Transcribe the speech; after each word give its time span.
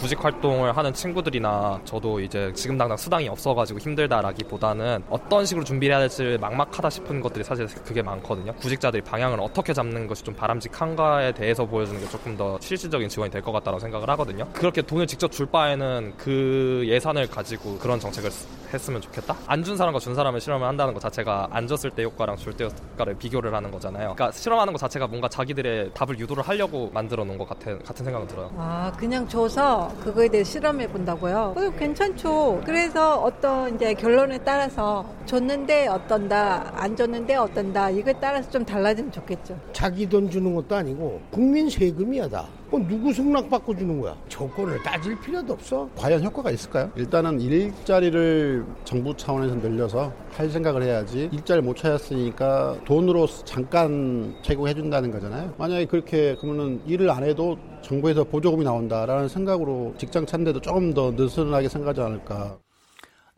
구직 0.00 0.24
활동을 0.24 0.74
하는 0.74 0.94
친구들이나 0.94 1.78
저도 1.84 2.20
이제 2.20 2.50
지금 2.54 2.78
당장 2.78 2.96
수당이 2.96 3.28
없어가지고 3.28 3.78
힘들다라기보다는 3.80 5.04
어떤 5.10 5.44
식으로 5.44 5.62
준비를 5.62 5.94
해야 5.94 6.00
될지 6.00 6.38
막막하다 6.40 6.88
싶은 6.88 7.20
것들이 7.20 7.44
사실 7.44 7.66
그게 7.84 8.00
많거든요. 8.00 8.52
구직자들이 8.54 9.02
방향을 9.02 9.38
어떻게 9.40 9.74
잡는 9.74 10.06
것이 10.06 10.24
좀 10.24 10.34
바람직한가에 10.34 11.32
대해서 11.32 11.66
보여주는 11.66 12.00
게 12.00 12.08
조금 12.08 12.34
더 12.36 12.58
실질적인 12.60 13.10
지원이 13.10 13.30
될 13.30 13.40
것 13.42 13.52
같다고 13.52 13.78
생각을 13.78 14.08
하거든요. 14.10 14.46
그렇게 14.52 14.80
돈을 14.82 15.06
직접 15.06 15.30
줄 15.32 15.46
바에는 15.46 16.14
그 16.18 16.82
예산을 16.86 17.26
가지고 17.28 17.78
그런 17.78 17.98
정책을 18.00 18.30
했으면 18.72 19.00
좋겠다. 19.00 19.34
안 19.46 19.64
준 19.64 19.76
사람과 19.76 19.98
준 19.98 20.14
사람을 20.14 20.40
실험을 20.40 20.66
한다는 20.66 20.94
것 20.94 21.00
자체가 21.00 21.48
안 21.50 21.66
줬을 21.66 21.90
때 21.90 22.04
효과랑 22.04 22.36
줄 22.36 22.54
때 22.54 22.64
효과를 22.64 23.14
비교를 23.16 23.54
하는 23.54 23.70
거잖아요. 23.70 24.14
그러니까 24.14 24.30
실험하는 24.32 24.72
것 24.72 24.78
자체가 24.78 25.06
뭔가 25.06 25.28
자기들의 25.28 25.90
답을 25.94 26.18
유도를 26.18 26.42
하려고 26.42 26.90
만들어 26.94 27.24
놓은 27.24 27.36
것 27.38 27.46
같은 27.48 27.78
같은 27.82 28.04
생각은 28.04 28.26
들어요. 28.28 28.50
아 28.56 28.90
그냥 28.96 29.26
줘서 29.28 29.89
그거에 30.02 30.28
대해 30.28 30.44
실험해 30.44 30.88
본다고요? 30.88 31.54
그 31.56 31.76
괜찮죠. 31.76 32.62
그래서 32.64 33.16
어떤 33.16 33.74
이제 33.74 33.94
결론에 33.94 34.38
따라서 34.38 35.04
줬는데 35.26 35.88
어떤다, 35.88 36.72
안 36.74 36.96
줬는데 36.96 37.36
어떤다 37.36 37.90
이거에 37.90 38.14
따라서 38.20 38.50
좀 38.50 38.64
달라지면 38.64 39.12
좋겠죠. 39.12 39.58
자기 39.72 40.08
돈 40.08 40.30
주는 40.30 40.54
것도 40.54 40.74
아니고 40.76 41.20
국민 41.30 41.68
세금이야 41.68 42.28
다. 42.28 42.46
어, 42.72 42.78
누구 42.88 43.12
승낙받고 43.12 43.76
주는 43.76 44.00
거야? 44.00 44.16
조건을 44.28 44.80
따질 44.82 45.18
필요도 45.20 45.54
없어. 45.54 45.88
과연 45.96 46.22
효과가 46.22 46.52
있을까요? 46.52 46.90
일단은 46.94 47.40
일자리를 47.40 48.64
정부 48.84 49.16
차원에서 49.16 49.56
늘려서 49.56 50.12
할 50.30 50.48
생각을 50.48 50.82
해야지 50.84 51.28
일자리 51.32 51.60
못 51.60 51.76
찾았으니까 51.76 52.78
돈으로 52.84 53.26
잠깐 53.44 54.34
제공해 54.42 54.72
준다는 54.72 55.10
거잖아요. 55.10 55.52
만약에 55.58 55.86
그렇게 55.86 56.36
그러면은 56.36 56.80
일을 56.86 57.10
안 57.10 57.24
해도 57.24 57.58
정부에서 57.82 58.22
보조금이 58.24 58.62
나온다라는 58.64 59.28
생각으로 59.28 59.94
직장 59.98 60.24
찾는데도 60.24 60.60
조금 60.60 60.94
더 60.94 61.10
느슨하게 61.10 61.68
생각하지 61.68 62.00
않을까. 62.00 62.58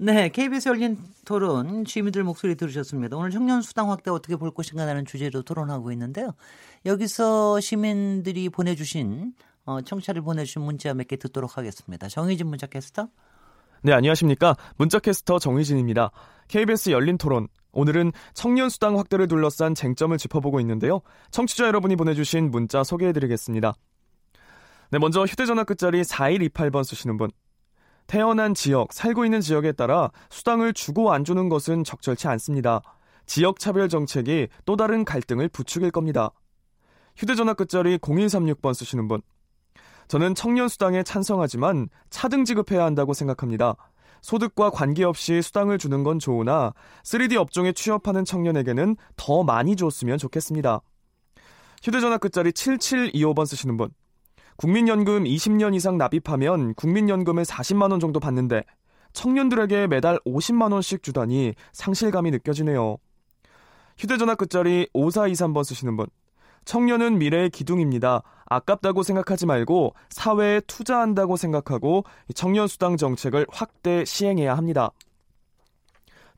네, 0.02 0.30
KBS 0.30 0.68
열린 0.68 0.98
토론 1.24 1.84
주민들 1.84 2.24
목소리 2.24 2.56
들으셨습니다. 2.56 3.16
오늘 3.16 3.30
청년 3.30 3.62
수당 3.62 3.88
확대 3.88 4.10
어떻게 4.10 4.34
볼 4.34 4.50
것인가라는 4.52 5.04
주제로 5.04 5.42
토론하고 5.42 5.92
있는데요. 5.92 6.32
여기서 6.84 7.60
시민들이 7.60 8.48
보내주신 8.48 9.32
어, 9.64 9.80
청취자를 9.80 10.22
보내주신 10.22 10.62
문자 10.62 10.92
몇 10.92 11.06
개 11.06 11.14
듣도록 11.16 11.56
하겠습니다. 11.56 12.08
정희진 12.08 12.48
문자 12.48 12.66
캐스터. 12.66 13.06
네, 13.82 13.92
안녕하십니까. 13.92 14.56
문자 14.76 14.98
캐스터 14.98 15.38
정희진입니다. 15.38 16.10
KBS 16.48 16.90
열린 16.90 17.16
토론. 17.16 17.46
오늘은 17.70 18.10
청년 18.34 18.70
수당 18.70 18.98
확대를 18.98 19.28
둘러싼 19.28 19.76
쟁점을 19.76 20.18
짚어보고 20.18 20.58
있는데요. 20.58 21.02
청취자 21.30 21.68
여러분이 21.68 21.94
보내주신 21.94 22.50
문자 22.50 22.82
소개해드리겠습니다. 22.82 23.74
네, 24.90 24.98
먼저 24.98 25.22
휴대전화 25.24 25.62
끝자리 25.62 26.02
4128번 26.02 26.82
쓰시는 26.82 27.16
분. 27.18 27.30
태어난 28.12 28.52
지역, 28.52 28.92
살고 28.92 29.24
있는 29.24 29.40
지역에 29.40 29.72
따라 29.72 30.10
수당을 30.28 30.74
주고 30.74 31.14
안 31.14 31.24
주는 31.24 31.48
것은 31.48 31.82
적절치 31.82 32.28
않습니다. 32.28 32.82
지역 33.24 33.58
차별 33.58 33.88
정책이 33.88 34.48
또 34.66 34.76
다른 34.76 35.06
갈등을 35.06 35.48
부추길 35.48 35.90
겁니다. 35.90 36.28
휴대전화 37.16 37.54
끝자리 37.54 37.96
0136번 37.96 38.74
쓰시는 38.74 39.08
분. 39.08 39.22
저는 40.08 40.34
청년 40.34 40.68
수당에 40.68 41.02
찬성하지만 41.02 41.88
차등 42.10 42.44
지급해야 42.44 42.84
한다고 42.84 43.14
생각합니다. 43.14 43.76
소득과 44.20 44.68
관계없이 44.68 45.40
수당을 45.40 45.78
주는 45.78 46.04
건 46.04 46.18
좋으나 46.18 46.74
3D 47.04 47.36
업종에 47.36 47.72
취업하는 47.72 48.26
청년에게는 48.26 48.96
더 49.16 49.42
많이 49.42 49.74
줬으면 49.74 50.18
좋겠습니다. 50.18 50.82
휴대전화 51.82 52.18
끝자리 52.18 52.50
7725번 52.50 53.46
쓰시는 53.46 53.78
분. 53.78 53.88
국민연금 54.62 55.24
20년 55.24 55.74
이상 55.74 55.98
납입하면 55.98 56.74
국민연금을 56.74 57.42
40만 57.42 57.90
원 57.90 57.98
정도 57.98 58.20
받는데 58.20 58.62
청년들에게 59.12 59.88
매달 59.88 60.20
50만 60.24 60.72
원씩 60.72 61.02
주다니 61.02 61.54
상실감이 61.72 62.30
느껴지네요. 62.30 62.98
휴대전화 63.98 64.36
끝자리 64.36 64.86
5423번 64.94 65.64
쓰시는 65.64 65.96
분. 65.96 66.06
청년은 66.64 67.18
미래의 67.18 67.50
기둥입니다. 67.50 68.22
아깝다고 68.46 69.02
생각하지 69.02 69.46
말고 69.46 69.94
사회에 70.10 70.60
투자한다고 70.68 71.36
생각하고 71.36 72.04
청년 72.36 72.68
수당 72.68 72.96
정책을 72.96 73.48
확대 73.50 74.04
시행해야 74.04 74.56
합니다. 74.56 74.90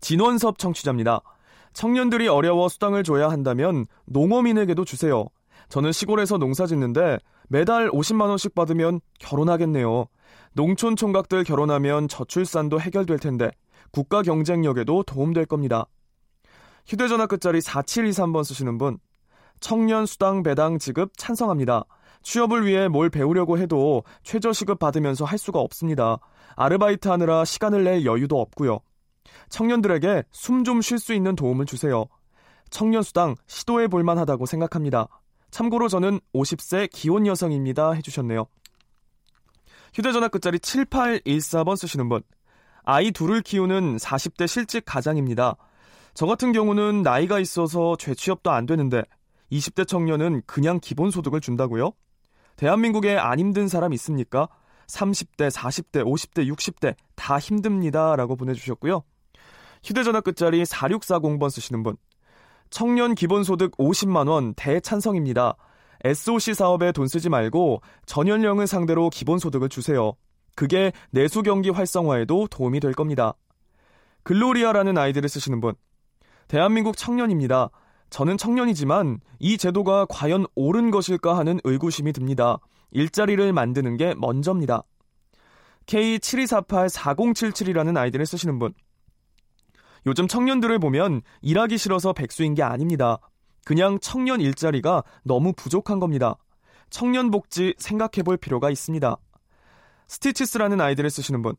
진원섭 0.00 0.58
청취자입니다. 0.58 1.20
청년들이 1.74 2.28
어려워 2.28 2.70
수당을 2.70 3.04
줘야 3.04 3.28
한다면 3.28 3.84
농어민에게도 4.06 4.86
주세요. 4.86 5.26
저는 5.68 5.92
시골에서 5.92 6.38
농사 6.38 6.64
짓는데 6.64 7.18
매달 7.48 7.90
50만 7.90 8.28
원씩 8.28 8.54
받으면 8.54 9.00
결혼하겠네요. 9.18 10.06
농촌 10.52 10.96
총각들 10.96 11.44
결혼하면 11.44 12.08
저출산도 12.08 12.80
해결될 12.80 13.18
텐데 13.18 13.50
국가 13.90 14.22
경쟁력에도 14.22 15.02
도움될 15.02 15.46
겁니다. 15.46 15.86
휴대전화 16.86 17.26
끝자리 17.26 17.60
4723번 17.60 18.44
쓰시는 18.44 18.78
분 18.78 18.98
청년 19.60 20.06
수당 20.06 20.42
배당 20.42 20.78
지급 20.78 21.12
찬성합니다. 21.16 21.84
취업을 22.22 22.66
위해 22.66 22.88
뭘 22.88 23.10
배우려고 23.10 23.58
해도 23.58 24.02
최저시급 24.22 24.78
받으면서 24.78 25.24
할 25.24 25.38
수가 25.38 25.60
없습니다. 25.60 26.18
아르바이트 26.56 27.08
하느라 27.08 27.44
시간을 27.44 27.84
낼 27.84 28.04
여유도 28.04 28.40
없고요. 28.40 28.80
청년들에게 29.50 30.24
숨 30.32 30.64
좀 30.64 30.80
쉴 30.80 30.98
수 30.98 31.12
있는 31.12 31.36
도움을 31.36 31.66
주세요. 31.66 32.06
청년 32.70 33.02
수당 33.02 33.36
시도해 33.46 33.88
볼 33.88 34.02
만 34.04 34.18
하다고 34.18 34.46
생각합니다. 34.46 35.08
참고로 35.54 35.86
저는 35.86 36.18
50세 36.34 36.90
기혼 36.90 37.28
여성입니다. 37.28 37.92
해주셨네요. 37.92 38.46
휴대전화 39.94 40.26
끝자리 40.26 40.58
7814번 40.58 41.76
쓰시는 41.76 42.08
분. 42.08 42.22
아이 42.82 43.12
둘을 43.12 43.40
키우는 43.40 43.98
40대 43.98 44.48
실직 44.48 44.82
가장입니다. 44.84 45.54
저 46.12 46.26
같은 46.26 46.50
경우는 46.50 47.02
나이가 47.02 47.38
있어서 47.38 47.94
재취업도 47.94 48.50
안 48.50 48.66
되는데 48.66 49.04
20대 49.52 49.86
청년은 49.86 50.42
그냥 50.44 50.80
기본소득을 50.80 51.40
준다고요? 51.40 51.92
대한민국에 52.56 53.16
안 53.16 53.38
힘든 53.38 53.68
사람 53.68 53.92
있습니까? 53.92 54.48
30대, 54.88 55.52
40대, 55.52 56.04
50대, 56.04 56.52
60대 56.52 56.96
다 57.14 57.38
힘듭니다. 57.38 58.16
라고 58.16 58.34
보내주셨고요. 58.34 59.04
휴대전화 59.84 60.20
끝자리 60.20 60.64
4640번 60.64 61.48
쓰시는 61.48 61.84
분. 61.84 61.96
청년 62.74 63.14
기본소득 63.14 63.76
50만 63.76 64.28
원 64.28 64.52
대찬성입니다. 64.54 65.54
SOC 66.02 66.54
사업에 66.54 66.90
돈 66.90 67.06
쓰지 67.06 67.28
말고 67.28 67.80
전연령을 68.04 68.66
상대로 68.66 69.10
기본소득을 69.10 69.68
주세요. 69.68 70.14
그게 70.56 70.90
내수 71.12 71.44
경기 71.44 71.70
활성화에도 71.70 72.48
도움이 72.48 72.80
될 72.80 72.92
겁니다. 72.92 73.34
글로리아라는 74.24 74.98
아이디를 74.98 75.28
쓰시는 75.28 75.60
분. 75.60 75.74
대한민국 76.48 76.96
청년입니다. 76.96 77.70
저는 78.10 78.38
청년이지만 78.38 79.20
이 79.38 79.56
제도가 79.56 80.06
과연 80.08 80.44
옳은 80.56 80.90
것일까 80.90 81.38
하는 81.38 81.60
의구심이 81.62 82.12
듭니다. 82.12 82.58
일자리를 82.90 83.52
만드는 83.52 83.96
게 83.96 84.16
먼저입니다. 84.16 84.82
K72484077이라는 85.86 87.96
아이디를 87.96 88.26
쓰시는 88.26 88.58
분. 88.58 88.74
요즘 90.06 90.28
청년들을 90.28 90.78
보면 90.78 91.22
일하기 91.42 91.78
싫어서 91.78 92.12
백수인 92.12 92.54
게 92.54 92.62
아닙니다. 92.62 93.18
그냥 93.64 93.98
청년 94.00 94.40
일자리가 94.40 95.02
너무 95.22 95.52
부족한 95.54 95.98
겁니다. 95.98 96.36
청년 96.90 97.30
복지 97.30 97.74
생각해 97.78 98.22
볼 98.24 98.36
필요가 98.36 98.70
있습니다. 98.70 99.16
스티치스라는 100.06 100.80
아이디를 100.80 101.10
쓰시는 101.10 101.42
분. 101.42 101.54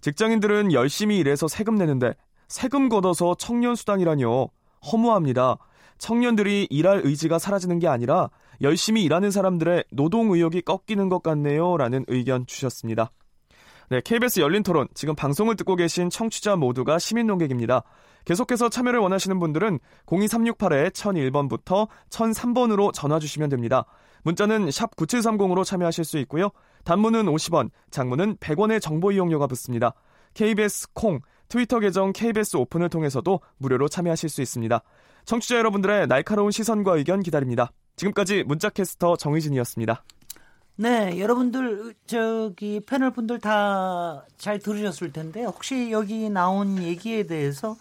직장인들은 0.00 0.72
열심히 0.72 1.18
일해서 1.18 1.48
세금 1.48 1.74
내는데 1.74 2.14
세금 2.48 2.88
걷어서 2.88 3.34
청년 3.38 3.74
수당이라뇨. 3.74 4.48
허무합니다. 4.92 5.58
청년들이 5.98 6.68
일할 6.70 7.02
의지가 7.04 7.38
사라지는 7.38 7.78
게 7.78 7.88
아니라 7.88 8.30
열심히 8.62 9.04
일하는 9.04 9.30
사람들의 9.30 9.84
노동 9.92 10.32
의욕이 10.32 10.62
꺾이는 10.62 11.08
것 11.08 11.22
같네요. 11.22 11.76
라는 11.76 12.04
의견 12.08 12.46
주셨습니다. 12.46 13.10
네, 13.90 14.00
KBS 14.00 14.38
열린 14.38 14.62
토론. 14.62 14.86
지금 14.94 15.16
방송을 15.16 15.56
듣고 15.56 15.74
계신 15.74 16.10
청취자 16.10 16.54
모두가 16.54 17.00
시민 17.00 17.26
논객입니다. 17.26 17.82
계속해서 18.24 18.68
참여를 18.68 19.00
원하시는 19.00 19.40
분들은 19.40 19.80
02368-1001번부터 20.06 21.88
1003번으로 22.08 22.92
전화 22.94 23.18
주시면 23.18 23.48
됩니다. 23.48 23.84
문자는 24.22 24.70
샵 24.70 24.94
9730으로 24.94 25.64
참여하실 25.64 26.04
수 26.04 26.18
있고요. 26.18 26.50
단문은 26.84 27.26
50원, 27.26 27.70
장문은 27.90 28.36
100원의 28.36 28.80
정보 28.80 29.10
이용료가 29.10 29.48
붙습니다. 29.48 29.94
KBS 30.34 30.92
콩, 30.92 31.18
트위터 31.48 31.80
계정 31.80 32.12
KBS 32.12 32.58
오픈을 32.58 32.90
통해서도 32.90 33.40
무료로 33.58 33.88
참여하실 33.88 34.28
수 34.28 34.40
있습니다. 34.40 34.80
청취자 35.24 35.56
여러분들의 35.56 36.06
날카로운 36.06 36.52
시선과 36.52 36.96
의견 36.96 37.24
기다립니다. 37.24 37.72
지금까지 37.96 38.44
문자캐스터 38.44 39.16
정의진이었습니다. 39.16 40.04
네, 40.80 41.18
여러분들 41.20 41.92
저기 42.06 42.80
패널 42.86 43.10
분들 43.10 43.38
다 43.38 44.24
잘 44.38 44.58
들으셨을 44.58 45.12
텐데 45.12 45.44
혹시 45.44 45.90
여기 45.90 46.30
나온 46.30 46.82
얘기에 46.82 47.24
대해서 47.24 47.76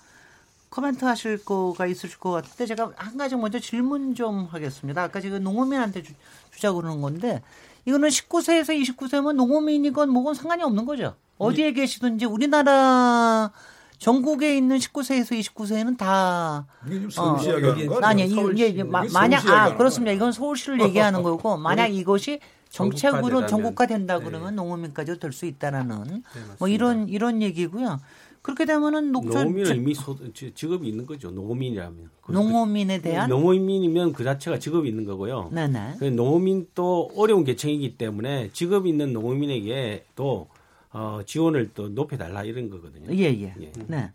코멘트 0.69 1.05
하실 1.05 1.43
거가 1.45 1.85
있으실 1.85 2.19
것 2.19 2.31
같은데 2.31 2.65
제가 2.65 2.91
한 2.97 3.15
가지 3.17 3.37
먼저 3.37 3.59
질문 3.59 4.13
좀 4.15 4.45
하겠습니다. 4.51 5.01
아까 5.03 5.21
제가 5.21 5.39
농어민한테 5.39 6.03
주, 6.03 6.11
주자고 6.51 6.81
그러는 6.81 6.99
건데 7.01 7.41
이거는 7.85 8.09
19세에서 8.09 8.77
29세면 8.97 9.35
농어민이건 9.35 10.09
뭐건 10.09 10.33
상관이 10.33 10.61
없는 10.63 10.85
거죠. 10.85 11.15
어디에 11.37 11.71
계시든지 11.71 12.25
우리나라 12.25 13.51
전국에 13.99 14.57
있는 14.57 14.77
19세에서 14.77 15.39
29세는 15.39 15.97
다 15.97 16.65
이게 16.85 16.95
지금 16.95 17.09
서울시 17.09 17.47
이야기하는 17.49 17.87
거 17.87 17.99
아니 18.03 18.23
아니에요? 18.23 18.51
이게 18.51 18.67
이게 18.67 18.83
마- 18.83 19.05
이게 19.05 19.13
만약 19.13 19.47
아 19.47 19.75
그렇습니다. 19.77 20.11
이건 20.11 20.33
서울시를 20.33 20.81
얘기하는 20.81 21.23
거고 21.23 21.55
만약 21.55 21.87
이것이 21.87 22.41
정책으로 22.69 23.21
전국화되려면- 23.41 23.47
전국화된다 23.49 24.19
네. 24.19 24.25
그러면 24.25 24.55
농어민까지도 24.55 25.19
될수 25.19 25.45
있다라는 25.45 25.97
맞습니다. 25.97 26.55
뭐 26.59 26.67
이런 26.67 27.09
이런 27.09 27.41
얘기고요. 27.41 27.99
그렇게 28.41 28.65
되면은 28.65 29.11
녹조 29.11 29.43
농민은 29.43 29.75
이미 29.75 29.93
소, 29.93 30.15
지- 30.33 30.53
직업이 30.53 30.87
있는 30.87 31.05
거죠. 31.05 31.29
농민이라면. 31.31 32.09
그- 32.21 32.31
농어민에 32.31 33.01
대한 33.01 33.29
농어민이면 33.29 34.13
그 34.13 34.23
자체가 34.23 34.59
직업이 34.59 34.87
있는 34.87 35.03
거고요. 35.05 35.49
네네. 35.51 35.95
그 35.99 36.05
농어민 36.05 36.67
또 36.73 37.11
어려운 37.17 37.43
계층이기 37.43 37.97
때문에 37.97 38.49
직업 38.53 38.85
있는 38.87 39.11
농어민에게 39.13 40.05
또 40.15 40.47
어, 40.91 41.19
지원을 41.25 41.71
또 41.75 41.89
높여달라 41.89 42.43
이런 42.43 42.69
거거든요. 42.69 43.11
예, 43.15 43.25
예. 43.25 43.53
네. 43.87 44.11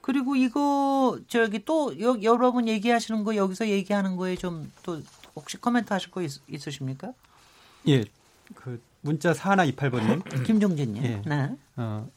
그리고 0.00 0.34
이거 0.36 1.18
저기 1.28 1.64
또 1.64 1.92
여, 2.00 2.16
여러분 2.22 2.66
얘기하시는 2.68 3.22
거 3.24 3.36
여기서 3.36 3.68
얘기하는 3.68 4.16
거에 4.16 4.36
좀 4.36 4.70
또 4.84 5.00
혹시 5.36 5.56
코멘트 5.58 5.92
하실 5.92 6.10
거 6.10 6.22
있, 6.22 6.30
있으십니까? 6.48 7.12
예, 7.88 8.04
그 8.54 8.80
문자 9.00 9.32
4128번님. 9.32 10.22
김종진님. 10.44 11.04
예. 11.04 11.22
네. 11.24 11.56
어, 11.76 12.08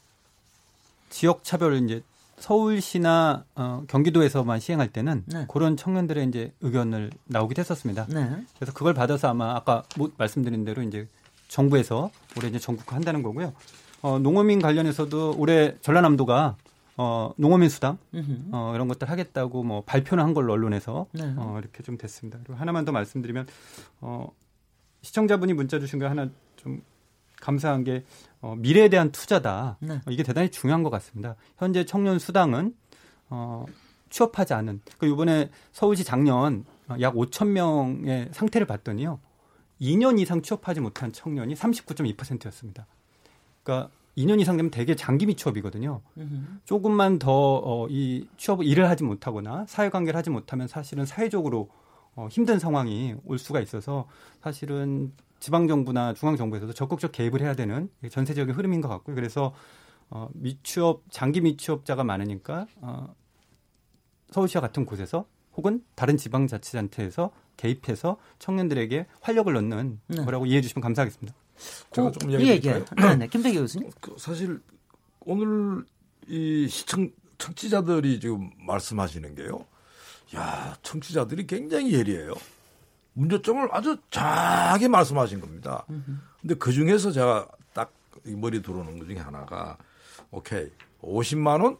지역 1.08 1.44
차별 1.44 1.76
이제 1.84 2.02
서울시나 2.38 3.44
어, 3.54 3.84
경기도에서만 3.86 4.60
시행할 4.60 4.88
때는 4.88 5.24
네. 5.26 5.44
그런 5.48 5.76
청년들의 5.76 6.26
이제 6.28 6.52
의견을 6.62 7.10
나오기도 7.26 7.60
했었습니다. 7.60 8.06
네. 8.08 8.44
그래서 8.56 8.72
그걸 8.72 8.94
받아서 8.94 9.28
아마 9.28 9.54
아까 9.54 9.82
뭐 9.96 10.10
말씀드린 10.16 10.64
대로 10.64 10.82
이제 10.82 11.06
정부에서 11.48 12.10
올해 12.36 12.48
이제 12.48 12.58
전국화 12.58 12.96
한다는 12.96 13.22
거고요. 13.22 13.52
어, 14.02 14.18
농어민 14.18 14.62
관련해서도 14.62 15.34
올해 15.36 15.76
전라남도가 15.82 16.56
어, 16.96 17.32
농어민 17.36 17.68
수당. 17.68 17.98
어, 18.52 18.72
이런 18.74 18.88
것들 18.88 19.08
하겠다고 19.08 19.62
뭐 19.62 19.82
발표는 19.84 20.24
한 20.24 20.34
걸로 20.34 20.52
언론에서 20.52 21.06
네. 21.12 21.32
어, 21.36 21.56
이렇게 21.60 21.82
좀 21.82 21.98
됐습니다. 21.98 22.38
그리고 22.42 22.58
하나만 22.58 22.84
더 22.84 22.92
말씀드리면 22.92 23.46
어, 24.00 24.30
시청자분이 25.02 25.52
문자 25.54 25.78
주신 25.78 25.98
거 25.98 26.08
하나 26.08 26.28
좀 26.56 26.82
감사한 27.40 27.84
게 27.84 28.04
어, 28.40 28.54
미래에 28.56 28.88
대한 28.88 29.10
투자다. 29.10 29.78
네. 29.80 29.94
어, 29.94 30.10
이게 30.10 30.22
대단히 30.22 30.50
중요한 30.50 30.82
것 30.82 30.90
같습니다. 30.90 31.36
현재 31.58 31.84
청년 31.84 32.18
수당은 32.18 32.74
어, 33.28 33.64
취업하지 34.10 34.54
않은 34.54 34.80
그 34.98 35.06
이번에 35.06 35.50
서울시 35.72 36.04
작년 36.04 36.64
어, 36.88 36.96
약 37.00 37.14
5천 37.14 37.48
명의 37.48 38.28
상태를 38.32 38.66
봤더니요. 38.66 39.18
2년 39.80 40.20
이상 40.20 40.42
취업하지 40.42 40.80
못한 40.80 41.12
청년이 41.12 41.54
39.2%였습니다. 41.54 42.86
그러니까 43.62 43.90
2년 44.18 44.40
이상 44.40 44.56
되면 44.56 44.70
되게 44.70 44.94
장기 44.94 45.24
미취업이거든요. 45.24 46.02
조금만 46.64 47.18
더이 47.18 48.28
취업 48.36 48.62
일을 48.62 48.90
하지 48.90 49.04
못하거나 49.04 49.64
사회관계를 49.66 50.18
하지 50.18 50.28
못하면 50.28 50.68
사실은 50.68 51.06
사회적으로 51.06 51.70
어, 52.16 52.28
힘든 52.30 52.58
상황이 52.58 53.14
올 53.24 53.38
수가 53.38 53.60
있어서 53.60 54.08
사실은 54.42 55.12
지방 55.38 55.68
정부나 55.68 56.14
중앙 56.14 56.36
정부에서도 56.36 56.72
적극적 56.72 57.12
개입을 57.12 57.40
해야 57.40 57.54
되는 57.54 57.90
전세적인 58.10 58.54
흐름인 58.54 58.80
것 58.80 58.88
같고요. 58.88 59.14
그래서 59.14 59.54
어, 60.10 60.28
미취업 60.34 61.04
장기 61.10 61.40
미취업자가 61.40 62.04
많으니까 62.04 62.66
어, 62.80 63.14
서울시와 64.30 64.60
같은 64.60 64.84
곳에서 64.84 65.26
혹은 65.54 65.84
다른 65.94 66.16
지방자치단체에서 66.16 67.30
개입해서 67.56 68.16
청년들에게 68.38 69.06
활력을 69.20 69.54
넣는 69.54 70.00
네. 70.06 70.24
거라고 70.24 70.46
이해해 70.46 70.60
주시면 70.62 70.82
감사하겠습니다. 70.82 71.34
제가 71.92 72.10
좀 72.12 72.32
예, 72.32 72.36
이야기 72.36 72.68
예. 72.68 72.72
드릴까요? 72.72 73.08
네, 73.08 73.16
네. 73.16 73.26
김대기 73.26 73.58
교수님. 73.58 73.90
그 74.00 74.14
사실 74.18 74.60
오늘 75.20 75.84
이 76.26 76.66
시청 76.68 77.10
청취자들이 77.38 78.20
지금 78.20 78.50
말씀하시는 78.58 79.34
게요. 79.34 79.66
야, 80.36 80.76
청취자들이 80.82 81.46
굉장히 81.46 81.92
예리해요. 81.94 82.34
문제점을 83.14 83.68
아주 83.72 83.96
정확하게 84.10 84.88
말씀하신 84.88 85.40
겁니다. 85.40 85.84
근데 86.40 86.54
그 86.54 86.72
중에서 86.72 87.10
제가 87.10 87.48
딱이 87.74 88.36
머리 88.36 88.62
들어오는 88.62 88.98
것 88.98 89.06
중에 89.06 89.16
하나가 89.18 89.76
오케이. 90.30 90.70
50만 91.02 91.62
원? 91.62 91.76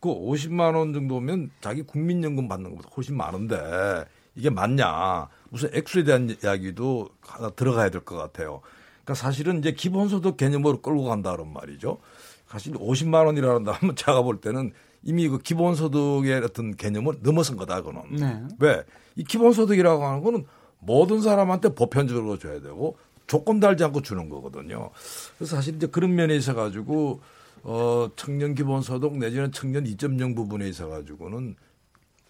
그 0.00 0.08
50만 0.08 0.76
원 0.76 0.92
정도면 0.92 1.50
자기 1.60 1.82
국민연금 1.82 2.46
받는 2.48 2.70
것보다 2.70 2.88
훨씬 2.96 3.16
많은데 3.16 4.04
이게 4.36 4.48
맞냐? 4.50 5.28
무슨 5.50 5.70
액수에 5.74 6.04
대한 6.04 6.36
이야기도 6.42 7.08
하나 7.22 7.50
들어가야 7.50 7.90
될 7.90 8.02
것 8.02 8.16
같아요. 8.16 8.60
그러니까 9.02 9.14
사실은 9.14 9.58
이제 9.58 9.72
기본소득 9.72 10.36
개념으로 10.36 10.80
끌고 10.80 11.04
간다 11.04 11.32
그런 11.32 11.52
말이죠. 11.52 11.98
사실 12.46 12.74
50만 12.74 13.26
원이라는 13.26 13.66
하면 13.66 13.96
제가 13.96 14.22
볼 14.22 14.40
때는 14.40 14.72
이미 15.08 15.26
그 15.26 15.38
기본소득의 15.38 16.42
어떤 16.44 16.76
개념을 16.76 17.20
넘어선 17.22 17.56
거다 17.56 17.80
그는. 17.80 18.02
네. 18.10 18.42
왜? 18.58 18.84
이 19.16 19.24
기본소득이라고 19.24 20.04
하는 20.04 20.22
거는 20.22 20.44
모든 20.80 21.22
사람한테 21.22 21.74
보편적으로 21.74 22.38
줘야 22.38 22.60
되고 22.60 22.98
조건 23.26 23.58
달지 23.58 23.82
않고 23.84 24.02
주는 24.02 24.28
거거든요. 24.28 24.90
그래서 25.38 25.56
사실 25.56 25.76
이제 25.76 25.86
그런 25.86 26.14
면에 26.14 26.36
있어 26.36 26.54
가지고 26.54 27.22
어 27.62 28.10
청년 28.16 28.54
기본소득 28.54 29.16
내지는 29.16 29.50
청년 29.50 29.84
2.0 29.84 30.36
부분에 30.36 30.68
있어 30.68 30.88
가지고는 30.88 31.56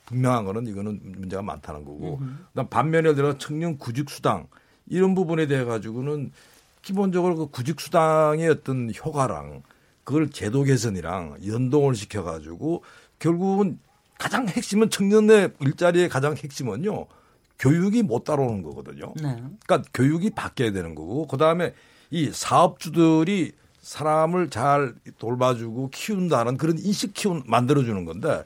분명한 0.06 0.44
거는 0.44 0.68
이거는 0.68 1.00
문제가 1.02 1.42
많다는 1.42 1.84
거고. 1.84 2.20
그다음 2.50 2.68
반면에 2.68 3.12
들어 3.14 3.36
청년 3.38 3.76
구직 3.76 4.08
수당 4.08 4.46
이런 4.86 5.16
부분에 5.16 5.48
대해 5.48 5.64
가지고는 5.64 6.30
기본적으로 6.82 7.34
그 7.34 7.46
구직 7.48 7.80
수당의 7.80 8.48
어떤 8.48 8.92
효과랑 8.94 9.64
그걸 10.08 10.30
제도 10.30 10.62
개선이랑 10.62 11.36
연동을 11.46 11.94
시켜 11.94 12.22
가지고 12.22 12.82
결국은 13.18 13.78
가장 14.18 14.48
핵심은 14.48 14.88
청년의 14.88 15.50
일자리의 15.60 16.08
가장 16.08 16.34
핵심은요. 16.34 17.04
교육이 17.58 18.02
못 18.04 18.24
따라오는 18.24 18.62
거거든요. 18.62 19.12
네. 19.16 19.36
그러니까 19.66 19.82
교육이 19.92 20.30
바뀌어야 20.30 20.72
되는 20.72 20.94
거고 20.94 21.26
그 21.26 21.36
다음에 21.36 21.74
이 22.10 22.30
사업주들이 22.32 23.52
사람을 23.82 24.48
잘 24.48 24.94
돌봐주고 25.18 25.90
키운다는 25.90 26.56
그런 26.56 26.78
인식 26.78 27.12
키운 27.12 27.42
만들어 27.44 27.82
주는 27.82 28.06
건데 28.06 28.44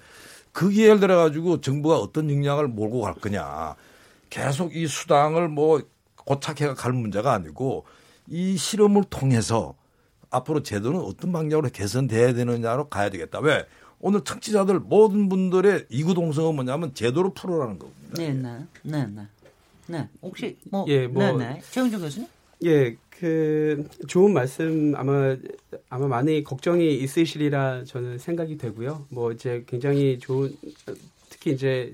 그게 0.51 0.87
예를 0.87 0.99
들어 0.99 1.17
가지고 1.17 1.61
정부가 1.61 1.97
어떤 1.97 2.29
역량을 2.29 2.67
몰고 2.67 3.03
갈 3.03 3.15
거냐 3.15 3.77
계속 4.31 4.75
이 4.75 4.89
수당을 4.89 5.47
뭐 5.47 5.81
고착해 6.17 6.75
갈 6.75 6.93
문제가 6.93 7.33
아니고 7.35 7.85
이 8.27 8.57
실험을 8.57 9.05
통해서 9.05 9.77
앞으로 10.33 10.63
제도는 10.63 11.01
어떤 11.01 11.31
방향으로 11.33 11.69
개선돼야 11.71 12.33
되느냐로 12.35 12.89
가야 12.89 13.11
되겠다. 13.11 13.39
왜? 13.41 13.67
오늘 14.01 14.23
청취자들 14.25 14.81
모든 14.81 15.29
분들의 15.29 15.87
이구동성은 15.89 16.55
뭐냐면 16.57 16.93
제도를 16.95 17.31
풀어라는 17.35 17.79
겁니다. 17.79 18.01
네, 18.17 18.33
네. 18.33 18.59
네, 18.83 19.07
네. 19.07 19.23
네. 19.87 20.09
혹시 20.23 20.57
뭐 20.71 20.85
예, 20.89 21.07
뭐- 21.07 21.23
네, 21.33 21.55
네. 21.55 21.61
최영준 21.71 22.01
교수님? 22.01 22.29
예, 22.65 22.97
그 23.11 23.87
좋은 24.09 24.33
말씀 24.33 24.95
아마 24.97 25.37
아마 25.89 26.07
많이 26.09 26.43
걱정이 26.43 26.97
있으시리라 26.99 27.85
저는 27.85 28.19
생각이 28.19 28.57
되고요. 28.59 29.07
뭐 29.11 29.31
이제 29.31 29.65
굉장히 29.69 30.19
좋은 30.19 30.57
특히 31.29 31.53
이제 31.53 31.93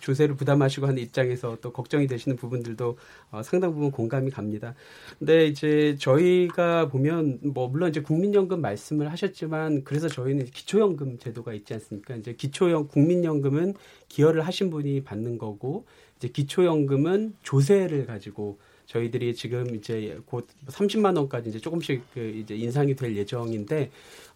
조세를 0.00 0.36
부담하시고 0.36 0.86
하는 0.86 1.02
입장에서 1.02 1.58
또 1.60 1.72
걱정이 1.72 2.06
되시는 2.06 2.36
부분들도 2.36 2.98
어, 3.30 3.42
상당 3.42 3.72
부분 3.72 3.90
공감이 3.90 4.30
갑니다. 4.30 4.74
근데 5.18 5.46
이제 5.46 5.96
저희가 5.98 6.88
보면 6.88 7.40
뭐 7.42 7.68
물론 7.68 7.90
이제 7.90 8.00
국민연금 8.00 8.60
말씀을 8.60 9.10
하셨지만 9.12 9.84
그래서 9.84 10.08
저희는 10.08 10.46
기초연금 10.46 11.18
제도가 11.18 11.52
있지 11.54 11.74
않습니까? 11.74 12.16
이제 12.16 12.34
기초연 12.34 12.88
국민연금은 12.88 13.74
기여를 14.08 14.46
하신 14.46 14.70
분이 14.70 15.04
받는 15.04 15.38
거고 15.38 15.84
이제 16.16 16.28
기초연금은 16.28 17.34
조세를 17.42 18.06
가지고 18.06 18.58
저희들이 18.86 19.34
지금 19.34 19.74
이제 19.74 20.18
곧 20.26 20.46
30만 20.66 21.16
원까지 21.16 21.48
이제 21.48 21.58
조금씩 21.58 22.02
그 22.12 22.20
이제 22.20 22.54
인상이 22.54 22.94
될 22.94 23.16
예정인데 23.16 23.90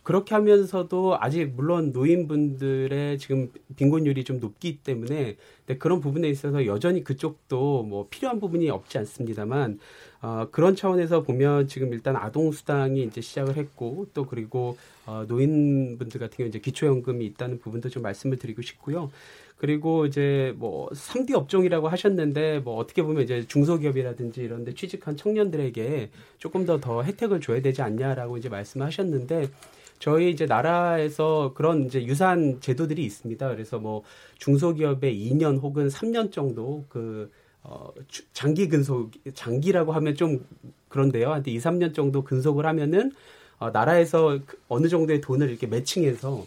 그렇게 0.09 0.35
하면서도 0.35 1.19
아직 1.21 1.53
물론 1.55 1.93
노인분들의 1.93 3.19
지금 3.19 3.53
빈곤율이 3.77 4.25
좀 4.25 4.41
높기 4.41 4.79
때문에 4.79 5.37
그런 5.79 6.01
부분에 6.01 6.31
있어서 6.31 6.65
여전히 6.65 7.05
그쪽도 7.05 7.83
뭐 7.83 8.07
필요한 8.09 8.41
부분이 8.41 8.71
없지 8.71 8.97
않습니다만 8.97 9.79
어, 10.23 10.49
그런 10.51 10.75
차원에서 10.75 11.25
보면 11.25 11.69
지금 11.69 11.93
일단 11.93 12.17
아동 12.17 12.53
수당이 12.53 13.03
이제 13.03 13.21
시작을 13.21 13.59
했고 13.59 14.07
또 14.15 14.25
그리고 14.25 14.79
어, 15.05 15.27
노인분들 15.29 16.19
같은 16.19 16.39
경우 16.39 16.49
이제 16.49 16.59
기초연금이 16.59 17.27
있다는 17.27 17.59
부분도 17.59 17.91
좀 17.91 18.03
말씀을 18.03 18.39
드리고 18.39 18.63
싶고요. 18.63 19.11
그리고 19.59 20.07
이제 20.07 20.55
뭐 20.57 20.89
3D 20.89 21.35
업종이라고 21.35 21.89
하셨는데 21.89 22.61
뭐 22.61 22.77
어떻게 22.77 23.03
보면 23.03 23.25
이제 23.25 23.45
중소기업이라든지 23.47 24.41
이런 24.41 24.65
데 24.65 24.73
취직한 24.73 25.19
청년들에게 25.19 26.09
조금 26.39 26.65
더더 26.65 27.03
혜택을 27.03 27.43
줘야 27.43 27.61
되지 27.61 27.83
않냐라고 27.83 28.39
이제 28.39 28.49
말씀하셨는데 28.49 29.51
저희 29.99 30.31
이제 30.31 30.47
나라에서 30.47 31.53
그런 31.55 31.87
이제 31.87 32.05
유사한 32.05 32.61
제도들이 32.61 33.05
있습니다. 33.05 33.49
그래서 33.49 33.79
뭐 33.79 34.03
중소기업에 34.39 35.13
2년 35.13 35.61
혹은 35.61 35.89
3년 35.89 36.33
정도 36.33 36.85
그 36.89 37.31
어, 37.63 37.93
장기 38.33 38.69
근속, 38.69 39.11
장기라고 39.35 39.93
하면 39.93 40.15
좀 40.15 40.47
그런데요. 40.89 41.33
한 41.33 41.43
2, 41.47 41.59
3년 41.59 41.95
정도 41.95 42.23
근속을 42.23 42.65
하면은 42.67 43.13
어, 43.59 43.71
나라에서 43.71 44.39
그 44.47 44.59
어느 44.69 44.89
정도의 44.89 45.21
돈을 45.21 45.51
이렇게 45.51 45.67
매칭해서 45.67 46.47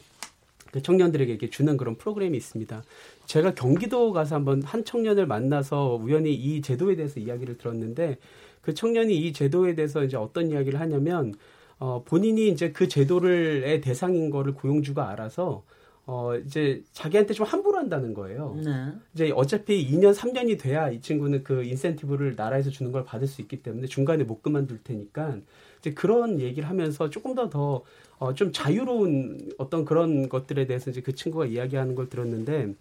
그 0.71 0.81
청년들에게 0.81 1.29
이렇게 1.29 1.49
주는 1.49 1.75
그런 1.75 1.95
프로그램이 1.95 2.37
있습니다. 2.37 2.83
제가 3.25 3.53
경기도 3.53 4.13
가서 4.13 4.35
한번 4.35 4.61
한 4.63 4.85
청년을 4.85 5.27
만나서 5.27 5.99
우연히 6.01 6.33
이 6.33 6.61
제도에 6.61 6.95
대해서 6.95 7.19
이야기를 7.19 7.57
들었는데 7.57 8.17
그 8.61 8.73
청년이 8.73 9.15
이 9.15 9.33
제도에 9.33 9.75
대해서 9.75 10.03
이제 10.03 10.15
어떤 10.15 10.49
이야기를 10.49 10.79
하냐면 10.79 11.33
어, 11.81 12.03
본인이 12.05 12.47
이제 12.49 12.71
그 12.71 12.87
제도를의 12.87 13.81
대상인 13.81 14.29
거를 14.29 14.53
고용주가 14.53 15.09
알아서 15.09 15.63
어, 16.05 16.35
이제 16.35 16.83
자기한테 16.93 17.33
좀 17.33 17.47
함부로 17.47 17.79
한다는 17.79 18.13
거예요. 18.13 18.55
네. 18.63 18.71
이제 19.15 19.31
어차피 19.33 19.89
2년, 19.91 20.13
3년이 20.13 20.59
돼야 20.59 20.91
이 20.91 21.01
친구는 21.01 21.43
그 21.43 21.63
인센티브를 21.63 22.35
나라에서 22.35 22.69
주는 22.69 22.91
걸 22.91 23.03
받을 23.03 23.25
수 23.25 23.41
있기 23.41 23.63
때문에 23.63 23.87
중간에 23.87 24.23
못 24.23 24.43
그만둘 24.43 24.83
테니까 24.83 25.37
이제 25.79 25.91
그런 25.91 26.39
얘기를 26.39 26.69
하면서 26.69 27.09
조금 27.09 27.33
더 27.33 27.49
더, 27.49 27.81
어, 28.19 28.35
좀 28.35 28.51
자유로운 28.51 29.49
어떤 29.57 29.83
그런 29.83 30.29
것들에 30.29 30.67
대해서 30.67 30.91
이제 30.91 31.01
그 31.01 31.15
친구가 31.15 31.47
이야기하는 31.47 31.95
걸 31.95 32.09
들었는데 32.09 32.75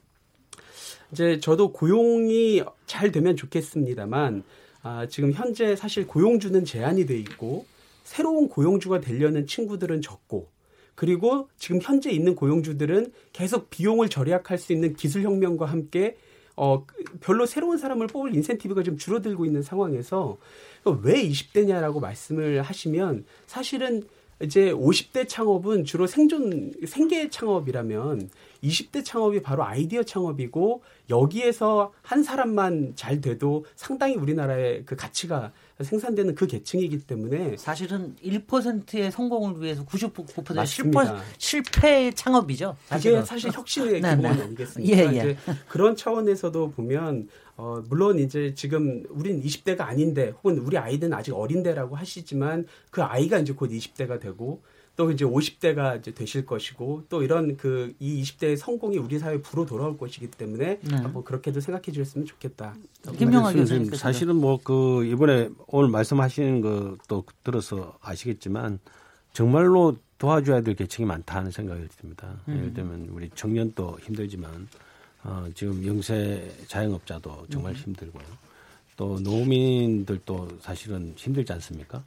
이제 1.13 1.41
저도 1.41 1.73
고용이 1.73 2.63
잘 2.85 3.13
되면 3.13 3.35
좋겠습니다만 3.35 4.43
아, 4.83 5.07
지금 5.07 5.33
현재 5.33 5.75
사실 5.75 6.07
고용주는 6.07 6.67
제한이 6.67 7.07
돼 7.07 7.19
있고 7.19 7.65
새로운 8.11 8.49
고용주가 8.49 9.01
되려는 9.01 9.47
친구들은 9.47 10.03
적고 10.03 10.49
그리고 10.97 11.49
지금 11.57 11.79
현재 11.81 12.11
있는 12.11 12.35
고용주들은 12.35 13.13
계속 13.33 13.71
비용을 13.71 14.09
절약할 14.09 14.59
수 14.59 14.73
있는 14.73 14.95
기술 14.95 15.23
혁명과 15.23 15.67
함께 15.67 16.17
어 16.57 16.85
별로 17.21 17.47
새로운 17.47 17.79
사람을 17.79 18.09
뽑을 18.09 18.35
인센티브가 18.35 18.83
좀 18.83 18.99
줄어들고 18.99 19.47
있는 19.47 19.63
상황에서 19.63 20.39
왜 21.03 21.23
20대냐라고 21.23 22.01
말씀을 22.01 22.63
하시면 22.63 23.27
사실은 23.47 24.03
이제 24.43 24.73
50대 24.73 25.29
창업은 25.29 25.85
주로 25.85 26.09
생존 26.09 26.73
생계 26.87 27.29
창업이라면 27.29 28.29
20대 28.65 29.05
창업이 29.05 29.41
바로 29.41 29.65
아이디어 29.65 30.03
창업이고 30.03 30.83
여기에서 31.11 31.93
한 32.03 32.25
사람만 32.25 32.95
잘 32.97 33.21
돼도 33.21 33.67
상당히 33.77 34.17
우리나라의 34.17 34.85
그 34.85 34.97
가치가 34.97 35.53
생산되는 35.83 36.35
그 36.35 36.47
계층이기 36.47 37.07
때문에 37.07 37.57
사실은 37.57 38.15
1%의 38.23 39.11
성공을 39.11 39.61
위해서 39.61 39.85
99% 39.85 40.67
실패, 40.67 40.99
실패 41.39 42.11
창업이죠. 42.13 42.77
사실은. 42.87 43.17
그게 43.17 43.27
사실 43.27 43.53
혁신의 43.53 44.01
네, 44.01 44.17
기본 44.17 44.37
네. 44.37 44.43
아니겠습니까? 44.43 44.97
예, 44.97 45.17
예. 45.17 45.37
그런 45.69 45.97
차원에서도 45.97 46.71
보면 46.73 47.29
어, 47.57 47.83
물론 47.89 48.19
이제 48.19 48.55
지금 48.55 49.05
우린 49.11 49.43
20대가 49.43 49.83
아닌데 49.83 50.31
혹은 50.31 50.59
우리 50.59 50.79
아이들은 50.79 51.13
아직 51.13 51.33
어린데라고 51.35 51.97
하시지만 51.97 52.67
그 52.91 53.03
아이가 53.03 53.39
이제 53.39 53.53
곧 53.53 53.71
20대가 53.71 54.19
되고 54.21 54.63
또 55.01 55.11
이제 55.11 55.25
50대가 55.25 55.99
이제 55.99 56.11
되실 56.13 56.45
것이고 56.45 57.05
또 57.09 57.23
이런 57.23 57.57
그 57.57 57.95
이 58.01 58.21
20대의 58.23 58.55
성공이 58.59 58.99
우리 58.99 59.19
사회 59.19 59.41
부로 59.41 59.65
돌아올 59.65 59.97
것이기 59.97 60.31
때문에 60.31 60.79
네. 60.83 60.97
한번 60.97 61.25
그렇게도 61.25 61.61
생각해 61.61 61.91
주셨으면 61.91 62.27
좋겠다. 62.27 62.75
김명환 63.17 63.57
교수님 63.57 63.95
사실은 63.95 64.37
뭐 64.37 64.59
그 64.63 65.07
이번에 65.07 65.49
오늘 65.69 65.89
말씀하시는 65.89 66.61
것도 66.61 67.25
들어서 67.43 67.97
아시겠지만 68.03 68.79
정말로 69.33 69.97
도와줘야 70.19 70.61
될 70.61 70.75
계층이 70.75 71.07
많다는 71.07 71.51
생각이 71.51 71.89
듭니다. 71.99 72.39
음. 72.49 72.59
예를 72.59 72.75
들면 72.75 73.09
우리 73.11 73.31
청년도 73.35 74.01
힘들지만 74.03 74.69
어, 75.25 75.47
지금 75.55 75.87
영세 75.87 76.55
자영업자도 76.67 77.47
정말 77.49 77.73
음. 77.73 77.77
힘들고요. 77.77 78.25
또 78.99 79.19
노민들도 79.19 80.59
사실은 80.61 81.15
힘들지 81.17 81.55
않습니까? 81.55 82.05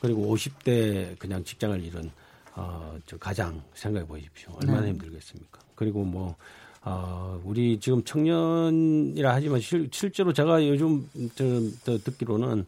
그리고 0.00 0.32
50대 0.32 1.18
그냥 1.18 1.42
직장을 1.42 1.82
잃은 1.82 2.12
어, 2.58 2.98
저 3.06 3.16
가장 3.18 3.62
생각해 3.74 4.04
보십시오. 4.06 4.50
얼마나 4.60 4.80
네. 4.82 4.88
힘들겠습니까? 4.88 5.60
그리고 5.76 6.02
뭐, 6.02 6.34
어, 6.82 7.40
우리 7.44 7.78
지금 7.78 8.02
청년이라 8.02 9.32
하지만 9.32 9.60
실, 9.60 9.88
실제로 9.92 10.32
제가 10.32 10.66
요즘 10.66 11.08
저, 11.36 11.44
저 11.84 11.98
듣기로는 11.98 12.66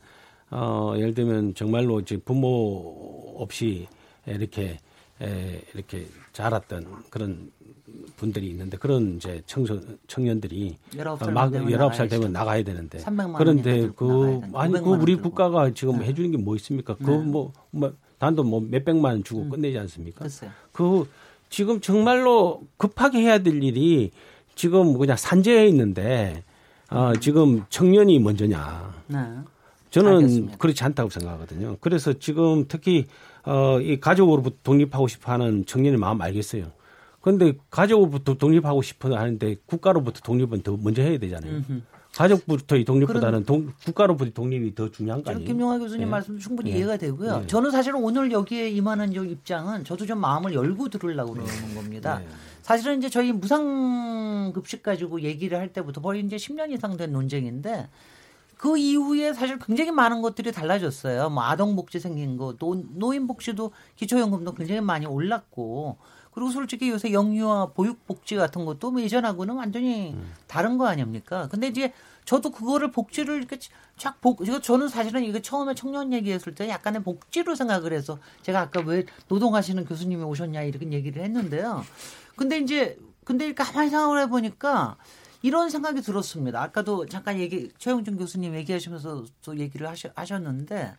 어, 0.53 0.95
예를 0.97 1.15
들면 1.15 1.55
정말로 1.55 1.99
이제 2.01 2.17
부모 2.17 3.35
없이 3.37 3.89
이렇게 4.27 4.79
에, 5.21 5.61
이렇게 5.75 6.07
자랐던 6.33 7.05
그런 7.11 7.51
분들이 8.17 8.49
있는데 8.51 8.77
그런 8.77 9.17
이제 9.17 9.43
청소 9.47 9.81
청년들이 10.07 10.77
19살 10.93 11.31
막 11.33 11.51
19살 11.51 12.09
되면 12.09 12.33
나가야 12.33 12.63
되는데 12.63 12.99
그런데 13.39 13.89
그 13.97 14.41
아니 14.55 14.73
그 14.75 14.91
우리 14.91 15.17
국가가 15.17 15.73
지금 15.73 15.99
네. 15.99 16.07
해주는 16.07 16.31
게 16.31 16.37
뭐 16.39 16.55
있습니까? 16.57 16.95
네. 16.97 17.05
그뭐 17.05 17.53
뭐 17.71 17.93
단돈 18.21 18.47
뭐 18.47 18.61
몇백만 18.61 19.25
주고 19.25 19.43
음. 19.43 19.49
끝내지 19.49 19.79
않습니까? 19.79 20.21
글쎄요. 20.21 20.51
그 20.73 21.09
지금 21.49 21.81
정말로 21.81 22.63
급하게 22.77 23.21
해야 23.23 23.39
될 23.39 23.63
일이 23.65 24.13
지금 24.55 24.97
그냥 24.97 25.17
산재해 25.17 25.67
있는데 25.69 26.45
어, 26.91 27.15
지금 27.19 27.65
청년이 27.71 28.19
먼저냐? 28.19 28.95
네. 29.09 29.19
저는 29.91 30.17
알겠습니다. 30.17 30.59
그렇지 30.59 30.85
않다고 30.85 31.09
생각하거든요. 31.11 31.79
그래서 31.81 32.13
지금 32.13 32.67
특히 32.69 33.07
어, 33.45 33.81
이 33.81 33.99
가족으로부터 33.99 34.57
독립하고 34.63 35.09
싶어 35.09 35.33
하는 35.33 35.65
청년의 35.65 35.99
마음 35.99 36.21
알겠어요. 36.21 36.67
그런데 37.23 37.55
가족으로부터 37.71 38.35
독립하고 38.35 38.83
싶어 38.83 39.17
하는데 39.17 39.57
국가로부터 39.65 40.21
독립은 40.21 40.63
더 40.63 40.77
먼저 40.79 41.01
해야 41.03 41.19
되잖아요. 41.19 41.53
음흠. 41.53 41.81
가족부터의 42.21 42.85
독립보다는 42.85 43.45
동, 43.45 43.73
국가로부터 43.85 44.31
독립이 44.31 44.75
더 44.75 44.91
중요한 44.91 45.23
거 45.23 45.31
아니에요? 45.31 45.47
김용화 45.47 45.79
교수님 45.79 46.05
네. 46.05 46.11
말씀 46.11 46.39
충분히 46.39 46.71
네. 46.71 46.79
이해가 46.79 46.99
되고요. 46.99 47.41
네. 47.41 47.47
저는 47.47 47.71
사실은 47.71 48.03
오늘 48.03 48.31
여기에 48.31 48.69
임하는 48.71 49.13
입장은 49.13 49.85
저도 49.85 50.05
좀 50.05 50.19
마음을 50.19 50.53
열고 50.53 50.91
들으려고 50.91 51.33
그러는 51.33 51.51
네. 51.51 51.75
겁니다. 51.75 52.19
네. 52.19 52.29
사실은 52.61 52.99
이제 52.99 53.09
저희 53.09 53.33
무상급식 53.33 54.83
가지고 54.83 55.23
얘기를 55.23 55.59
할 55.59 55.73
때부터 55.73 56.03
거의 56.03 56.23
이제 56.23 56.37
10년 56.37 56.71
이상 56.73 56.99
된 56.99 57.11
논쟁인데 57.13 57.89
그 58.59 58.77
이후에 58.77 59.33
사실 59.33 59.59
굉장히 59.59 59.91
많은 59.91 60.21
것들이 60.21 60.53
달라졌어요. 60.53 61.31
뭐 61.31 61.45
아동복지 61.45 62.01
생긴 62.01 62.37
거, 62.37 62.55
노, 62.59 62.75
노인복지도 62.75 63.73
기초연금도 63.97 64.53
굉장히 64.53 64.83
많이 64.83 65.07
올랐고 65.07 65.97
그리고 66.33 66.51
솔직히 66.51 66.89
요새 66.91 67.13
영유아 67.13 67.73
보육복지 67.75 68.37
같은 68.37 68.65
것도 68.65 68.93
뭐 68.93 69.03
예전하고는 69.03 69.57
완전히 69.57 70.13
음. 70.13 70.33
다른 70.47 70.79
거 70.79 70.87
아닙니까? 70.87 71.49
근데 71.51 71.67
이제 71.69 71.93
저도 72.25 72.51
그거를 72.51 72.93
복지를 72.93 73.39
이렇게 73.39 73.59
쫙 73.97 74.21
복, 74.21 74.47
이거 74.47 74.61
저는 74.61 74.89
사실은 74.89 75.25
이거 75.25 75.41
처음에 75.41 75.75
청년 75.75 76.13
얘기했을 76.13 76.55
때 76.55 76.69
약간의 76.69 77.03
복지로 77.03 77.55
생각을 77.55 77.93
해서 77.93 78.19
제가 78.43 78.61
아까 78.61 78.81
왜 78.81 79.05
노동하시는 79.29 79.85
교수님이 79.85 80.23
오셨냐 80.23 80.63
이렇게 80.63 80.91
얘기를 80.93 81.23
했는데요. 81.23 81.85
근데 82.37 82.59
이제 82.59 82.99
근데 83.25 83.53
가만히 83.53 83.91
생각을 83.91 84.21
해보니까 84.23 84.97
이런 85.43 85.71
생각이 85.71 86.03
들었습니다. 86.03 86.63
아까도 86.63 87.07
잠깐 87.07 87.39
얘기 87.39 87.71
최영준 87.79 88.17
교수님 88.17 88.55
얘기하시면서 88.55 89.25
또 89.43 89.59
얘기를 89.59 89.89
하셨, 89.89 90.13
하셨는데 90.15 90.95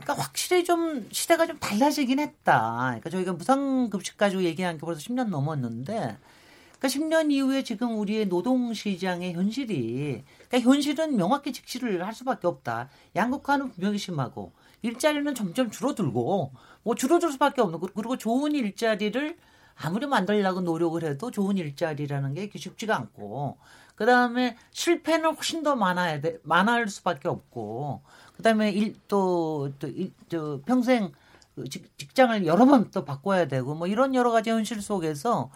그러니까 0.00 0.22
확실히 0.22 0.64
좀 0.64 1.08
시대가 1.10 1.46
좀 1.46 1.58
달라지긴 1.58 2.18
했다. 2.18 2.78
그러니까 2.86 3.10
저희가 3.10 3.32
무상급식 3.32 4.16
가지고 4.16 4.42
얘기한 4.44 4.76
게 4.76 4.80
벌써 4.80 5.00
10년 5.00 5.28
넘었는데 5.28 5.92
그러니까 5.92 6.88
10년 6.88 7.32
이후에 7.32 7.64
지금 7.64 7.98
우리의 7.98 8.28
노동 8.28 8.72
시장의 8.72 9.34
현실이 9.34 10.22
그러니까 10.48 10.70
현실은 10.70 11.16
명확히 11.16 11.52
직시를 11.52 12.06
할 12.06 12.14
수밖에 12.14 12.46
없다. 12.46 12.88
양극화는 13.16 13.72
분명히 13.72 13.98
심하고 13.98 14.52
일자리는 14.82 15.34
점점 15.34 15.70
줄어들고 15.70 16.52
뭐 16.84 16.94
줄어들 16.94 17.32
수밖에 17.32 17.60
없는 17.60 17.80
그리고 17.94 18.16
좋은 18.16 18.54
일자리를 18.54 19.36
아무리 19.80 20.06
만들려고 20.06 20.60
노력을 20.60 21.02
해도 21.02 21.30
좋은 21.30 21.56
일자리라는 21.56 22.34
게 22.34 22.50
쉽지가 22.54 22.96
않고 22.96 23.58
그 23.98 24.06
다음에 24.06 24.56
실패는 24.70 25.34
훨씬 25.34 25.64
더 25.64 25.74
많아야 25.74 26.20
돼, 26.20 26.38
많을 26.44 26.88
수밖에 26.88 27.26
없고, 27.26 28.00
그 28.38 28.44
다음에 28.44 28.70
일, 28.70 28.94
또, 29.08 29.72
또, 29.80 29.88
일, 29.88 30.12
저, 30.30 30.60
평생 30.64 31.12
그 31.56 31.68
직, 31.68 31.98
직장을 31.98 32.46
여러 32.46 32.66
번 32.66 32.90
또 32.92 33.04
바꿔야 33.04 33.48
되고, 33.48 33.74
뭐 33.74 33.88
이런 33.88 34.14
여러 34.14 34.30
가지 34.30 34.50
현실 34.50 34.80
속에서 34.80 35.50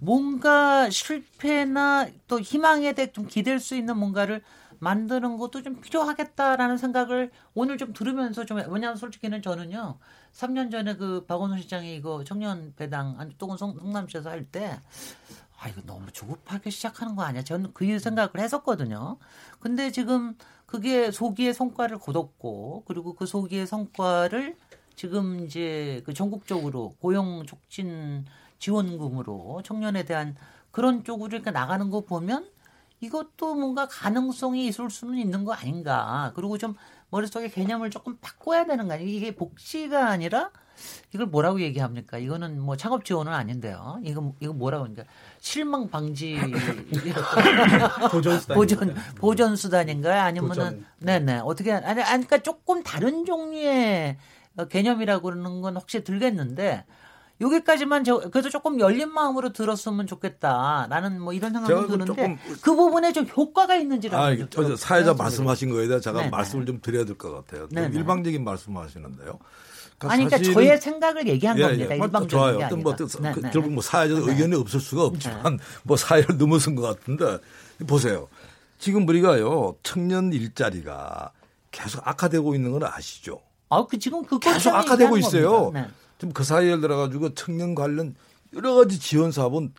뭔가 0.00 0.90
실패나 0.90 2.08
또 2.28 2.40
희망에 2.40 2.92
대해 2.94 3.12
좀 3.12 3.26
기댈 3.28 3.60
수 3.60 3.76
있는 3.76 3.96
뭔가를 3.98 4.42
만드는 4.80 5.38
것도 5.38 5.62
좀 5.62 5.80
필요하겠다라는 5.80 6.76
생각을 6.78 7.30
오늘 7.54 7.78
좀 7.78 7.92
들으면서 7.94 8.44
좀 8.44 8.58
왜냐하면 8.58 8.96
솔직히는 8.96 9.40
저는요 9.42 9.98
3년 10.32 10.70
전에 10.70 10.96
그 10.96 11.24
박원순 11.26 11.62
시장이 11.62 11.96
이거 11.96 12.24
청년 12.24 12.74
배당 12.76 13.16
또는 13.38 13.56
성남시에서 13.56 14.30
할 14.30 14.46
때 14.52 14.78
아 15.58 15.68
이거 15.68 15.80
너무 15.86 16.10
조급하게 16.12 16.70
시작하는 16.70 17.16
거 17.16 17.22
아니야? 17.22 17.42
저는 17.42 17.72
그 17.72 17.98
생각을 17.98 18.32
했었거든요. 18.38 19.16
근데 19.60 19.90
지금 19.90 20.36
그게 20.76 21.10
소기의 21.10 21.54
성과를 21.54 21.98
거뒀고 21.98 22.84
그리고 22.86 23.14
그 23.14 23.24
소기의 23.24 23.66
성과를 23.66 24.58
지금 24.94 25.40
이제 25.40 26.02
그 26.04 26.12
전국적으로 26.12 26.96
고용 27.00 27.46
촉진 27.46 28.26
지원금으로 28.58 29.62
청년에 29.64 30.04
대한 30.04 30.36
그런 30.70 31.02
쪽으로 31.02 31.34
이렇게 31.34 31.50
나가는 31.50 31.88
거 31.88 32.02
보면 32.02 32.50
이것도 33.00 33.54
뭔가 33.54 33.88
가능성이 33.88 34.66
있을 34.66 34.90
수는 34.90 35.16
있는 35.16 35.46
거 35.46 35.54
아닌가. 35.54 36.32
그리고 36.36 36.58
좀 36.58 36.74
머릿속에 37.08 37.48
개념을 37.48 37.88
조금 37.88 38.18
바꿔야 38.20 38.66
되는 38.66 38.86
거 38.86 38.94
아니에요. 38.94 39.08
이게 39.08 39.34
복지가 39.34 40.10
아니라 40.10 40.50
이걸 41.14 41.26
뭐라고 41.26 41.60
얘기합니까? 41.60 42.18
이거는 42.18 42.60
뭐 42.60 42.76
창업 42.76 43.04
지원은 43.04 43.32
아닌데요. 43.32 43.98
이거 44.02 44.32
이거 44.40 44.52
뭐라고 44.52 44.84
하니까 44.84 45.04
실망 45.40 45.88
방지 45.88 46.38
보전 48.10 48.38
수단 48.40 48.54
보전 48.56 48.94
보전 49.16 49.56
수단인가요? 49.56 50.20
아니면은 50.22 50.84
네네 50.98 51.40
어떻게 51.44 51.72
아니 51.72 52.02
그러니까 52.02 52.38
조금 52.38 52.82
다른 52.82 53.24
종류의 53.24 54.16
개념이라고 54.68 55.22
그러는 55.22 55.60
건 55.60 55.76
혹시 55.76 56.02
들겠는데 56.02 56.84
여기까지만 57.38 58.02
저 58.04 58.16
그래도 58.18 58.48
조금 58.48 58.80
열린 58.80 59.10
마음으로 59.10 59.52
들었으면 59.52 60.06
좋겠다. 60.06 60.86
나는 60.88 61.20
뭐 61.20 61.34
이런 61.34 61.52
생각도 61.52 61.86
드는데. 61.86 62.38
그 62.62 62.74
부분에 62.74 63.12
좀 63.12 63.26
효과가 63.26 63.76
있는지라고. 63.76 64.24
아, 64.42 64.46
저 64.48 64.74
사회자 64.74 65.12
말씀하신 65.12 65.68
거에 65.68 65.86
대해 65.86 66.00
제가 66.00 66.16
네네. 66.20 66.30
말씀을 66.30 66.64
좀 66.64 66.80
드려야 66.80 67.04
될 67.04 67.18
것 67.18 67.30
같아요. 67.46 67.68
일방적인 67.92 68.42
말씀하시는데요. 68.42 69.38
그러니까 69.98 70.14
아니, 70.14 70.24
그러니까 70.26 70.52
저의 70.52 70.78
생각을 70.78 71.26
얘기한 71.26 71.58
예, 71.58 71.62
겁니다. 71.62 71.90
예. 71.90 71.94
일방적인 71.96 72.28
좋아요. 72.28 72.58
어떤 72.58 72.82
뭐 72.82 72.94
그, 72.94 73.40
결국 73.50 73.72
뭐 73.72 73.82
사회적 73.82 74.26
네. 74.26 74.32
의견이 74.32 74.54
없을 74.56 74.80
수가 74.80 75.04
없지만 75.04 75.56
네. 75.56 75.62
뭐 75.84 75.96
사회를 75.96 76.36
넘어선 76.36 76.74
것 76.74 76.82
같은데 76.82 77.38
보세요. 77.86 78.28
지금 78.78 79.08
우리가요 79.08 79.76
청년 79.82 80.32
일자리가 80.32 81.32
계속 81.70 82.06
악화되고 82.06 82.54
있는 82.54 82.72
건 82.72 82.84
아시죠? 82.84 83.40
아, 83.70 83.84
그 83.86 83.98
지금 83.98 84.24
그 84.24 84.38
계속 84.38 84.74
악화되고 84.74 85.16
있어요. 85.18 85.70
네. 85.72 85.86
지금 86.18 86.32
그 86.32 86.44
사이에 86.44 86.78
들어가지고 86.78 87.34
청년 87.34 87.74
관련 87.74 88.14
여러 88.54 88.74
가지 88.74 88.98
지원 88.98 89.32
사업은 89.32 89.72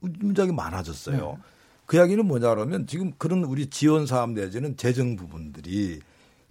문장이 0.00 0.52
많아졌어요. 0.52 1.16
네. 1.16 1.42
그 1.86 1.96
이야기는 1.96 2.26
뭐냐 2.26 2.50
그러면 2.50 2.86
지금 2.86 3.12
그런 3.18 3.44
우리 3.44 3.68
지원 3.68 4.06
사업 4.06 4.30
내지는 4.30 4.76
재정 4.76 5.16
부분들이 5.16 6.00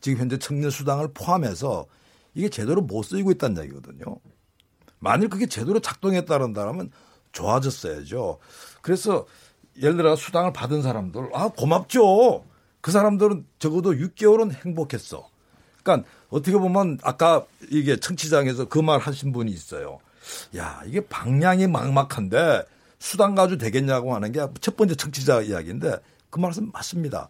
지금 0.01 0.19
현재 0.19 0.37
청년 0.37 0.69
수당을 0.69 1.09
포함해서 1.13 1.85
이게 2.33 2.49
제대로 2.49 2.81
못 2.81 3.03
쓰이고 3.03 3.31
있다는 3.31 3.63
얘기거든요. 3.63 4.17
만일 4.99 5.29
그게 5.29 5.45
제대로 5.45 5.79
작동했다는다면 5.79 6.91
좋아졌어야죠. 7.31 8.39
그래서 8.81 9.25
예를 9.81 9.97
들어 9.97 10.15
수당을 10.15 10.53
받은 10.53 10.81
사람들 10.81 11.29
아 11.33 11.49
고맙죠. 11.49 12.45
그 12.81 12.91
사람들은 12.91 13.45
적어도 13.59 13.93
6개월은 13.93 14.53
행복했어. 14.65 15.27
그러니까 15.83 16.07
어떻게 16.29 16.57
보면 16.57 16.99
아까 17.03 17.45
이게 17.69 17.97
청취장에서 17.97 18.65
그 18.69 18.81
말 18.81 18.99
하신 18.99 19.31
분이 19.33 19.51
있어요. 19.51 19.99
야, 20.55 20.81
이게 20.86 21.01
방향이 21.01 21.67
막막한데 21.67 22.63
수당 22.99 23.36
가지고 23.36 23.58
되겠냐고 23.58 24.15
하는 24.15 24.31
게 24.31 24.45
첫 24.62 24.77
번째 24.77 24.95
청취자 24.95 25.41
이야기인데 25.41 25.97
그 26.29 26.39
말씀 26.39 26.71
맞습니다. 26.71 27.29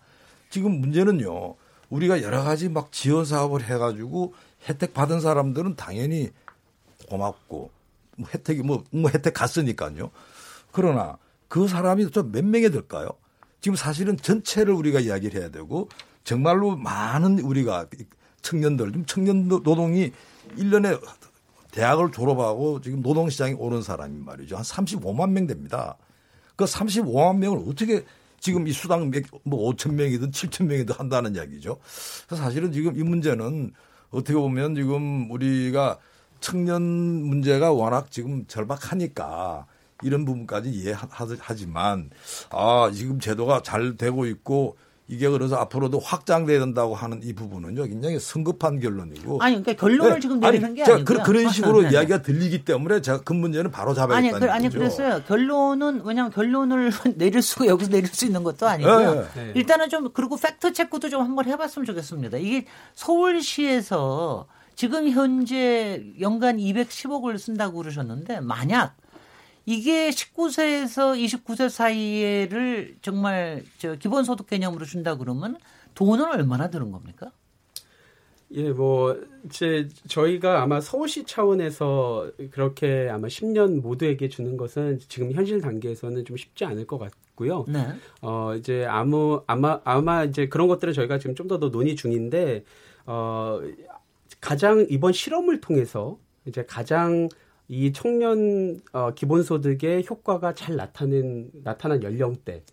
지금 0.50 0.80
문제는요. 0.80 1.56
우리가 1.90 2.22
여러 2.22 2.44
가지 2.44 2.70
막 2.70 2.92
지원 2.92 3.26
사업을 3.26 3.64
해가지고 3.64 4.34
혜택 4.68 4.94
받은 4.94 5.20
사람들은 5.20 5.76
당연히 5.76 6.32
고맙고 7.10 7.72
뭐 8.18 8.30
혜택이 8.34 8.62
뭐, 8.62 8.84
뭐 8.92 9.10
혜택 9.10 9.34
갔으니까요. 9.34 10.12
그러나 10.72 11.18
그 11.48 11.68
사람이 11.68 12.10
또 12.12 12.24
몇 12.24 12.44
명이 12.44 12.70
될까요? 12.72 13.10
지금 13.62 13.76
사실은 13.76 14.18
전체를 14.18 14.74
우리가 14.74 15.00
이야기를 15.00 15.40
해야 15.40 15.50
되고 15.50 15.88
정말로 16.24 16.76
많은 16.76 17.40
우리가 17.40 17.88
청년들, 18.42 18.88
지금 18.88 19.06
청년 19.06 19.48
노동이 19.48 20.12
1년에 20.58 21.00
대학을 21.72 22.12
졸업하고 22.12 22.82
지금 22.82 23.02
노동시장에 23.02 23.54
오는 23.54 23.82
사람이 23.82 24.20
말이죠. 24.20 24.58
한 24.58 24.64
35만 24.64 25.32
명 25.32 25.48
됩니다. 25.48 25.98
그 26.56 26.66
35만 26.66 27.38
명을 27.38 27.64
어떻게 27.68 28.06
지금 28.40 28.68
이 28.68 28.74
수당 28.74 29.12
뭐 29.44 29.72
5천 29.72 29.94
명이든 29.94 30.32
7천 30.32 30.66
명이든 30.66 30.96
한다는 30.96 31.36
이야기죠. 31.36 31.80
사실은 32.30 32.72
지금 32.72 32.98
이 32.98 33.04
문제는 33.04 33.74
어떻게 34.14 34.34
보면 34.36 34.76
지금 34.76 35.30
우리가 35.32 35.98
청년 36.40 36.82
문제가 36.84 37.72
워낙 37.72 38.12
지금 38.12 38.46
절박하니까 38.48 39.66
이런 40.04 40.24
부분까지 40.26 40.70
이해하지만 40.70 42.12
아 42.52 42.92
지금 42.94 43.20
제도가 43.20 43.64
잘 43.64 43.98
되고 43.98 44.26
있고 44.28 44.78
이게 45.08 45.28
그래서 45.28 45.58
앞으로도 45.58 46.00
확장돼야 46.00 46.60
된다고 46.60 46.96
하는 46.96 47.20
이 47.24 47.34
부분은요 47.34 47.84
굉장히 47.84 48.20
성급한 48.20 48.80
결론이고 48.80 49.42
아니 49.42 49.62
그러니까 49.62 49.74
결론을 49.74 50.14
네. 50.14 50.20
지금 50.22 50.40
내리는 50.40 50.66
아니, 50.66 50.76
게 50.76 50.84
아니고요. 50.84 51.04
그, 51.04 51.24
그런 51.24 51.50
식으로 51.50 51.82
네, 51.82 51.90
네. 51.90 51.94
이야기가 51.94 52.22
들리기 52.22 52.64
때문에 52.64 53.02
제가 53.02 53.22
그 53.22 53.34
문제는 53.34 53.70
바로 53.70 53.94
잡아야겠다는 53.94 54.36
아니, 54.36 54.46
그, 54.46 54.52
아니 54.52 54.70
그랬어요. 54.70 55.22
결론은 55.28 56.04
왜냐하면 56.06 56.32
결론을 56.32 56.92
내릴 57.16 57.42
수가 57.42 57.68
여기서 57.68 57.92
내릴 57.92 58.08
수 58.08 58.26
있는 58.26 58.44
것도 58.44 58.66
아니고요. 58.66 59.16
네. 59.16 59.28
네. 59.36 59.52
일단은 59.56 59.90
좀 59.90 60.10
그리고 60.14 60.38
팩트 60.38 60.72
체크도 60.72 61.10
좀 61.10 61.22
한번 61.22 61.48
해봤으면 61.48 61.86
좋겠습니다. 61.86 62.38
이게 62.38 62.66
서울시에서 62.94 64.48
지금 64.76 65.10
현재 65.10 66.04
연간 66.22 66.58
210억을 66.58 67.38
쓴다고 67.38 67.78
그러셨는데 67.78 68.40
만약 68.40 68.96
이게 69.66 70.10
19세에서 70.10 71.18
29세 71.46 71.70
사이를 71.70 72.96
정말 73.02 73.64
저 73.78 73.96
기본소득 73.96 74.48
개념으로 74.48 74.86
준다 74.86 75.16
그러면 75.18 75.58
돈은 75.96 76.26
얼마나 76.26 76.70
드는 76.70 76.92
겁니까? 76.92 77.32
예, 78.56 78.70
뭐, 78.72 79.20
제, 79.50 79.88
저희가 80.08 80.62
아마 80.62 80.80
서울시 80.80 81.24
차원에서 81.26 82.32
그렇게 82.52 83.10
아마 83.12 83.28
10년 83.28 83.82
모두에게 83.82 84.30
주는 84.30 84.58
것은 84.58 85.00
지금 85.08 85.32
현실 85.32 85.60
단계에서는 85.60 86.24
좀 86.26 86.38
쉽지 86.38 86.64
않을 86.66 86.86
것 86.86 87.00
같고요. 87.00 87.66
네. 87.68 87.88
어, 88.22 88.54
이제 88.56 88.86
아무, 88.86 89.42
아마, 89.48 89.80
아마 89.84 90.24
이제 90.24 90.48
그런 90.50 90.68
것들을 90.68 90.94
저희가 90.94 91.18
지금 91.18 91.34
좀 91.34 91.48
더 91.48 91.60
더 91.60 91.72
논의 91.72 91.96
중인데, 91.96 92.64
어, 93.08 93.60
가장 94.40 94.86
이번 94.90 95.14
실험을 95.14 95.60
통해서 95.60 96.20
이제 96.46 96.64
가장 96.66 97.30
이 97.68 97.92
청년 97.94 98.82
어, 98.92 99.12
기본소득의 99.14 100.06
효과가 100.10 100.54
잘 100.54 100.76
나타낸 100.76 101.50
나타난 101.64 102.04
연령대 102.04 102.64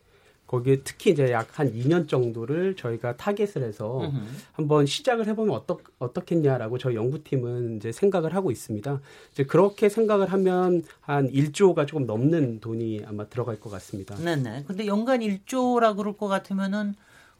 거기에 0.46 0.80
특히 0.82 1.12
이제 1.12 1.30
약 1.30 1.50
한 1.60 1.72
2년 1.72 2.08
정도를 2.08 2.74
저희가 2.74 3.16
타겟을 3.16 3.62
해서 3.62 4.00
으흠. 4.02 4.26
한번 4.52 4.84
시작을 4.86 5.28
해보면 5.28 5.54
어떻 5.54 5.78
어떻겠냐라고 6.00 6.76
저희 6.78 6.96
연구팀은 6.96 7.76
이제 7.76 7.92
생각을 7.92 8.34
하고 8.34 8.50
있습니다. 8.50 9.00
이제 9.32 9.44
그렇게 9.44 9.88
생각을 9.88 10.32
하면 10.32 10.82
한 11.00 11.30
1조가 11.30 11.86
조금 11.86 12.06
넘는 12.06 12.58
돈이 12.60 13.02
아마 13.06 13.26
들어갈 13.26 13.60
것 13.60 13.70
같습니다. 13.70 14.16
네네. 14.16 14.64
근데 14.66 14.86
연간 14.86 15.20
1조라 15.20 15.96
그럴 15.96 16.16
것 16.16 16.26
같으면은 16.26 16.94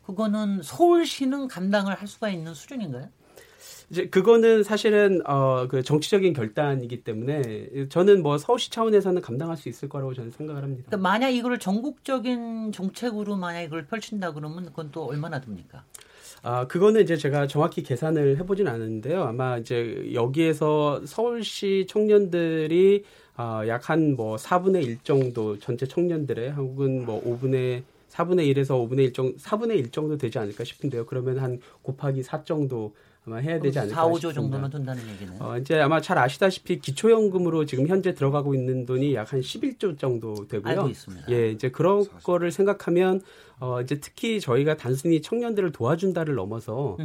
그거는 0.07 0.61
서울시는 0.63 1.49
감당을 1.49 1.95
할 1.95 2.07
수가 2.07 2.31
있는 2.31 2.55
수준인가요? 2.55 3.09
이제 3.91 4.07
그거는 4.09 4.63
사실은 4.63 5.21
어 5.27 5.67
그 5.69 5.83
정치적인 5.83 6.33
결단이기 6.33 7.03
때문에 7.05 7.89
저는 7.89 8.23
뭐 8.23 8.39
서울시 8.39 8.71
차원에서는 8.71 9.21
감당할 9.21 9.57
수 9.57 9.69
있을 9.69 9.89
거라고 9.89 10.15
저는 10.15 10.31
생각을 10.31 10.63
합니다. 10.63 10.85
그러니까 10.87 11.09
만약 11.09 11.31
이거를 11.31 11.59
전국적인 11.59 12.73
정책으로 12.73 13.37
만약 13.37 13.63
이걸 13.63 13.87
펼친다 13.87 14.33
그러면 14.33 14.67
그건 14.67 14.91
또 14.93 15.05
얼마나 15.05 15.41
듭니까? 15.41 15.85
아, 16.43 16.67
그거는 16.67 17.03
이제 17.03 17.17
제가 17.17 17.47
정확히 17.47 17.83
계산을 17.83 18.39
해보진 18.39 18.67
않았는데요. 18.67 19.23
아마 19.23 19.59
이제 19.59 20.11
여기에서 20.15 21.05
서울시 21.05 21.87
청년들이 21.89 23.05
아, 23.37 23.65
약한 23.69 24.17
뭐 24.17 24.37
4분의 24.37 24.85
1 24.85 24.99
정도 25.05 25.59
전체 25.59 25.87
청년들의 25.87 26.53
혹은 26.53 27.05
뭐 27.05 27.23
5분의 27.23 27.83
4분의 28.11 28.53
1에서 28.55 28.71
5분의 28.71 28.99
1 29.01 29.13
정도, 29.13 29.37
4분의 29.37 29.77
1 29.79 29.91
정도 29.91 30.17
되지 30.17 30.39
않을까 30.39 30.65
싶은데요. 30.65 31.07
그러면 31.07 31.39
한 31.39 31.61
곱하기 31.83 32.23
4 32.23 32.45
정도 32.45 32.95
아마 33.31 33.37
해야 33.39 33.61
되지 33.61 33.79
않을까 33.79 33.95
4, 33.95 34.09
5조 34.09 34.15
싶습니다. 34.15 34.41
정도는 34.41 34.71
든다는 34.71 35.03
얘기는. 35.13 35.41
어, 35.41 35.57
이제 35.59 35.79
아마 35.81 36.01
잘 36.01 36.19
아시다시피 36.19 36.81
기초연금으로 36.81 37.65
지금 37.65 37.87
현재 37.87 38.13
들어가고 38.13 38.55
있는 38.55 38.85
돈이 38.87 39.15
약 39.15 39.31
한 39.31 39.41
11조 39.41 39.97
정도 39.97 40.49
되고요. 40.49 40.73
알고 40.73 40.89
있습니다. 40.89 41.27
예, 41.31 41.51
이제 41.53 41.71
그런 41.71 42.05
거를 42.25 42.51
생각하면 42.51 43.21
어, 43.61 43.81
이제 43.81 44.01
특히 44.01 44.41
저희가 44.41 44.77
단순히 44.77 45.23
청년들을 45.23 45.71
도와준다를 45.71 46.35
넘어서 46.35 46.97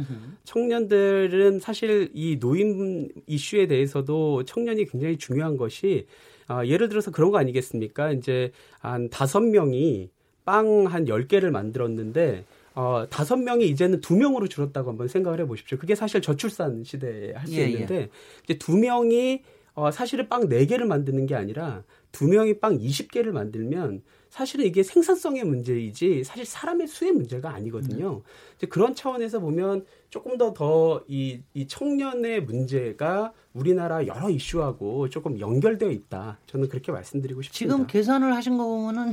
청년들은 0.44 1.60
사실 1.60 2.10
이 2.14 2.38
노인 2.40 3.08
이슈에 3.26 3.66
대해서도 3.68 4.44
청년이 4.44 4.86
굉장히 4.86 5.18
중요한 5.18 5.56
것이 5.56 6.06
아, 6.48 6.64
예를 6.66 6.88
들어서 6.88 7.10
그런 7.12 7.30
거 7.30 7.38
아니겠습니까? 7.38 8.12
이제 8.12 8.50
한 8.80 9.08
다섯 9.10 9.40
명이 9.40 10.10
빵 10.44 10.86
한 10.86 11.06
열개를 11.08 11.50
만들었는데 11.50 12.44
어, 12.76 13.06
다섯 13.10 13.36
명이 13.36 13.66
이제는 13.68 14.00
두 14.02 14.14
명으로 14.16 14.46
줄었다고 14.48 14.90
한번 14.90 15.08
생각을 15.08 15.40
해 15.40 15.46
보십시오. 15.46 15.78
그게 15.78 15.94
사실 15.94 16.20
저출산 16.22 16.84
시대에 16.84 17.32
할수 17.32 17.54
예, 17.54 17.62
예. 17.62 17.68
있는데 17.70 18.10
이제 18.44 18.58
두 18.58 18.76
명이 18.76 19.42
어, 19.74 19.90
사실은 19.90 20.28
빵 20.28 20.48
네개를 20.48 20.86
만드는 20.86 21.26
게 21.26 21.34
아니라 21.34 21.82
두 22.12 22.26
명이 22.28 22.60
빵 22.60 22.78
20개를 22.78 23.30
만들면 23.30 24.02
사실은 24.30 24.64
이게 24.66 24.82
생산성의 24.82 25.44
문제이지 25.44 26.24
사실 26.24 26.44
사람의 26.46 26.86
수의 26.86 27.12
문제가 27.12 27.50
아니거든요. 27.54 28.22
이제 28.56 28.66
그런 28.66 28.94
차원에서 28.94 29.40
보면 29.40 29.84
조금 30.10 30.36
더 30.38 30.52
더 30.54 31.02
이 31.08 31.40
이 31.54 31.66
청년의 31.66 32.42
문제가 32.44 33.32
우리나라 33.54 34.06
여러 34.06 34.28
이슈하고 34.30 35.08
조금 35.08 35.38
연결되어 35.40 35.90
있다. 35.90 36.38
저는 36.46 36.68
그렇게 36.68 36.92
말씀드리고 36.92 37.40
싶습니다. 37.42 37.74
지금 37.74 37.86
계산을 37.86 38.34
하신 38.34 38.56
거 38.58 38.64
보면은 38.64 39.12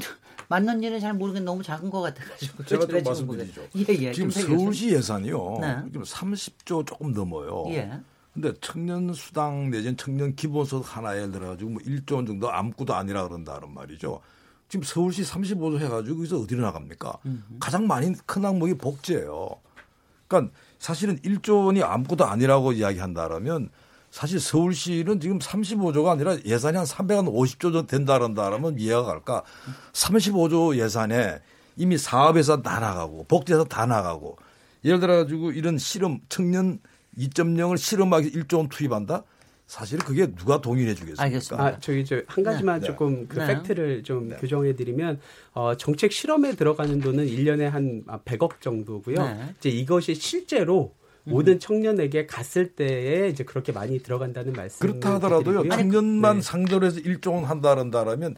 맞는지는 0.49 0.99
잘 0.99 1.13
모르겠는데 1.13 1.45
너무 1.45 1.63
작은 1.63 1.89
것 1.89 2.01
같아가지고 2.01 2.65
제가 2.65 2.85
좀 2.85 3.03
말씀드리죠. 3.03 3.61
예, 3.77 3.85
예. 3.99 4.11
지금 4.11 4.29
서울시 4.29 4.91
예산이요. 4.91 5.57
네. 5.61 5.77
지금 5.91 6.03
30조 6.03 6.85
조금 6.85 7.13
넘어요. 7.13 7.65
예. 7.69 7.91
근데 8.33 8.51
청년 8.61 9.13
수당 9.13 9.69
내지는 9.69 9.95
청년 9.95 10.35
기본소득 10.35 10.97
하나에 10.97 11.29
들어가지고 11.29 11.69
뭐 11.69 11.81
1조 11.83 12.15
원 12.15 12.25
정도 12.25 12.51
아무것도 12.51 12.93
아니라 12.93 13.27
그런다는 13.27 13.73
말이죠. 13.73 14.21
지금 14.69 14.83
서울시 14.83 15.21
35조 15.21 15.79
해가지고 15.79 16.17
여기서 16.17 16.39
어디로 16.39 16.61
나갑니까? 16.63 17.19
가장 17.59 17.85
많이 17.85 18.11
큰 18.25 18.43
항목이 18.43 18.73
복지예요. 18.73 19.49
그러니까 20.27 20.51
사실은 20.79 21.19
1조 21.19 21.67
원이 21.67 21.83
아무것도 21.83 22.25
아니라고 22.25 22.71
이야기한다라면 22.71 23.69
사실 24.13 24.39
서울시는 24.39 25.19
지금 25.19 25.39
35조가 25.39 26.09
아니라 26.09 26.37
예산이 26.45 26.77
한 26.77 26.85
350조 26.85 27.59
정도 27.59 27.87
된다 27.87 28.13
그런다라면 28.19 28.77
이해가 28.77 29.01
갈까? 29.01 29.41
35조 29.93 30.77
예산에 30.77 31.39
이미 31.77 31.97
사업 31.97 32.37
예산 32.37 32.61
다 32.61 32.79
나가고 32.79 33.25
복지 33.27 33.53
예산 33.53 33.67
다 33.67 33.87
나가고 33.87 34.37
예를 34.85 34.99
들어 34.99 35.15
가지고 35.15 35.51
이런 35.51 35.79
실험 35.79 36.19
청년 36.29 36.77
2.0을 37.17 37.75
실험하기 37.75 38.33
1조 38.33 38.57
원 38.57 38.69
투입한다? 38.69 39.23
사실 39.65 39.97
그게 39.97 40.27
누가 40.35 40.61
동의해 40.61 40.93
주겠습니까? 40.93 41.55
아, 41.59 41.79
저기 41.79 42.05
저 42.05 42.21
한 42.27 42.43
가지만 42.43 42.81
네. 42.81 42.85
조금 42.85 43.27
그 43.27 43.39
네. 43.39 43.47
팩트를 43.47 44.03
좀 44.03 44.29
교정해 44.39 44.75
드리면 44.75 45.19
어, 45.53 45.73
정책 45.73 46.11
실험에 46.11 46.51
들어가는 46.55 46.99
돈은 46.99 47.25
1년에 47.25 47.61
한 47.61 48.03
100억 48.05 48.61
정도고요. 48.61 49.15
네. 49.15 49.55
이제 49.57 49.69
이것이 49.69 50.13
실제로 50.13 50.93
모든 51.25 51.59
청년에게 51.59 52.25
갔을 52.25 52.75
때에 52.75 53.29
이제 53.29 53.43
그렇게 53.43 53.71
많이 53.71 53.99
들어간다는 53.99 54.53
말씀. 54.53 54.79
그렇다 54.79 55.15
하더라도요 55.15 55.69
청년만 55.69 56.41
상대로 56.41 56.85
해서 56.85 56.99
1조 56.99 57.33
원 57.33 57.45
한다 57.45 57.73
그런다라면 57.73 58.35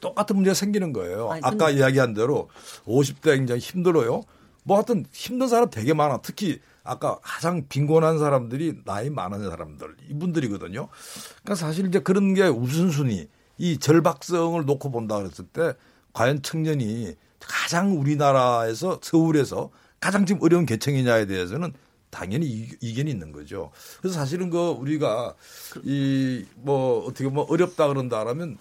똑같은 0.00 0.36
문제가 0.36 0.54
생기는 0.54 0.92
거예요. 0.92 1.30
아니, 1.30 1.40
아까 1.42 1.66
근데- 1.66 1.78
이야기한 1.80 2.14
대로 2.14 2.48
50대 2.86 3.36
굉장히 3.36 3.60
힘들어요. 3.60 4.22
뭐 4.64 4.76
하여튼 4.76 5.06
힘든 5.12 5.48
사람 5.48 5.70
되게 5.70 5.94
많아. 5.94 6.20
특히 6.22 6.60
아까 6.82 7.18
가장 7.22 7.66
빈곤한 7.68 8.18
사람들이 8.18 8.80
나이 8.84 9.10
많은 9.10 9.48
사람들 9.48 9.96
이분들이거든요. 10.10 10.88
그러니까 11.42 11.54
사실 11.54 11.86
이제 11.86 12.00
그런 12.00 12.34
게 12.34 12.42
우선순위 12.46 13.28
이 13.58 13.78
절박성을 13.78 14.64
놓고 14.64 14.90
본다 14.90 15.16
그랬을 15.18 15.46
때 15.52 15.72
과연 16.12 16.42
청년이 16.42 17.14
가장 17.40 17.98
우리나라에서 17.98 18.98
서울에서 19.02 19.70
가장 20.00 20.26
지금 20.26 20.42
어려운 20.42 20.66
계층이냐에 20.66 21.26
대해서는 21.26 21.72
당연히 22.10 22.46
이- 22.46 22.68
이견이 22.80 23.10
있는 23.10 23.32
거죠. 23.32 23.70
그래서 24.00 24.18
사실은 24.18 24.50
그 24.50 24.58
우리가 24.70 25.34
이 25.84 26.44
뭐 26.56 27.04
어떻게 27.04 27.24
보면 27.24 27.46
어렵다 27.48 27.88
그런다라면 27.88 28.58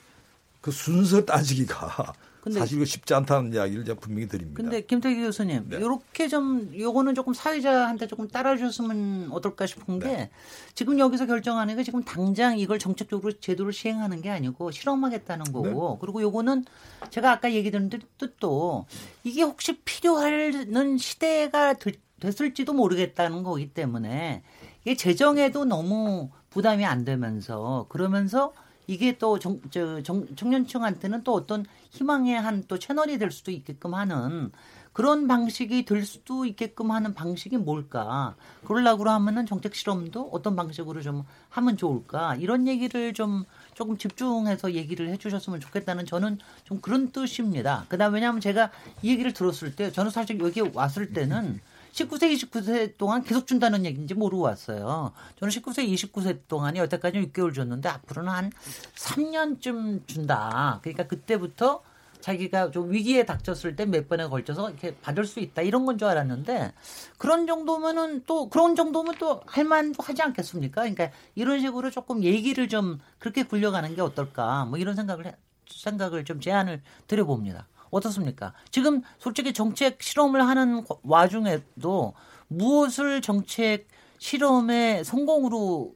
그 0.62 0.72
순서 0.72 1.24
따지기가 1.26 2.14
사실 2.54 2.78
이거 2.78 2.86
쉽지 2.86 3.12
않다는 3.16 3.54
이야기를 3.56 3.86
제가 3.86 4.00
분명히 4.00 4.28
드립니다. 4.28 4.62
근데 4.62 4.82
김태기 4.82 5.20
교수님, 5.20 5.66
네. 5.68 5.80
요렇게 5.82 6.28
좀 6.28 6.72
요거는 6.78 7.16
조금 7.16 7.34
사회자한테 7.34 8.06
조금 8.06 8.28
따라주셨으면 8.28 9.30
어떨까 9.32 9.66
싶은 9.66 9.98
게 9.98 10.06
네. 10.06 10.30
지금 10.76 11.00
여기서 11.00 11.26
결정하는 11.26 11.76
게 11.76 11.82
지금 11.84 12.04
당장 12.04 12.60
이걸 12.60 12.78
정책적으로 12.78 13.34
제도를 13.40 13.74
시행하는 13.74 14.22
게 14.22 14.30
아니고 14.30 14.70
실험하겠다는 14.70 15.54
거고 15.54 15.94
네. 15.94 15.98
그리고 16.02 16.22
요거는 16.22 16.66
제가 17.10 17.32
아까 17.32 17.52
얘기 17.52 17.72
드린 17.72 17.90
뜻도 18.20 18.86
이게 19.24 19.42
혹시 19.42 19.80
필요하는 19.84 21.00
시대가 21.00 21.74
되- 21.74 21.94
됐을지도 22.20 22.74
모르겠다는 22.74 23.44
거기 23.44 23.74
때문에 23.74 24.44
이게 24.84 24.96
재정에도 24.96 25.66
너무 25.66 26.30
부담이 26.50 26.86
안 26.86 27.06
되면서 27.06 27.86
그러면서 27.90 28.54
이게 28.88 29.18
또 29.18 29.40
정, 29.40 29.60
저, 29.72 30.02
정, 30.04 30.28
청년층한테는 30.36 31.24
또 31.24 31.34
어떤 31.34 31.66
희망의 31.92 32.40
한 32.40 32.64
또 32.68 32.78
채널이 32.78 33.18
될 33.18 33.32
수도 33.32 33.52
있게끔 33.52 33.94
하는 33.96 34.52
그런 34.94 35.28
방식이 35.28 35.84
될 35.84 36.06
수도 36.06 36.46
있게끔 36.46 36.92
하는 36.92 37.14
방식이 37.14 37.58
뭘까? 37.58 38.36
그러려고 38.64 39.10
하면은 39.10 39.46
정책 39.46 39.76
실험도 39.76 40.30
어떤 40.32 40.56
방식으로 40.56 41.02
좀 41.02 41.24
하면 41.50 41.76
좋을까? 41.76 42.36
이런 42.36 42.66
얘기를 42.68 43.14
좀 43.14 43.44
조금 43.74 43.98
집중해서 43.98 44.72
얘기를 44.74 45.10
해주셨으면 45.10 45.60
좋겠다는 45.60 46.06
저는 46.06 46.38
좀 46.64 46.80
그런 46.80 47.12
뜻입니다. 47.12 47.86
그다음 47.90 48.14
왜냐하면 48.14 48.40
제가 48.40 48.72
이 49.02 49.10
얘기를 49.10 49.34
들었을 49.34 49.76
때 49.76 49.92
저는 49.92 50.12
사실 50.12 50.40
여기 50.40 50.62
왔을 50.62 51.12
때는 51.12 51.60
19세, 51.96 52.34
29세 52.36 52.98
동안 52.98 53.24
계속 53.24 53.48
준다는 53.48 53.86
얘기인지 53.86 54.14
모르고 54.16 54.44
왔어요. 54.44 55.14
저는 55.40 55.50
19세, 55.54 55.88
29세 55.94 56.42
동안에 56.50 56.80
여태까지 56.82 57.20
6개월 57.32 57.54
줬는데 57.56 57.88
앞으로는 57.88 58.32
한 58.32 58.52
3년쯤 58.96 60.06
준다. 60.06 60.80
그러니까 60.84 61.08
그때부터 61.08 61.82
자기가 62.20 62.72
좀 62.72 62.92
위기에 62.92 63.24
닥쳤을 63.26 63.76
때 63.78 63.86
몇 63.86 64.10
번에 64.10 64.28
걸쳐서 64.28 64.70
이렇게 64.72 64.96
받을 64.98 65.26
수 65.26 65.40
있다. 65.40 65.62
이런 65.62 65.86
건 65.86 65.98
줄 65.98 66.08
알았는데 66.10 66.74
그런 67.18 67.48
정도면은 67.48 68.24
또 68.26 68.50
그런 68.50 68.76
정도면 68.76 69.16
또 69.18 69.42
할만도 69.46 70.04
하지 70.04 70.22
않겠습니까? 70.22 70.82
그러니까 70.82 71.12
이런 71.36 71.62
식으로 71.62 71.92
조금 71.92 72.24
얘기를 72.24 72.68
좀 72.68 73.00
그렇게 73.20 73.44
굴려가는 73.44 73.96
게 73.96 74.02
어떨까? 74.02 74.66
뭐 74.66 74.78
이런 74.78 74.96
생각을 74.96 75.28
해- 75.28 75.36
생각을 75.70 76.26
좀 76.26 76.42
제안을 76.42 76.82
드려봅니다. 77.08 77.68
어떻습니까? 77.96 78.54
지금 78.72 79.02
솔직히 79.20 79.54
정책 79.54 80.02
실험을 80.04 80.46
하는 80.46 80.84
와중에도 81.04 82.14
무엇을 82.48 83.22
정책 83.22 83.88
실험의 84.20 85.04
성공으로 85.06 85.96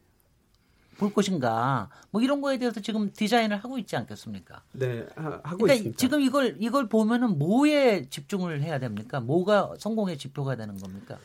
볼 0.98 1.14
것인가 1.14 1.90
뭐 2.12 2.22
이런 2.22 2.42
거에 2.42 2.58
대해서 2.58 2.82
지금 2.82 3.12
디자인을 3.14 3.58
하고 3.58 3.78
있지 3.78 3.96
않겠습니까? 3.96 4.62
네, 4.74 5.06
하- 5.16 5.40
하고 5.44 5.58
그러니까 5.58 5.74
있습니다. 5.76 5.98
지금 5.98 6.22
이걸 6.22 6.58
이걸 6.60 6.90
보면은 6.90 7.38
뭐에 7.40 8.08
집중을 8.10 8.62
해야 8.64 8.80
됩니까? 8.80 9.20
뭐가 9.22 9.74
성공의 9.78 10.18
지표가 10.18 10.56
되는 10.58 10.78
겁니까? 10.78 11.18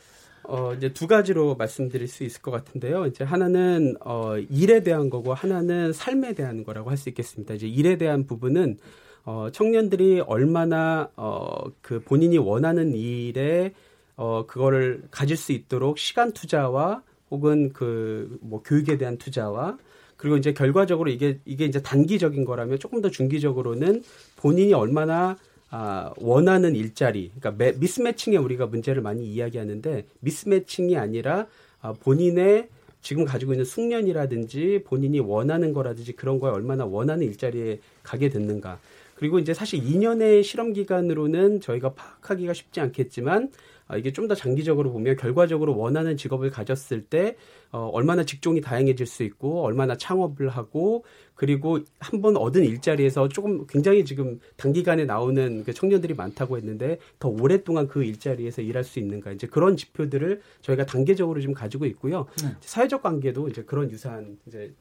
어, 0.43 0.73
이제 0.73 0.93
두 0.93 1.07
가지로 1.07 1.55
말씀드릴 1.55 2.07
수 2.07 2.23
있을 2.23 2.41
것 2.41 2.51
같은데요. 2.51 3.07
이제 3.07 3.23
하나는 3.23 3.95
어, 4.05 4.37
일에 4.37 4.81
대한 4.83 5.09
거고 5.09 5.33
하나는 5.33 5.91
삶에 5.91 6.33
대한 6.35 6.63
거라고 6.63 6.89
할 6.91 6.97
수 6.97 7.09
있겠습니다. 7.09 7.55
이제 7.55 7.67
일에 7.67 7.97
대한 7.97 8.25
부분은 8.27 8.77
어, 9.25 9.49
청년들이 9.51 10.21
얼마나 10.21 11.09
어, 11.15 11.63
그 11.81 12.01
본인이 12.03 12.37
원하는 12.37 12.93
일에 12.95 13.73
어, 14.15 14.45
그거를 14.47 15.03
가질 15.11 15.35
수 15.37 15.51
있도록 15.51 15.97
시간 15.97 16.31
투자와 16.31 17.01
혹은 17.31 17.73
그 17.73 18.37
뭐 18.41 18.61
교육에 18.63 18.97
대한 18.97 19.17
투자와 19.17 19.77
그리고 20.17 20.37
이제 20.37 20.53
결과적으로 20.53 21.09
이게 21.09 21.39
이게 21.45 21.65
이제 21.65 21.81
단기적인 21.81 22.45
거라면 22.45 22.79
조금 22.79 23.01
더 23.01 23.09
중기적으로는 23.09 24.03
본인이 24.37 24.73
얼마나 24.73 25.37
아, 25.71 26.13
원하는 26.17 26.75
일자리, 26.75 27.31
그러니까 27.37 27.51
매, 27.51 27.71
미스매칭에 27.73 28.37
우리가 28.37 28.67
문제를 28.67 29.01
많이 29.01 29.25
이야기하는데 29.25 30.05
미스매칭이 30.21 30.95
아니라 30.97 31.47
아, 31.81 31.91
본인의 31.93 32.69
지금 33.01 33.25
가지고 33.25 33.53
있는 33.53 33.65
숙련이라든지 33.65 34.83
본인이 34.85 35.19
원하는 35.19 35.73
거라든지 35.73 36.13
그런 36.13 36.39
거에 36.39 36.51
얼마나 36.51 36.85
원하는 36.85 37.25
일자리에 37.27 37.79
가게 38.03 38.29
됐는가. 38.29 38.79
그리고 39.15 39.39
이제 39.39 39.53
사실 39.53 39.79
2년의 39.81 40.43
실험 40.43 40.73
기간으로는 40.73 41.61
저희가 41.61 41.93
파악하기가 41.93 42.53
쉽지 42.53 42.79
않겠지만 42.81 43.49
아, 43.87 43.97
이게 43.97 44.11
좀 44.11 44.27
더 44.27 44.33
장기적으로 44.33 44.91
보면 44.91 45.15
결과적으로 45.15 45.77
원하는 45.77 46.17
직업을 46.17 46.49
가졌을 46.49 47.03
때 47.03 47.35
어, 47.71 47.87
얼마나 47.93 48.23
직종이 48.25 48.59
다양해질 48.59 49.05
수 49.05 49.21
있고 49.23 49.61
얼마나 49.63 49.95
창업을 49.95 50.49
하고 50.49 51.05
그리고 51.35 51.79
한 51.99 52.21
번 52.21 52.35
얻은 52.35 52.63
일자리에서 52.63 53.27
조금 53.29 53.67
굉장히 53.67 54.03
지금 54.03 54.39
단기간에 54.57 55.05
나오는 55.05 55.63
그 55.63 55.71
청년들이 55.73 56.15
많다고 56.15 56.57
했는데 56.57 56.97
더 57.19 57.29
오랫동안 57.29 57.87
그 57.87 58.03
일자리에서 58.03 58.63
일할 58.63 58.83
수 58.83 58.97
있는가 58.99 59.31
이제 59.31 59.45
그런 59.45 59.77
지표들을 59.77 60.41
저희가 60.61 60.87
단계적으로 60.87 61.39
지금 61.39 61.53
가지고 61.53 61.85
있고요. 61.85 62.25
네. 62.41 62.49
사회적 62.61 63.03
관계도 63.03 63.49
이제 63.49 63.63
그런 63.63 63.91
유사한 63.91 64.39
이제 64.47 64.73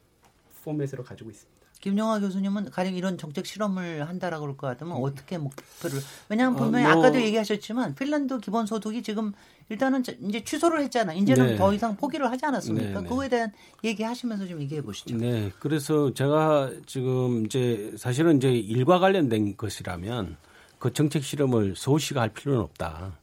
포맷으로 0.65 1.03
가지고 1.05 1.29
있습니다. 1.29 1.64
김영하 1.85 2.19
교수님은 2.19 2.71
가령 2.71 2.95
이런 2.95 3.19
정책 3.19 3.45
실험을 3.45 4.09
한다라고 4.09 4.41
그럴 4.45 4.57
것 4.57 4.67
같으면 4.69 4.97
어떻게 4.97 5.37
목표를 5.37 5.99
왜냐하면 6.31 6.59
어, 6.59 6.63
분명히 6.65 6.87
뭐- 6.87 6.95
아까도 6.95 7.21
얘기하셨지만 7.21 7.95
핀란드 7.95 8.41
기본소득이 8.41 9.03
지금 9.03 9.33
일단은 9.69 10.03
저- 10.03 10.13
이제 10.27 10.43
취소를 10.43 10.81
했잖아. 10.81 11.13
이제는 11.13 11.47
네. 11.47 11.57
더 11.57 11.75
이상 11.75 11.95
포기를 11.95 12.31
하지 12.31 12.47
않았습니까? 12.47 12.87
네, 12.89 12.95
네. 13.03 13.07
그거에 13.07 13.29
대한 13.29 13.53
얘기하시면서 13.85 14.47
좀 14.47 14.63
얘기해 14.63 14.81
보시죠. 14.81 15.15
네, 15.19 15.53
그래서 15.59 16.15
제가 16.15 16.71
지금 16.87 17.45
이제 17.45 17.93
사실은 17.99 18.39
이제 18.39 18.51
일과 18.51 18.99
관련된 18.99 19.59
것이라면 19.59 20.39
그 20.79 20.91
정책 20.95 21.23
실험을 21.23 21.75
서울시가 21.77 22.23
할 22.23 22.31
필요는 22.31 22.63
없다. 22.63 23.19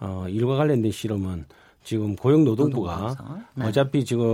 어, 0.00 0.26
일과 0.28 0.56
관련된 0.56 0.90
실험은 0.90 1.44
지금 1.84 2.16
고용노동부가 2.16 3.44
네. 3.54 3.64
어차피 3.66 4.04
지금 4.04 4.24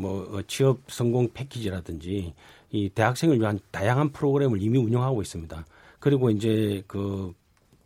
뭐 0.00 0.42
취업 0.46 0.80
성공 0.88 1.28
패키지라든지 1.34 2.32
이 2.72 2.88
대학생을 2.88 3.40
위한 3.40 3.58
다양한 3.70 4.12
프로그램을 4.12 4.62
이미 4.62 4.78
운영하고 4.78 5.22
있습니다. 5.22 5.64
그리고 5.98 6.30
이제 6.30 6.82
그 6.86 7.32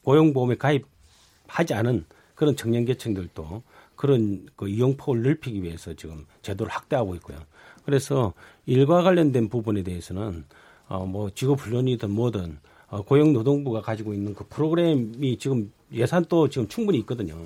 고용보험에 0.02 0.56
가입하지 0.56 1.74
않은 1.74 2.04
그런 2.34 2.56
청년 2.56 2.84
계층들도 2.84 3.62
그런 3.96 4.46
그 4.56 4.68
이용폭을 4.68 5.22
넓히기 5.22 5.62
위해서 5.62 5.94
지금 5.94 6.26
제도를 6.42 6.72
확대하고 6.72 7.14
있고요. 7.16 7.38
그래서 7.84 8.32
일과 8.66 9.02
관련된 9.02 9.48
부분에 9.48 9.82
대해서는 9.82 10.44
어뭐 10.88 11.30
직업 11.34 11.60
훈련이든 11.60 12.10
뭐든 12.10 12.58
어 12.88 13.02
고용노동부가 13.02 13.80
가지고 13.80 14.14
있는 14.14 14.34
그 14.34 14.44
프로그램이 14.48 15.38
지금 15.38 15.72
예산도 15.92 16.48
지금 16.48 16.68
충분히 16.68 16.98
있거든요. 16.98 17.36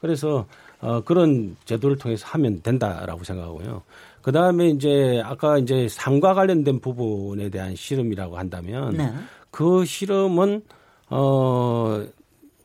그래서 0.00 0.46
어 0.80 1.00
그런 1.02 1.56
제도를 1.64 1.96
통해서 1.96 2.26
하면 2.28 2.60
된다라고 2.62 3.22
생각하고요. 3.22 3.82
그 4.22 4.32
다음에 4.32 4.68
이제 4.68 5.20
아까 5.24 5.58
이제 5.58 5.88
삶과 5.88 6.34
관련된 6.34 6.80
부분에 6.80 7.50
대한 7.50 7.74
실험이라고 7.74 8.38
한다면 8.38 8.96
네. 8.96 9.12
그 9.50 9.84
실험은 9.84 10.62
어 11.10 12.06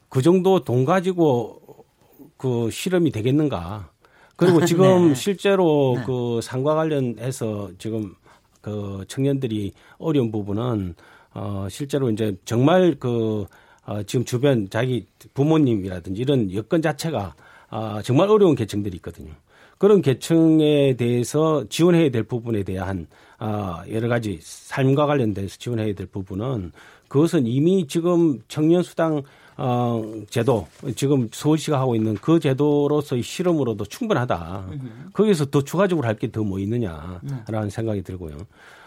그 0.10 0.22
정도 0.22 0.64
돈 0.64 0.86
가지고 0.86 1.62
그 2.38 2.70
실험이 2.72 3.12
되겠는가? 3.12 3.92
그리고 4.36 4.64
지금 4.66 5.10
네. 5.10 5.16
실제로 5.16 5.96
네. 5.98 6.04
그 6.06 6.40
상과 6.42 6.76
관련해서 6.76 7.72
지금 7.78 8.14
그 8.62 9.04
청년들이 9.08 9.74
어려운 9.98 10.32
부분은 10.32 10.96
어 11.34 11.68
실제로 11.70 12.10
이제 12.10 12.36
정말 12.46 12.96
그 13.00 13.46
어, 13.86 14.04
지금 14.04 14.26
주변 14.26 14.70
자기 14.70 15.06
부모님이라든지 15.34 16.22
이런 16.22 16.54
여건 16.54 16.82
자체가 16.82 17.36
아, 17.70 18.02
정말 18.04 18.30
어려운 18.30 18.56
계층들이 18.56 18.98
있거든요. 18.98 19.32
그런 19.78 20.02
계층에 20.02 20.96
대해서 20.96 21.64
지원해야 21.70 22.10
될 22.10 22.24
부분에 22.24 22.64
대한 22.64 23.08
아, 23.40 23.84
여러 23.92 24.08
가지 24.08 24.40
삶과 24.42 25.06
관련돼서 25.06 25.58
지원해야 25.60 25.94
될 25.94 26.08
부분은 26.08 26.72
그것은 27.08 27.46
이미 27.46 27.86
지금 27.88 28.40
청년수당 28.48 29.22
어, 29.60 30.04
제도 30.30 30.68
지금 30.96 31.30
서울시가 31.32 31.80
하고 31.80 31.96
있는 31.96 32.14
그 32.16 32.40
제도로서의 32.40 33.24
실험으로도 33.24 33.86
충분하다. 33.86 34.68
거기서 35.14 35.46
더 35.46 35.64
추가적으로 35.64 36.08
할 36.08 36.16
게 36.16 36.28
더 36.32 36.44
뭐 36.44 36.60
있느냐라는 36.60 37.70
생각이 37.72 38.04
들고요. 38.04 38.38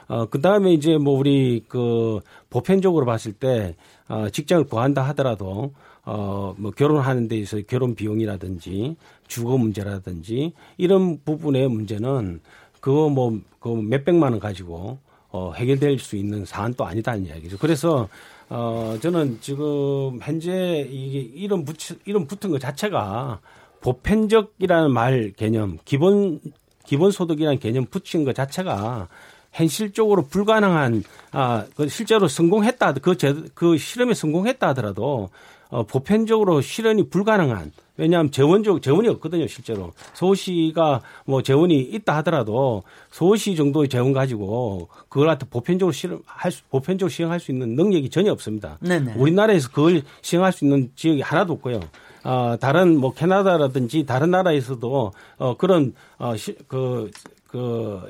어, 0.08 0.26
그 0.26 0.40
다음에 0.40 0.72
이제 0.72 0.96
뭐 0.98 1.18
우리 1.18 1.64
그 1.68 2.20
보편적으로 2.50 3.04
봤을 3.06 3.32
때 3.32 3.74
어, 4.08 4.28
직장을 4.30 4.64
구한다 4.64 5.02
하더라도 5.08 5.72
어, 6.04 6.54
뭐 6.56 6.70
결혼하는 6.72 7.26
데 7.28 7.36
있어서 7.38 7.62
결혼 7.68 7.94
비용이라든지 7.94 8.96
주거 9.30 9.56
문제라든지 9.56 10.52
이런 10.76 11.20
부분의 11.24 11.68
문제는 11.68 12.40
그거 12.80 13.08
뭐, 13.08 13.38
그 13.60 13.68
몇백만 13.68 14.32
원 14.32 14.40
가지고 14.40 14.98
어, 15.30 15.52
해결될 15.54 15.98
수 16.00 16.16
있는 16.16 16.44
사안도 16.44 16.84
아니다는 16.84 17.26
이야기죠. 17.26 17.56
그래서 17.58 18.08
어, 18.48 18.98
저는 19.00 19.38
지금 19.40 20.18
현재 20.20 20.86
이게 20.90 21.20
이런 21.20 21.64
붙 21.64 21.76
이런 22.04 22.26
붙은 22.26 22.50
것 22.50 22.60
자체가 22.60 23.40
보편적이라는 23.80 24.90
말 24.90 25.32
개념, 25.36 25.78
기본 25.84 26.40
기본 26.84 27.12
소득이라는 27.12 27.60
개념 27.60 27.86
붙인 27.86 28.24
것 28.24 28.34
자체가 28.34 29.08
현실적으로 29.52 30.26
불가능한 30.26 31.04
아, 31.30 31.64
그 31.76 31.88
실제로 31.88 32.26
성공했다 32.26 32.94
그, 32.94 33.16
제, 33.16 33.34
그 33.54 33.78
실험에 33.78 34.14
성공했다 34.14 34.68
하더라도 34.68 35.30
어, 35.68 35.84
보편적으로 35.84 36.60
실현이 36.60 37.10
불가능한 37.10 37.72
왜냐하면 38.00 38.32
재원적 38.32 38.82
재원이 38.82 39.08
없거든요 39.08 39.46
실제로 39.46 39.92
서울시가 40.14 41.02
뭐 41.26 41.42
재원이 41.42 41.78
있다 41.80 42.16
하더라도 42.18 42.82
서울시 43.10 43.54
정도의 43.54 43.88
재원 43.88 44.12
가지고 44.12 44.88
그걸 45.08 45.26
갖다 45.28 45.46
보편적으로 45.48 45.92
실험할 45.92 46.50
수, 46.50 46.62
보편적으로 46.70 47.10
시행할 47.10 47.40
수 47.40 47.52
있는 47.52 47.74
능력이 47.76 48.08
전혀 48.10 48.32
없습니다. 48.32 48.78
네네. 48.80 49.14
우리나라에서 49.16 49.68
그걸 49.68 50.02
시행할 50.22 50.52
수 50.52 50.64
있는 50.64 50.90
지역이 50.96 51.20
하나도 51.20 51.54
없고요. 51.54 51.80
어, 52.24 52.56
다른 52.60 52.96
뭐 52.96 53.12
캐나다라든지 53.12 54.04
다른 54.06 54.30
나라에서도 54.30 55.12
어, 55.38 55.56
그런 55.56 55.94
어, 56.18 56.36
시, 56.36 56.56
그, 56.68 57.10
그, 57.48 58.00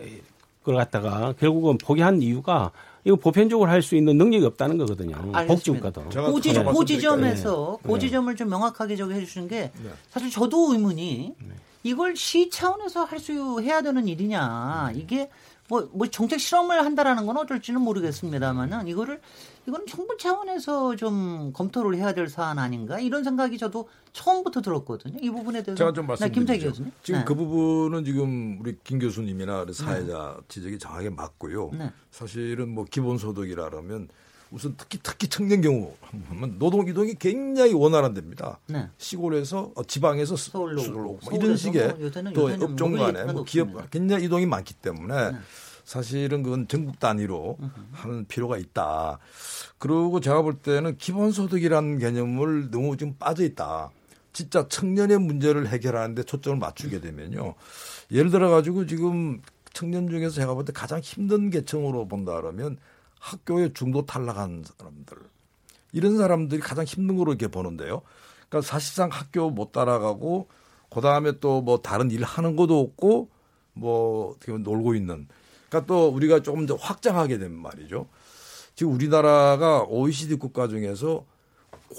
그걸 0.61 0.77
갖다가 0.77 1.35
결국은 1.39 1.79
포기한 1.79 2.23
이유가 2.23 2.71
이거 3.05 3.17
보편적으로 3.17 3.71
할 3.71 3.83
수 3.83 3.97
있는 3.97 4.19
능력이 4.19 4.45
없다는 4.45 4.79
거거든요. 4.79 5.17
복지국가도. 5.47 6.05
그 6.35 6.41
지점, 6.41 6.75
그 6.75 6.85
지점에서 6.85 7.79
네. 7.83 7.93
그 7.93 7.99
지점을 7.99 8.37
좀 8.37 8.49
명확하게 8.51 8.97
저기 8.97 9.15
해주시는 9.15 9.49
게 9.49 9.73
사실 10.11 10.31
저도 10.31 10.73
의문이 10.73 11.35
이걸 11.83 12.15
시 12.15 12.51
차원에서 12.51 13.05
할 13.05 13.19
수 13.19 13.61
해야 13.61 13.81
되는 13.81 14.07
일이냐. 14.07 14.93
이게 14.95 15.31
뭐, 15.69 15.89
뭐 15.93 16.07
정책 16.09 16.41
실험을 16.41 16.85
한다라는 16.85 17.27
건 17.27 17.37
어쩔지는 17.39 17.81
모르겠습니다만은 17.81 18.89
이거를 18.89 19.21
이건 19.67 19.87
정부 19.87 20.17
차원에서 20.17 20.97
좀 20.97 21.53
검토를 21.53 21.97
해야 21.97 22.13
될 22.13 22.29
사안 22.29 22.59
아닌가 22.59 22.99
이런 22.99 23.23
생각이 23.23 23.59
저도 23.59 23.89
처음부터 24.13 24.63
들었거든요. 24.63 25.19
이 25.21 25.31
부분에 25.31 25.63
대해서 25.63 25.79
제가 25.79 25.93
좀 25.93 26.05
네, 26.07 26.09
말씀드리죠. 26.09 26.69
교수님. 26.69 26.93
지금 27.03 27.21
네. 27.21 27.25
그 27.25 27.35
부분은 27.35 28.05
지금 28.05 28.59
우리 28.61 28.77
김 28.83 28.99
교수님이나 28.99 29.67
사회자 29.73 30.39
지적이 30.49 30.79
정확하게 30.79 31.11
맞고요. 31.11 31.71
네. 31.75 31.93
사실은 32.11 32.71
뭐 32.71 32.85
기본소득이라 32.85 33.69
그러면 33.71 34.09
우선 34.51 34.75
특히 34.77 34.99
특히 35.01 35.29
청년 35.29 35.61
경우 35.61 35.95
하면 36.29 36.59
노동 36.59 36.89
이동이 36.89 37.15
굉장히 37.15 37.73
원활한답니다. 37.73 38.59
네. 38.67 38.89
시골에서 38.99 39.73
어, 39.77 39.85
지방에서 39.85 40.37
서울로 40.37 40.81
서울로 40.81 41.03
뭐 41.03 41.19
서울에서 41.23 41.45
이런 41.45 41.57
식의 41.57 41.95
뭐또 42.35 42.65
업종 42.65 42.97
간에 42.97 43.25
뭐. 43.33 43.45
기업 43.45 43.91
굉장히 43.91 44.25
이동이 44.25 44.47
많기 44.47 44.75
때문에 44.75 45.33
사실은 45.91 46.45
그건 46.45 46.69
전국 46.69 47.01
단위로 47.01 47.59
하는 47.91 48.25
필요가 48.27 48.57
있다. 48.59 49.19
그리고 49.79 50.21
제가 50.21 50.41
볼 50.43 50.55
때는 50.55 50.97
기본소득이라는 50.97 51.99
개념을 51.99 52.71
너무 52.71 52.97
좀 52.97 53.17
빠져 53.19 53.43
있다. 53.43 53.91
진짜 54.33 54.69
청년의 54.69 55.19
문제를 55.19 55.67
해결하는데 55.67 56.23
초점을 56.23 56.59
맞추게 56.61 57.01
되면요. 57.01 57.55
예를 58.13 58.31
들어 58.31 58.51
가지고 58.51 58.87
지금 58.87 59.43
청년 59.73 60.09
중에서 60.09 60.37
제가 60.37 60.55
볼 60.55 60.65
때 60.65 60.73
가장 60.73 61.01
힘든 61.01 61.51
계층으로 61.51 62.07
본다 62.07 62.37
그러면 62.41 62.77
학교에 63.19 63.73
중도 63.73 64.07
탈락한 64.07 64.63
사람들. 64.79 65.19
이런 65.91 66.17
사람들이 66.19 66.61
가장 66.61 66.85
힘든 66.85 67.17
거로 67.17 67.33
이렇게 67.33 67.49
보는데요. 67.49 68.03
그러니까 68.49 68.61
사실상 68.65 69.09
학교 69.11 69.51
못 69.51 69.73
따라가고 69.73 70.47
그 70.89 71.01
다음에 71.01 71.41
또 71.41 71.63
뭐 71.63 71.81
다른 71.83 72.13
일 72.13 72.23
하는 72.23 72.55
것도 72.55 72.79
없고 72.79 73.29
뭐 73.73 74.31
어떻게 74.31 74.53
보면 74.53 74.63
놀고 74.63 74.95
있는. 74.95 75.27
그러니까 75.71 75.87
또 75.87 76.09
우리가 76.09 76.43
조금 76.43 76.67
더 76.67 76.75
확장하게 76.75 77.39
되면 77.39 77.57
말이죠. 77.59 78.09
지금 78.75 78.93
우리나라가 78.93 79.85
OECD 79.85 80.35
국가 80.35 80.69
중에서 80.69 81.25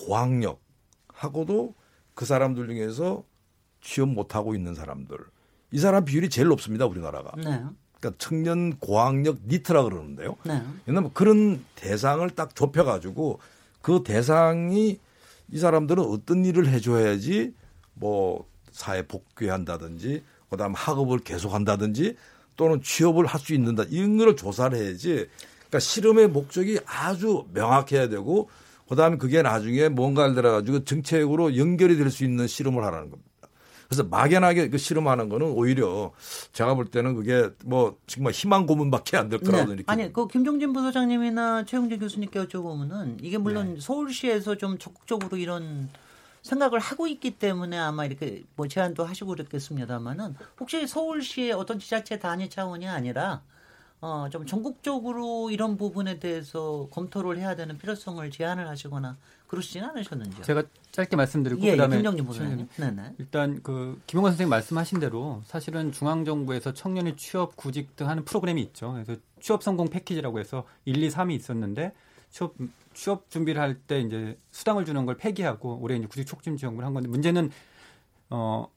고학력하고도 0.06 1.74
그 2.14 2.26
사람들 2.26 2.68
중에서 2.68 3.24
취업 3.80 4.10
못하고 4.10 4.54
있는 4.54 4.76
사람들. 4.76 5.18
이 5.72 5.80
사람 5.80 6.04
비율이 6.04 6.30
제일 6.30 6.50
높습니다, 6.50 6.86
우리나라가. 6.86 7.32
네. 7.38 7.64
그러니까 7.98 8.18
청년 8.18 8.78
고학력 8.78 9.38
니트라 9.48 9.84
그러는데요. 9.84 10.36
네. 10.44 10.62
왜냐하면 10.86 11.12
그런 11.14 11.64
대상을 11.76 12.30
딱 12.32 12.56
좁혀가지고 12.56 13.40
그 13.82 14.04
대상이 14.04 15.00
이 15.52 15.58
사람들은 15.58 16.04
어떤 16.04 16.44
일을 16.46 16.68
해줘야지 16.68 17.54
뭐 17.94 18.48
사회 18.72 19.08
복귀한다든지 19.08 20.24
그다음 20.50 20.74
학업을 20.74 21.20
계속한다든지 21.20 22.18
또는 22.62 22.80
취업을 22.84 23.26
할 23.26 23.40
수 23.42 23.56
있는다 23.56 23.86
이런 23.90 24.18
거를 24.18 24.36
조사를 24.36 24.78
해야지. 24.78 25.26
그러니까 25.62 25.80
실험의 25.80 26.28
목적이 26.28 26.78
아주 26.86 27.46
명확해야 27.56 28.08
되고 28.08 28.52
그다음에 28.88 29.18
그게 29.18 29.42
나중에 29.42 29.90
뭔가를 29.90 30.36
들어가지고 30.36 30.84
정책으로 30.84 31.58
연결이 31.58 31.98
될 31.98 32.12
수 32.12 32.24
있는 32.24 32.46
실험을 32.46 32.84
하라는 32.84 33.10
겁니다. 33.10 33.32
그래서 33.90 34.04
막연하게 34.04 34.70
그 34.70 34.78
실험하는 34.78 35.28
거는 35.30 35.48
오히려 35.48 36.12
제가 36.54 36.76
볼 36.76 36.86
때는 36.86 37.16
그게 37.16 37.50
뭐 37.66 37.98
정말 38.06 38.32
희망 38.32 38.68
고문밖에 38.68 39.18
안 39.18 39.28
될 39.30 39.40
거라고 39.40 39.66
네. 39.70 39.74
이렇게 39.74 39.86
아니 39.88 40.14
그 40.14 40.28
김종진 40.28 40.72
부소장님이나 40.72 41.66
최영재 41.66 41.98
교수님께 41.98 42.46
여쭤보면은 42.46 43.18
이게 43.24 43.40
물론 43.40 43.74
네. 43.74 43.80
서울시에서 43.82 44.56
좀 44.56 44.78
적극적으로 44.78 45.36
이런 45.36 45.90
생각을 46.42 46.80
하고 46.80 47.08
있기 47.08 47.32
때문에 47.38 47.78
아마 47.78 48.06
이렇게 48.06 48.44
뭐 48.56 48.68
제안도 48.68 49.06
하시고 49.06 49.30
그랬겠습니다만은 49.32 50.36
혹시 50.60 50.88
서울시의 50.88 51.52
어떤 51.54 51.80
지자체 51.80 52.20
단위 52.20 52.50
차원이 52.50 52.88
아니라 52.88 53.42
어 54.04 54.28
좀 54.32 54.48
전국적으로 54.48 55.52
이런 55.52 55.78
부분에 55.78 56.18
대해서 56.20 56.88
검토를 56.90 57.38
해야 57.38 57.56
되는 57.56 57.78
필요성을 57.78 58.32
제안을 58.32 58.68
하시거나 58.68 59.16
그러시진 59.46 59.84
않으셨는지요? 59.84 60.42
제가 60.44 60.64
짧게 60.92 61.16
말씀드리고 61.16 61.62
예, 61.62 61.68
예, 61.68 61.72
그다음에 61.74 61.98
김정진 61.98 62.26
부소장님. 62.26 62.68
네네. 62.78 63.16
일단 63.20 63.62
그 63.62 64.02
김용건 64.08 64.32
선생님 64.32 64.50
말씀하신 64.50 65.00
대로 65.00 65.44
사실은 65.46 65.92
중앙 65.92 66.26
정부에서 66.26 66.74
청년의 66.74 67.16
취업 67.18 67.56
구직 67.56 67.96
등 67.96 68.10
하는 68.10 68.26
프로그램이 68.26 68.60
있죠. 68.64 68.94
그래서 68.94 69.22
취업 69.40 69.62
성공 69.62 69.88
패키지라고 69.88 70.40
해서 70.40 70.64
1, 70.86 71.04
2, 71.04 71.10
3이 71.10 71.36
있었는데 71.36 71.94
취업 72.32 72.56
취업 72.94 73.30
준비를 73.30 73.62
할 73.62 73.76
때 73.88 74.00
이제 74.02 74.38
수당을 74.52 74.86
주는 74.86 75.06
걸 75.06 75.16
폐기하고 75.18 75.80
올해 75.82 75.96
이제 75.96 76.08
구직 76.08 76.26
촉진 76.28 76.58
지원금을 76.58 76.86
한 76.86 76.94
건데 76.94 77.10
문제는 77.10 77.50
어 78.30 78.68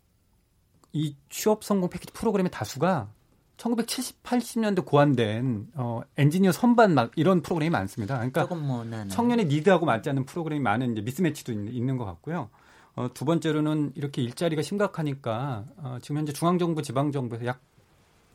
이 0.96 1.16
취업 1.29 1.64
성공 1.64 1.90
패키지 1.90 2.12
프로그램의 2.12 2.53
다수가 2.53 3.09
1970, 3.57 4.22
80년대 4.22 4.85
고안된 4.85 5.68
어 5.74 6.03
엔지니어 6.16 6.53
선반 6.53 6.94
막 6.94 7.11
이런 7.16 7.42
프로그램이 7.42 7.70
많습니다. 7.70 8.14
그러니까 8.16 8.46
뭐 8.55 8.85
네 8.85 9.03
네. 9.03 9.09
청년의 9.09 9.46
니드하고 9.46 9.87
맞지 9.87 10.09
않는 10.11 10.24
프로그램이 10.24 10.62
많은 10.62 10.92
이제 10.92 11.00
미스매치도 11.03 11.53
있는, 11.53 11.72
있는 11.72 11.96
것 11.96 12.05
같고요. 12.05 12.48
어, 12.94 13.09
두 13.12 13.24
번째로는 13.24 13.92
이렇게 13.96 14.22
일자리가 14.22 14.62
심각하니까 14.62 15.64
어, 15.79 15.98
지금 16.00 16.18
현재 16.18 16.33
중앙정부, 16.33 16.83
지방정부에서 16.83 17.44
약 17.46 17.61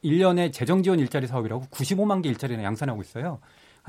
1년에 0.04 0.52
재정지원 0.52 1.00
일자리 1.00 1.28
사업이라고 1.28 1.66
95만 1.72 2.22
개 2.22 2.28
일자리를 2.30 2.62
양산하고 2.62 3.02
있어요. 3.02 3.40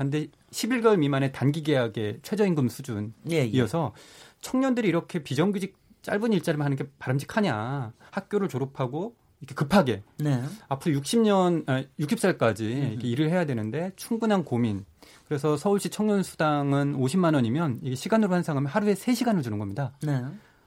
근데 0.03 0.27
11개월 0.51 0.97
미만의 0.97 1.31
단기 1.31 1.63
계약의 1.63 2.19
최저임금 2.23 2.69
수준이어서 2.69 3.93
청년들이 4.41 4.87
이렇게 4.87 5.23
비정규직 5.23 5.77
짧은 6.01 6.33
일자리만 6.33 6.65
하는 6.65 6.77
게 6.77 6.85
바람직하냐. 6.99 7.93
학교를 8.11 8.49
졸업하고 8.49 9.15
이렇게 9.39 9.55
급하게 9.55 10.03
네. 10.17 10.43
앞으로 10.67 10.99
60년, 10.99 11.67
아, 11.67 11.83
60살까지 11.99 12.61
이렇게 12.61 13.07
일을 13.07 13.29
해야 13.29 13.45
되는데 13.45 13.91
충분한 13.95 14.45
고민. 14.45 14.85
그래서 15.27 15.57
서울시 15.57 15.89
청년 15.89 16.23
수당은 16.23 16.95
50만 16.97 17.33
원이면 17.35 17.79
이게 17.81 17.95
시간으로 17.95 18.33
환산하면 18.33 18.69
하루에 18.69 18.93
3시간을 18.93 19.43
주는 19.43 19.57
겁니다. 19.57 19.93
네. 20.03 20.23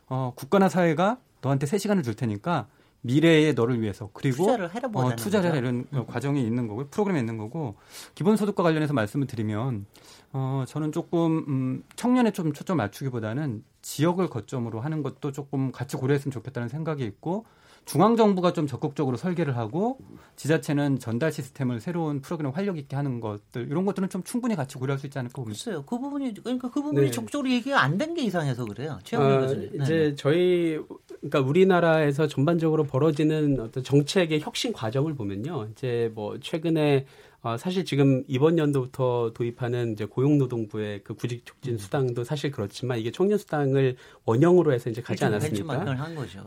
어, 0.06 0.32
국가나 0.34 0.68
사회가 0.68 1.18
너한테 1.40 1.66
3시간을 1.66 2.02
줄 2.02 2.14
테니까 2.14 2.66
미래의 3.04 3.52
너를 3.52 3.82
위해서 3.82 4.08
그리고 4.14 4.44
투자를 4.44 4.74
해라 4.74 4.88
어, 4.94 5.14
투자를. 5.14 5.50
해라 5.50 5.58
이런 5.58 5.86
어, 5.92 6.06
과정이 6.06 6.42
있는 6.42 6.66
거고 6.68 6.86
프로그램이 6.88 7.20
있는 7.20 7.36
거고 7.36 7.76
기본소득과 8.14 8.62
관련해서 8.62 8.94
말씀을 8.94 9.26
드리면 9.26 9.84
어, 10.32 10.64
저는 10.66 10.90
조금 10.90 11.44
음, 11.46 11.84
청년에 11.96 12.30
좀 12.30 12.54
초점 12.54 12.78
맞추기보다는 12.78 13.62
지역을 13.82 14.28
거점으로 14.30 14.80
하는 14.80 15.02
것도 15.02 15.32
조금 15.32 15.70
같이 15.70 15.98
고려했으면 15.98 16.32
좋겠다는 16.32 16.70
생각이 16.70 17.04
있고 17.04 17.44
중앙 17.84 18.16
정부가 18.16 18.52
좀 18.52 18.66
적극적으로 18.66 19.16
설계를 19.16 19.56
하고 19.56 19.98
지자체는 20.36 20.98
전달 20.98 21.30
시스템을 21.32 21.80
새로운 21.80 22.20
프로그램 22.20 22.50
활력 22.52 22.78
있게 22.78 22.96
하는 22.96 23.20
것들 23.20 23.68
이런 23.70 23.84
것들은 23.84 24.08
좀 24.08 24.22
충분히 24.22 24.56
같이 24.56 24.76
고려할 24.78 24.98
수 24.98 25.06
있지 25.06 25.18
않을까 25.18 25.34
봅니다. 25.34 25.58
글쎄요. 25.62 25.84
그 25.84 25.98
부분이 25.98 26.34
그러니까 26.42 26.70
그 26.70 26.80
부분이 26.82 27.06
네. 27.06 27.10
적극적으로 27.10 27.50
얘기가 27.50 27.80
안 27.82 27.98
된 27.98 28.14
게 28.14 28.22
이상해서 28.22 28.64
그래요. 28.64 28.98
최영민 29.04 29.36
어, 29.36 29.40
교수님. 29.42 29.70
네, 29.78 29.84
이제 29.84 30.14
저희 30.16 30.80
그러니까 31.20 31.40
우리나라에서 31.40 32.26
전반적으로 32.26 32.84
벌어지는 32.84 33.60
어떤 33.60 33.82
정책의 33.84 34.40
혁신 34.40 34.72
과정을 34.72 35.14
보면요. 35.14 35.68
이제 35.72 36.10
뭐 36.14 36.38
최근에 36.40 37.06
어, 37.44 37.58
사실 37.58 37.84
지금 37.84 38.24
이번 38.26 38.56
연도부터 38.56 39.32
도입하는 39.34 39.92
이제 39.92 40.06
고용노동부의 40.06 41.02
그 41.04 41.12
구직 41.12 41.40
음. 41.40 41.44
촉진 41.44 41.76
수당도 41.76 42.24
사실 42.24 42.50
그렇지만 42.50 42.98
이게 42.98 43.10
청년 43.10 43.36
수당을 43.36 43.96
원형으로 44.24 44.72
해서 44.72 44.88
이제 44.88 45.02
가지. 45.02 45.26
않았습니까? 45.26 45.84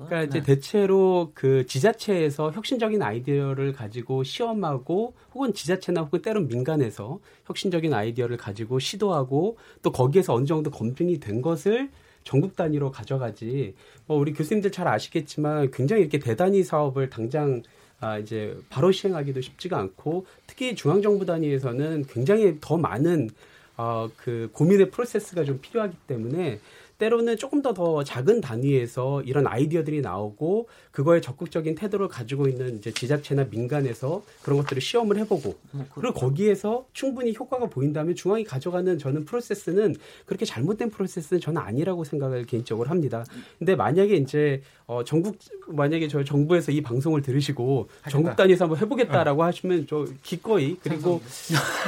그러니까 0.07 0.23
이제 0.23 0.39
네. 0.39 0.55
대체로 0.55 1.31
그 1.35 1.67
지자체에서 1.67 2.51
혁신적인 2.51 3.03
아이디어를 3.03 3.73
가지고 3.73 4.23
시험하고 4.23 5.13
혹은 5.35 5.53
지자체나 5.53 6.01
혹은 6.01 6.23
때론 6.23 6.47
민간에서 6.47 7.19
혁신적인 7.45 7.93
아이디어를 7.93 8.37
가지고 8.37 8.79
시도하고 8.79 9.57
또 9.83 9.91
거기에서 9.91 10.33
어느 10.33 10.45
정도 10.45 10.71
검증이 10.71 11.19
된 11.19 11.43
것을 11.43 11.91
전국 12.23 12.55
단위로 12.55 12.89
가져가지. 12.89 13.75
뭐 14.07 14.17
우리 14.17 14.33
교수님들 14.33 14.71
잘 14.71 14.87
아시겠지만 14.87 15.69
굉장히 15.69 16.01
이렇게 16.01 16.17
대단히 16.17 16.63
사업을 16.63 17.11
당장 17.11 17.61
아 17.99 18.17
이제 18.19 18.57
바로 18.69 18.91
시행하기도 18.91 19.41
쉽지가 19.41 19.77
않고 19.77 20.25
특히 20.45 20.75
중앙 20.75 21.01
정부 21.01 21.25
단위에서는 21.25 22.05
굉장히 22.07 22.57
더 22.61 22.77
많은 22.77 23.29
어 23.77 24.09
그 24.17 24.49
고민의 24.53 24.89
프로세스가 24.89 25.43
좀 25.43 25.59
필요하기 25.61 25.95
때문에 26.07 26.59
때로는 26.97 27.37
조금 27.37 27.61
더 27.61 27.73
더 27.73 28.03
작은 28.03 28.41
단위에서 28.41 29.21
이런 29.23 29.45
아이디어들이 29.45 30.01
나오고 30.01 30.67
그거에 30.91 31.21
적극적인 31.21 31.75
태도를 31.75 32.07
가지고 32.07 32.47
있는 32.47 32.77
이제 32.77 32.91
지자체나 32.91 33.45
민간에서 33.51 34.23
그런 34.41 34.57
것들을 34.59 34.81
시험을 34.81 35.17
해보고 35.19 35.55
그리고 35.93 36.13
거기에서 36.13 36.85
충분히 36.93 37.35
효과가 37.37 37.67
보인다면 37.67 38.15
중앙이 38.15 38.43
가져가는 38.45 38.97
저는 38.97 39.25
프로세스는 39.25 39.95
그렇게 40.25 40.45
잘못된 40.45 40.89
프로세스는 40.89 41.39
저는 41.39 41.61
아니라고 41.61 42.03
생각을 42.03 42.45
개인적으로 42.45 42.89
합니다. 42.89 43.23
근데 43.59 43.75
만약에 43.75 44.15
이제 44.15 44.61
어 44.87 45.03
전국 45.03 45.37
만약에 45.67 46.07
저 46.07 46.23
정부에서 46.23 46.71
이 46.71 46.81
방송을 46.81 47.21
들으시고 47.21 47.89
전국 48.09 48.35
단위에서 48.37 48.63
한번 48.65 48.79
해보겠다라고 48.79 49.43
하시면 49.43 49.85
저 49.89 50.05
기꺼이. 50.23 50.77
그리고 50.81 51.21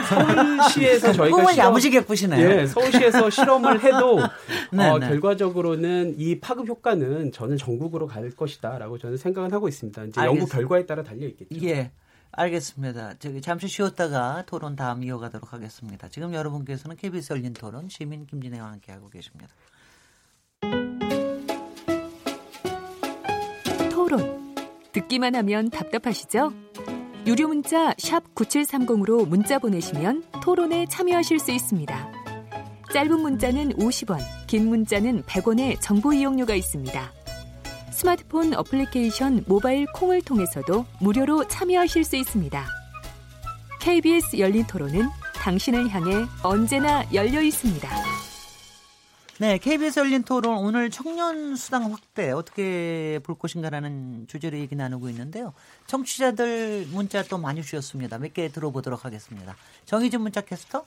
서울시에서 0.10 1.14
저희가 1.14 1.36
꿈을 1.38 1.54
실험- 1.54 1.68
야무지게 1.68 2.02
꾸시네요. 2.04 2.50
예, 2.60 2.66
서울시에서 2.68 3.30
실험을 3.30 3.82
해도 3.84 4.20
네, 4.74 4.90
어, 4.90 4.99
네. 5.00 5.08
결과적으로는 5.08 6.16
이 6.18 6.40
파급 6.40 6.68
효과는 6.68 7.32
저는 7.32 7.58
전국으로 7.58 8.08
갈 8.08 8.30
것이다라고 8.32 8.98
저는 8.98 9.18
생각은 9.18 9.52
하고 9.54 9.68
있습니다. 9.68 10.04
이제 10.06 10.22
연구 10.22 10.32
알겠습니다. 10.32 10.58
결과에 10.58 10.86
따라 10.86 11.04
달려 11.04 11.28
있겠죠. 11.28 11.66
예. 11.66 11.92
알겠습니다. 12.32 13.16
저기 13.18 13.42
잠시 13.42 13.68
쉬었다가 13.68 14.44
토론 14.46 14.76
다음 14.76 15.04
이어가도록 15.04 15.52
하겠습니다. 15.52 16.08
지금 16.10 16.34
여러분께서는 16.34 16.96
KBS 16.96 17.34
열린 17.34 17.54
토론 17.54 17.90
시민 17.90 18.28
김진애와 18.28 18.72
함께하고 18.72 19.10
계십니다. 19.10 19.54
토론. 23.92 24.56
듣기만 24.92 25.36
하면 25.36 25.70
답답하시죠? 25.70 26.54
유료 27.26 27.48
문자 27.48 27.94
9730으로 27.94 29.28
문자 29.28 29.60
보내시면 29.60 30.24
토론에 30.44 30.86
참여하실 30.88 31.40
수 31.40 31.52
있습니다. 31.52 32.19
짧은 32.94 33.20
문자는 33.20 33.74
50원, 33.74 34.20
긴 34.48 34.68
문자는 34.68 35.24
100원의 35.24 35.78
정보 35.80 36.12
이용료가 36.12 36.56
있습니다. 36.56 37.12
스마트폰 37.92 38.56
어플리케이션 38.56 39.44
모바일 39.48 39.86
콩을 39.94 40.22
통해서도 40.24 40.86
무료로 41.00 41.48
참여하실 41.48 42.04
수 42.04 42.16
있습니다. 42.16 42.66
KBS 43.82 44.40
열린 44.40 44.66
토론은 44.66 45.08
당신을 45.36 45.90
향해 45.90 46.26
언제나 46.42 47.06
열려 47.14 47.42
있습니다. 47.42 47.90
네, 49.40 49.58
KBS 49.58 50.00
열린 50.00 50.24
토론 50.24 50.58
오늘 50.58 50.90
청년 50.90 51.56
수당 51.56 51.94
확대 51.94 52.32
어떻게 52.32 53.20
볼 53.24 53.38
것인가라는 53.38 54.26
주제로 54.28 54.58
얘기 54.58 54.76
나누고 54.76 55.10
있는데요. 55.10 55.54
청취자들 55.88 56.88
문자 56.92 57.24
또 57.24 57.38
많이 57.38 57.62
주셨습니다. 57.62 58.18
몇 58.18 58.34
개 58.34 58.50
들어보도록 58.50 59.06
하겠습니다. 59.06 59.56
정희진 59.86 60.22
문자 60.22 60.42
캐스터. 60.42 60.84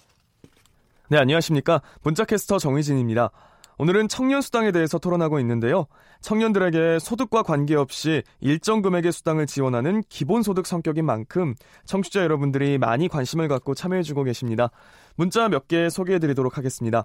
네, 1.12 1.18
안녕하십니까. 1.18 1.83
문자캐스터 2.05 2.59
정희진입니다. 2.59 3.33
오늘은 3.77 4.09
청년 4.09 4.40
수당에 4.40 4.72
대해서 4.72 4.98
토론하고 4.98 5.40
있는데요. 5.40 5.85
청년들에게 6.22 7.01
소득과 7.01 7.42
관계없이 7.42 8.22
일정 8.40 8.81
금액의 8.81 9.12
수당을 9.12 9.44
지원하는 9.44 10.03
기본소득 10.09 10.64
성격인 10.66 11.05
만큼 11.05 11.55
청취자 11.85 12.22
여러분들이 12.22 12.79
많이 12.79 13.09
관심을 13.09 13.46
갖고 13.48 13.75
참여해주고 13.75 14.25
계십니다. 14.25 14.70
문자 15.14 15.51
몇 15.51 15.68
개 15.68 15.90
소개해드리도록 15.90 16.57
하겠습니다. 16.57 17.05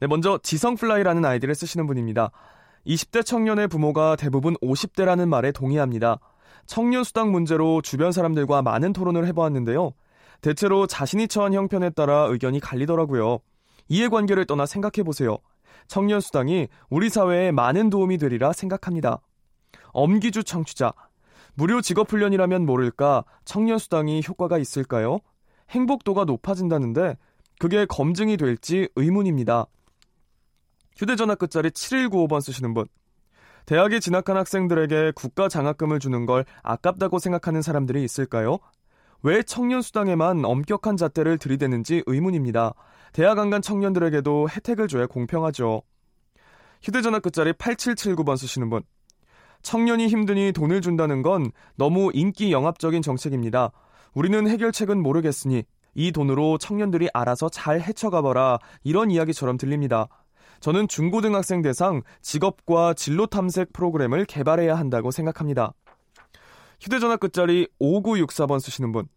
네, 0.00 0.06
먼저 0.06 0.38
지성플라이라는 0.42 1.22
아이디를 1.22 1.54
쓰시는 1.54 1.86
분입니다. 1.86 2.30
20대 2.86 3.22
청년의 3.22 3.68
부모가 3.68 4.16
대부분 4.16 4.54
50대라는 4.62 5.28
말에 5.28 5.52
동의합니다. 5.52 6.20
청년 6.64 7.04
수당 7.04 7.32
문제로 7.32 7.82
주변 7.82 8.12
사람들과 8.12 8.62
많은 8.62 8.94
토론을 8.94 9.26
해보았는데요. 9.26 9.92
대체로 10.40 10.86
자신이 10.86 11.28
처한 11.28 11.54
형편에 11.54 11.90
따라 11.90 12.24
의견이 12.24 12.60
갈리더라고요. 12.60 13.40
이해관계를 13.88 14.46
떠나 14.46 14.66
생각해보세요. 14.66 15.38
청년 15.88 16.20
수당이 16.20 16.68
우리 16.90 17.08
사회에 17.08 17.52
많은 17.52 17.90
도움이 17.90 18.18
되리라 18.18 18.52
생각합니다. 18.52 19.20
엄기주 19.92 20.44
청취자. 20.44 20.92
무료 21.54 21.80
직업훈련이라면 21.80 22.66
모를까 22.66 23.24
청년 23.44 23.78
수당이 23.78 24.22
효과가 24.26 24.58
있을까요? 24.58 25.20
행복도가 25.70 26.24
높아진다는데 26.24 27.16
그게 27.58 27.86
검증이 27.86 28.36
될지 28.36 28.88
의문입니다. 28.96 29.66
휴대전화 30.96 31.34
끝자리 31.34 31.70
7195번 31.70 32.40
쓰시는 32.40 32.74
분. 32.74 32.86
대학에 33.64 33.98
진학한 33.98 34.36
학생들에게 34.36 35.12
국가 35.16 35.48
장학금을 35.48 35.98
주는 35.98 36.24
걸 36.24 36.44
아깝다고 36.62 37.18
생각하는 37.18 37.62
사람들이 37.62 38.04
있을까요? 38.04 38.58
왜 39.26 39.42
청년 39.42 39.82
수당에만 39.82 40.44
엄격한 40.44 40.96
잣대를 40.96 41.38
들이대는지 41.38 42.04
의문입니다. 42.06 42.74
대학 43.12 43.40
안 43.40 43.50
간 43.50 43.60
청년들에게도 43.60 44.48
혜택을 44.48 44.86
줘야 44.86 45.08
공평하죠. 45.08 45.82
휴대전화 46.80 47.18
끝자리 47.18 47.52
8779번 47.52 48.36
쓰시는 48.36 48.70
분. 48.70 48.82
청년이 49.62 50.06
힘드니 50.06 50.52
돈을 50.52 50.80
준다는 50.80 51.22
건 51.22 51.50
너무 51.74 52.12
인기 52.14 52.52
영합적인 52.52 53.02
정책입니다. 53.02 53.72
우리는 54.14 54.46
해결책은 54.46 55.02
모르겠으니 55.02 55.64
이 55.94 56.12
돈으로 56.12 56.56
청년들이 56.58 57.08
알아서 57.12 57.48
잘 57.48 57.80
헤쳐가봐라 57.80 58.60
이런 58.84 59.10
이야기처럼 59.10 59.56
들립니다. 59.56 60.06
저는 60.60 60.86
중고등학생 60.86 61.62
대상 61.62 62.02
직업과 62.22 62.94
진로 62.94 63.26
탐색 63.26 63.72
프로그램을 63.72 64.24
개발해야 64.26 64.76
한다고 64.76 65.10
생각합니다. 65.10 65.72
휴대전화 66.80 67.16
끝자리 67.16 67.66
5964번 67.80 68.60
쓰시는 68.60 68.92
분. 68.92 69.08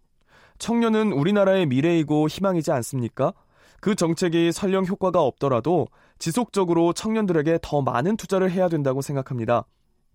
청년은 0.59 1.13
우리나라의 1.13 1.65
미래이고 1.65 2.27
희망이지 2.27 2.71
않습니까? 2.71 3.33
그 3.81 3.95
정책이 3.95 4.51
설령 4.51 4.85
효과가 4.85 5.21
없더라도 5.21 5.87
지속적으로 6.19 6.93
청년들에게 6.93 7.59
더 7.61 7.81
많은 7.81 8.17
투자를 8.17 8.51
해야 8.51 8.67
된다고 8.67 9.01
생각합니다. 9.01 9.65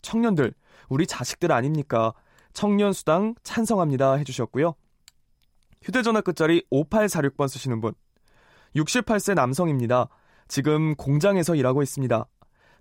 청년들, 0.02 0.52
우리 0.90 1.06
자식들 1.06 1.50
아닙니까? 1.50 2.12
청년 2.52 2.92
수당 2.92 3.34
찬성합니다 3.42 4.14
해주셨고요. 4.14 4.74
휴대전화 5.82 6.20
끝자리 6.20 6.62
5846번 6.70 7.48
쓰시는 7.48 7.80
분. 7.80 7.94
68세 8.76 9.34
남성입니다. 9.34 10.08
지금 10.48 10.94
공장에서 10.94 11.54
일하고 11.54 11.82
있습니다. 11.82 12.26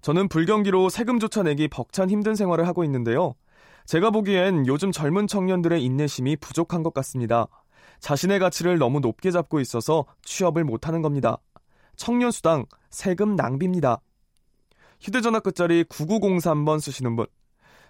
저는 0.02 0.28
불경기로 0.28 0.90
세금조차 0.90 1.44
내기 1.44 1.70
벅찬 1.70 2.10
힘든 2.10 2.36
생활을 2.36 2.68
하고 2.68 2.84
있는데요. 2.84 3.36
제가 3.86 4.12
보기엔 4.12 4.66
요즘 4.68 4.92
젊은 4.92 5.28
청년들의 5.28 5.84
인내심이 5.84 6.38
부족한 6.38 6.84
것 6.84 6.94
같습니다. 6.94 7.48
자신의 8.00 8.40
가치를 8.40 8.78
너무 8.78 9.00
높게 9.00 9.32
잡고 9.32 9.60
있어서 9.60 10.06
취업을 10.24 10.64
못하는 10.64 11.02
겁니다. 11.02 11.38
청년수당, 11.96 12.66
세금 12.90 13.36
낭비입니다. 13.36 14.00
휴대전화 15.00 15.40
끝자리 15.40 15.84
9903번 15.84 16.80
쓰시는 16.80 17.16
분. 17.16 17.26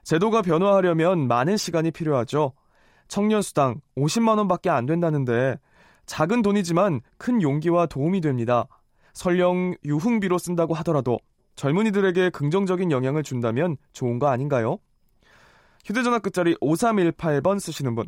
제도가 0.04 0.42
변화하려면 0.42 1.28
많은 1.28 1.58
시간이 1.58 1.92
필요하죠. 1.92 2.54
청년수당 3.08 3.82
50만원 3.96 4.50
밖에 4.50 4.70
안 4.70 4.86
된다는데 4.86 5.58
작은 6.06 6.42
돈이지만 6.42 7.02
큰 7.18 7.42
용기와 7.42 7.86
도움이 7.86 8.22
됩니다. 8.22 8.68
설령 9.14 9.76
유흥비로 9.86 10.38
쓴다고 10.38 10.74
하더라도 10.76 11.20
젊은이들에게 11.56 12.32
긍정적인 12.32 12.92
영향을 12.92 13.24
준다면 13.24 13.78
좋은 13.94 14.20
거 14.20 14.28
아닌가요? 14.28 14.80
휴대전화 15.86 16.20
끝자리 16.20 16.56
5318번 16.56 17.60
쓰시는 17.60 17.96
분. 17.96 18.08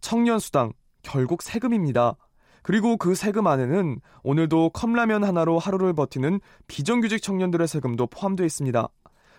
청년수당, 0.00 0.72
결국 1.02 1.42
세금입니다. 1.42 2.16
그리고 2.62 2.96
그 2.96 3.14
세금 3.14 3.46
안에는 3.46 4.00
오늘도 4.22 4.70
컵라면 4.70 5.24
하나로 5.24 5.58
하루를 5.58 5.94
버티는 5.94 6.40
비정규직 6.66 7.22
청년들의 7.22 7.68
세금도 7.68 8.06
포함되어 8.08 8.44
있습니다. 8.44 8.88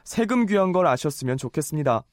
세금 0.03 0.45
귀한 0.45 0.71
걸 0.71 0.87
아셨으면 0.87 1.37
좋겠습니다. 1.37 2.03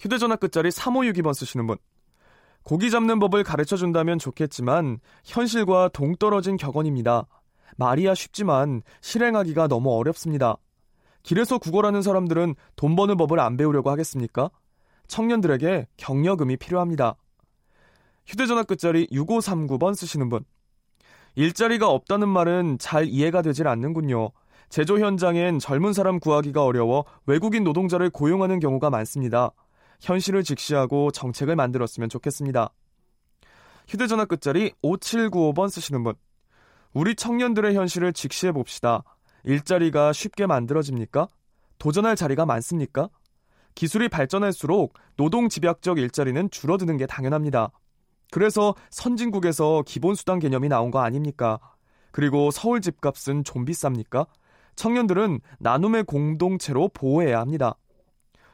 휴대전화 0.00 0.36
끝자리 0.36 0.68
3562번 0.70 1.34
쓰시는 1.34 1.66
분. 1.66 1.76
고기 2.62 2.90
잡는 2.90 3.18
법을 3.18 3.44
가르쳐 3.44 3.76
준다면 3.76 4.18
좋겠지만 4.18 5.00
현실과 5.24 5.88
동떨어진 5.88 6.56
격언입니다. 6.56 7.26
말이야 7.76 8.14
쉽지만 8.14 8.82
실행하기가 9.00 9.68
너무 9.68 9.96
어렵습니다. 9.96 10.56
길에서 11.22 11.58
구걸하는 11.58 12.02
사람들은 12.02 12.54
돈 12.76 12.96
버는 12.96 13.16
법을 13.16 13.40
안 13.40 13.56
배우려고 13.56 13.90
하겠습니까? 13.90 14.50
청년들에게 15.08 15.88
격려금이 15.96 16.56
필요합니다. 16.56 17.16
휴대전화 18.26 18.62
끝자리 18.64 19.06
6539번 19.06 19.94
쓰시는 19.94 20.28
분. 20.28 20.44
일자리가 21.34 21.88
없다는 21.88 22.28
말은 22.28 22.78
잘 22.78 23.06
이해가 23.06 23.42
되질 23.42 23.68
않는군요. 23.68 24.30
제조 24.68 24.98
현장엔 24.98 25.60
젊은 25.60 25.92
사람 25.92 26.20
구하기가 26.20 26.62
어려워 26.62 27.04
외국인 27.26 27.64
노동자를 27.64 28.10
고용하는 28.10 28.60
경우가 28.60 28.90
많습니다. 28.90 29.52
현실을 30.00 30.44
직시하고 30.44 31.10
정책을 31.10 31.56
만들었으면 31.56 32.08
좋겠습니다. 32.08 32.70
휴대전화 33.88 34.26
끝자리 34.26 34.72
5795번 34.82 35.70
쓰시는 35.70 36.04
분. 36.04 36.14
우리 36.92 37.14
청년들의 37.14 37.74
현실을 37.74 38.12
직시해 38.12 38.52
봅시다. 38.52 39.02
일자리가 39.44 40.12
쉽게 40.12 40.46
만들어집니까? 40.46 41.28
도전할 41.78 42.16
자리가 42.16 42.46
많습니까? 42.46 43.08
기술이 43.74 44.08
발전할수록 44.08 44.94
노동 45.16 45.48
집약적 45.48 45.98
일자리는 45.98 46.50
줄어드는 46.50 46.96
게 46.96 47.06
당연합니다. 47.06 47.70
그래서 48.30 48.74
선진국에서 48.90 49.84
기본수당 49.86 50.40
개념이 50.40 50.68
나온 50.68 50.90
거 50.90 51.00
아닙니까? 51.00 51.58
그리고 52.10 52.50
서울 52.50 52.80
집값은 52.80 53.44
좀 53.44 53.64
비쌉니까? 53.64 54.26
청년들은 54.76 55.40
나눔의 55.58 56.04
공동체로 56.04 56.88
보호해야 56.88 57.40
합니다. 57.40 57.76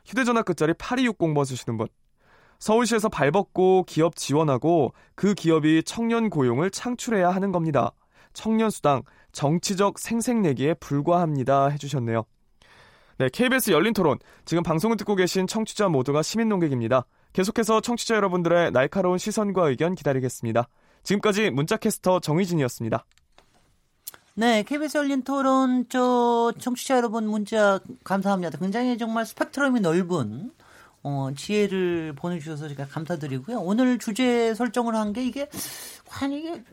휴대전화 0.06 0.42
끝자리 0.42 0.72
8260번 0.74 1.44
쓰시는 1.44 1.78
분. 1.78 1.88
서울시에서 2.58 3.08
발벗고 3.08 3.84
기업 3.86 4.16
지원하고 4.16 4.94
그 5.14 5.34
기업이 5.34 5.82
청년 5.84 6.30
고용을 6.30 6.70
창출해야 6.70 7.30
하는 7.30 7.52
겁니다. 7.52 7.92
청년수당, 8.32 9.02
정치적 9.34 9.98
생색내기에 9.98 10.74
불과합니다. 10.74 11.68
해주셨네요. 11.68 12.24
네, 13.18 13.28
KBS 13.32 13.70
열린 13.70 13.92
토론. 13.92 14.18
지금 14.44 14.62
방송을 14.62 14.96
듣고 14.96 15.14
계신 15.14 15.46
청취자 15.46 15.88
모두가 15.88 16.22
시민 16.22 16.48
농객입니다. 16.48 17.04
계속해서 17.32 17.80
청취자 17.80 18.16
여러분들의 18.16 18.70
날카로운 18.72 19.18
시선과 19.18 19.68
의견 19.68 19.94
기다리겠습니다. 19.94 20.68
지금까지 21.02 21.50
문자캐스터 21.50 22.20
정희진이었습니다. 22.20 23.04
네, 24.36 24.64
KBS 24.64 24.98
열린 24.98 25.22
토론, 25.22 25.86
저, 25.88 26.52
청취자 26.58 26.96
여러분 26.96 27.28
문자 27.28 27.78
감사합니다. 28.02 28.58
굉장히 28.58 28.98
정말 28.98 29.26
스펙트럼이 29.26 29.78
넓은, 29.80 30.50
어, 31.04 31.28
지혜를 31.36 32.14
보내주셔서 32.16 32.66
제가 32.68 32.86
감사드리고요. 32.86 33.60
오늘 33.60 33.98
주제 33.98 34.52
설정을 34.54 34.96
한 34.96 35.12
게 35.12 35.24
이게, 35.24 35.48
과연 36.06 36.32
이게 36.32 36.64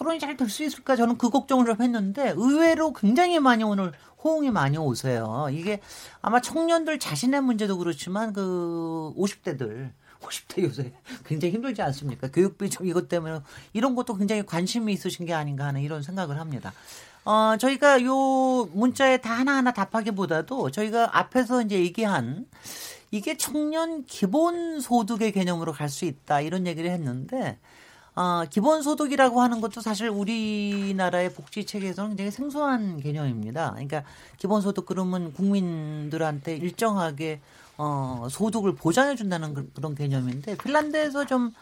토론이 0.00 0.18
잘 0.18 0.34
될 0.34 0.48
수 0.48 0.64
있을까 0.64 0.96
저는 0.96 1.18
그 1.18 1.28
걱정을 1.28 1.66
좀 1.66 1.82
했는데 1.82 2.32
의외로 2.34 2.94
굉장히 2.94 3.38
많이 3.38 3.62
오늘 3.64 3.92
호응이 4.24 4.50
많이 4.50 4.78
오세요. 4.78 5.48
이게 5.52 5.80
아마 6.22 6.40
청년들 6.40 6.98
자신의 6.98 7.42
문제도 7.42 7.76
그렇지만 7.76 8.32
그 8.32 9.12
50대들 9.18 9.90
50대 10.22 10.62
요새 10.64 10.92
굉장히 11.26 11.52
힘들지 11.52 11.82
않습니까? 11.82 12.28
교육비 12.30 12.70
좀 12.70 12.86
이것 12.86 13.10
때문에 13.10 13.40
이런 13.74 13.94
것도 13.94 14.16
굉장히 14.16 14.44
관심이 14.46 14.90
있으신 14.94 15.26
게 15.26 15.34
아닌가 15.34 15.66
하는 15.66 15.82
이런 15.82 16.02
생각을 16.02 16.40
합니다. 16.40 16.72
어, 17.26 17.58
저희가 17.58 18.02
요 18.02 18.64
문자에 18.72 19.18
다 19.18 19.34
하나하나 19.34 19.72
답하기보다도 19.72 20.70
저희가 20.70 21.18
앞에서 21.18 21.60
이제 21.60 21.78
얘기한 21.78 22.46
이게 23.10 23.36
청년 23.36 24.04
기본 24.06 24.80
소득의 24.80 25.32
개념으로 25.32 25.72
갈 25.72 25.90
수 25.90 26.06
있다 26.06 26.40
이런 26.40 26.66
얘기를 26.66 26.90
했는데 26.90 27.58
어, 28.16 28.44
기본소득이라고 28.50 29.40
하는 29.40 29.60
것도 29.60 29.80
사실 29.80 30.08
우리나라의 30.08 31.32
복지 31.32 31.64
체계에서는 31.64 32.10
굉장히 32.10 32.30
생소한 32.30 33.00
개념입니다. 33.00 33.70
그러니까 33.72 34.02
기본소득 34.38 34.86
그러면 34.86 35.32
국민들한테 35.32 36.56
일정하게 36.56 37.40
어, 37.78 38.26
소득을 38.30 38.74
보장해 38.74 39.16
준다는 39.16 39.54
그, 39.54 39.70
그런 39.74 39.94
개념인데 39.94 40.56
핀란드에서 40.58 41.26
좀 41.26 41.52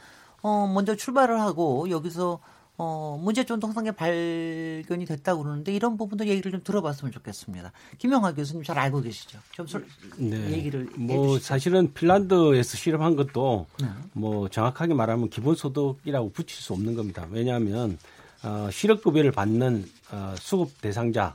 어, 0.43 0.67
먼저 0.67 0.97
출발을 0.97 1.41
하고 1.41 1.89
여기서 1.91 2.41
어, 2.81 3.19
문제점 3.21 3.59
동상에 3.59 3.91
발견이 3.91 5.05
됐다고 5.05 5.43
그러는데 5.43 5.75
이런 5.75 5.97
부분도 5.97 6.27
얘기를 6.29 6.53
좀 6.53 6.63
들어봤으면 6.63 7.11
좋겠습니다. 7.11 7.73
김영하 7.99 8.33
교수님 8.33 8.63
잘 8.63 8.79
알고 8.79 9.01
계시죠? 9.03 9.41
좀 9.51 9.67
설, 9.67 9.85
네. 10.17 10.53
얘기를 10.53 10.89
뭐. 10.95 11.41
사실은 11.41 11.93
핀란드에서 11.93 12.77
실험한 12.77 13.17
것도 13.17 13.67
네. 13.81 13.89
뭐 14.13 14.49
정확하게 14.49 14.95
말하면 14.95 15.29
기본소득이라고 15.29 16.31
붙일 16.31 16.57
수 16.63 16.73
없는 16.73 16.95
겁니다. 16.95 17.27
왜냐하면 17.31 17.99
어, 18.45 18.69
실업급여를 18.71 19.33
받는 19.33 19.85
어, 20.13 20.35
수급 20.39 20.81
대상자 20.81 21.35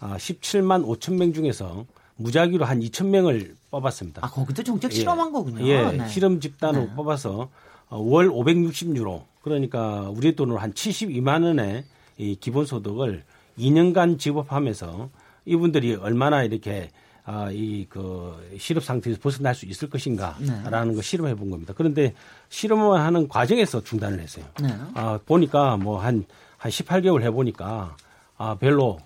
어, 0.00 0.14
17만 0.16 0.86
5천 0.86 1.14
명 1.14 1.32
중에서 1.32 1.86
무작위로 2.16 2.64
한 2.64 2.78
2천 2.78 3.06
명을 3.06 3.56
뽑았습니다. 3.72 4.24
아 4.24 4.30
거기도 4.30 4.62
정책 4.62 4.92
실험한 4.92 5.28
예. 5.28 5.32
거군요. 5.32 5.66
예, 5.66 5.90
네. 5.90 6.08
실험 6.08 6.38
집단으로 6.40 6.84
네. 6.84 6.94
뽑아서 6.94 7.40
어, 7.40 7.48
월 7.90 8.28
560유로 8.30 9.22
그러니까 9.42 10.08
우리 10.10 10.34
돈으로 10.34 10.58
한 10.58 10.72
72만 10.72 11.44
원의 11.44 11.84
이 12.18 12.36
기본소득을 12.36 13.22
2년간 13.58 14.18
지급하면서 14.18 15.08
이분들이 15.46 15.94
얼마나 15.96 16.42
이렇게 16.42 16.90
아, 17.26 17.48
이 17.50 17.86
그 17.88 18.34
실업 18.58 18.84
상태에서 18.84 19.18
벗어날 19.20 19.54
수 19.54 19.64
있을 19.66 19.88
것인가라는 19.88 20.88
네. 20.90 20.94
거 20.94 21.00
실험해 21.02 21.34
본 21.36 21.50
겁니다. 21.50 21.72
그런데 21.76 22.12
실험을 22.50 23.00
하는 23.00 23.28
과정에서 23.28 23.82
중단을 23.82 24.20
했어요. 24.20 24.44
네. 24.62 24.68
아, 24.94 25.18
보니까 25.24 25.76
뭐 25.76 25.98
한 26.00 26.24
한 26.58 26.70
18개월 26.70 27.22
해 27.22 27.30
보니까 27.30 27.94
아, 28.38 28.56
별로 28.56 28.98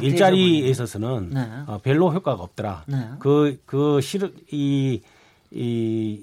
그 0.00 0.06
일자리에. 0.06 0.68
있어서는 0.68 1.30
네. 1.30 1.40
어, 1.66 1.78
별로 1.82 2.10
효과가 2.12 2.42
없더라. 2.42 2.84
네. 2.86 2.96
그, 3.18 3.60
그 3.66 4.00
실업, 4.00 4.32
이, 4.50 5.00
이, 5.50 5.60
이 5.60 6.20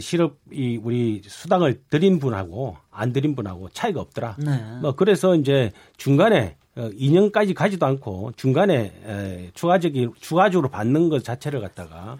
실업, 0.00 0.36
이, 0.52 0.78
우리 0.82 1.22
수당을 1.24 1.82
드린 1.90 2.18
분하고 2.18 2.76
안 2.90 3.12
드린 3.12 3.34
분하고 3.34 3.68
차이가 3.70 4.00
없더라. 4.00 4.36
네. 4.38 4.78
뭐, 4.80 4.92
그래서 4.92 5.34
이제 5.34 5.72
중간에 5.96 6.56
어, 6.76 6.90
2년까지 6.90 7.54
가지도 7.54 7.86
않고 7.86 8.32
중간에 8.36 8.92
에, 9.06 9.50
추가적인, 9.54 10.12
추가적으로 10.20 10.68
받는 10.68 11.08
것 11.08 11.24
자체를 11.24 11.60
갖다가 11.60 12.18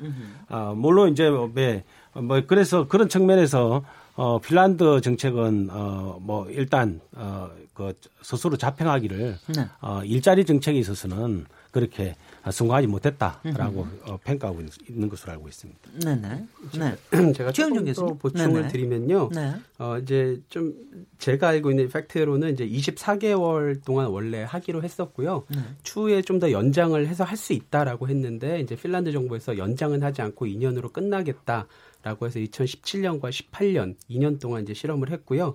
아, 0.49 0.73
물론 0.75 1.13
이제 1.13 1.29
뭐, 1.29 1.51
네, 1.55 1.85
뭐 2.15 2.41
그래서 2.47 2.87
그런 2.89 3.09
측면에서 3.09 3.85
어 4.19 4.39
핀란드 4.39 5.03
정책은 5.03 5.69
어 5.71 6.17
뭐 6.21 6.49
일단 6.51 7.01
어 7.15 7.49
그 7.77 7.93
스스로 8.23 8.57
자평하기를 8.57 9.37
네. 9.55 9.67
어 9.83 10.01
일자리 10.03 10.47
정책에 10.47 10.79
있어서는 10.79 11.45
그렇게 11.71 12.15
성공하지 12.51 12.87
못했다라고 12.87 13.87
어, 14.05 14.19
평가하고 14.25 14.61
있- 14.63 14.89
있는 14.91 15.09
것으로 15.09 15.33
알고 15.33 15.49
있습니다. 15.49 15.81
네네. 16.05 16.47
네. 16.79 16.97
제가 17.35 17.53
조금 17.53 17.93
더. 17.93 18.15
보충을 18.15 18.53
네네. 18.55 18.69
드리면요. 18.69 19.31
네. 19.35 19.55
어, 19.79 19.99
이제 19.99 20.41
좀 20.49 20.75
제가 21.19 21.49
알고 21.49 21.71
있는 21.71 21.89
팩트로는 21.89 22.53
이제 22.55 22.67
24개월 22.69 23.83
동안 23.85 24.07
원래 24.07 24.43
하기로 24.45 24.83
했었고요. 24.83 25.45
네. 25.49 25.59
추후에 25.83 26.23
좀 26.23 26.37
더 26.37 26.51
연장을 26.53 27.07
해서 27.07 27.25
할 27.25 27.37
수 27.37 27.53
있다라고 27.55 28.09
했는데 28.09 28.61
이제 28.61 28.77
핀란드 28.77 29.11
정부에서 29.13 29.57
연장은 29.59 30.03
하지 30.03 30.21
않고 30.23 30.47
2년으로 30.47 30.93
끝나겠다 30.93 31.67
라고 32.03 32.27
해서 32.27 32.39
2017년과 32.39 33.31
18년 33.31 33.95
2년 34.11 34.39
동안 34.41 34.63
이제 34.63 34.75
실험을 34.75 35.11
했고요. 35.11 35.55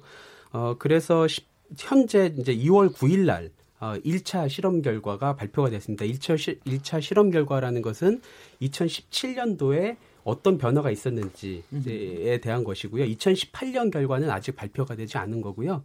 어, 0.52 0.76
그래서 0.80 1.28
시- 1.28 1.42
현재 1.78 2.34
이제 2.38 2.54
2월 2.56 2.92
9일 2.94 3.26
날 3.26 3.50
어, 3.82 3.95
1차 4.05 4.47
실험 4.47 4.82
결과가 4.84 5.36
발표가 5.36 5.71
됐습니다. 5.71 6.05
1차, 6.05 6.38
시, 6.38 6.59
1차 6.59 7.01
실험 7.01 7.32
결과라는 7.32 7.82
것은 7.82 8.21
2017년도에 8.61 9.97
어떤 10.23 10.59
변화가 10.59 10.91
있었는지에 10.91 12.39
대한 12.41 12.63
것이고요. 12.63 13.05
2018년 13.05 13.91
결과는 13.91 14.29
아직 14.29 14.55
발표가 14.55 14.95
되지 14.95 15.17
않은 15.17 15.41
거고요. 15.41 15.84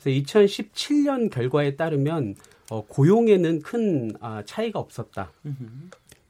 그래서 0.00 0.20
2017년 0.20 1.30
결과에 1.30 1.76
따르면 1.76 2.34
어, 2.70 2.84
고용에는 2.84 3.62
큰 3.62 4.12
아, 4.20 4.42
차이가 4.44 4.80
없었다. 4.80 5.30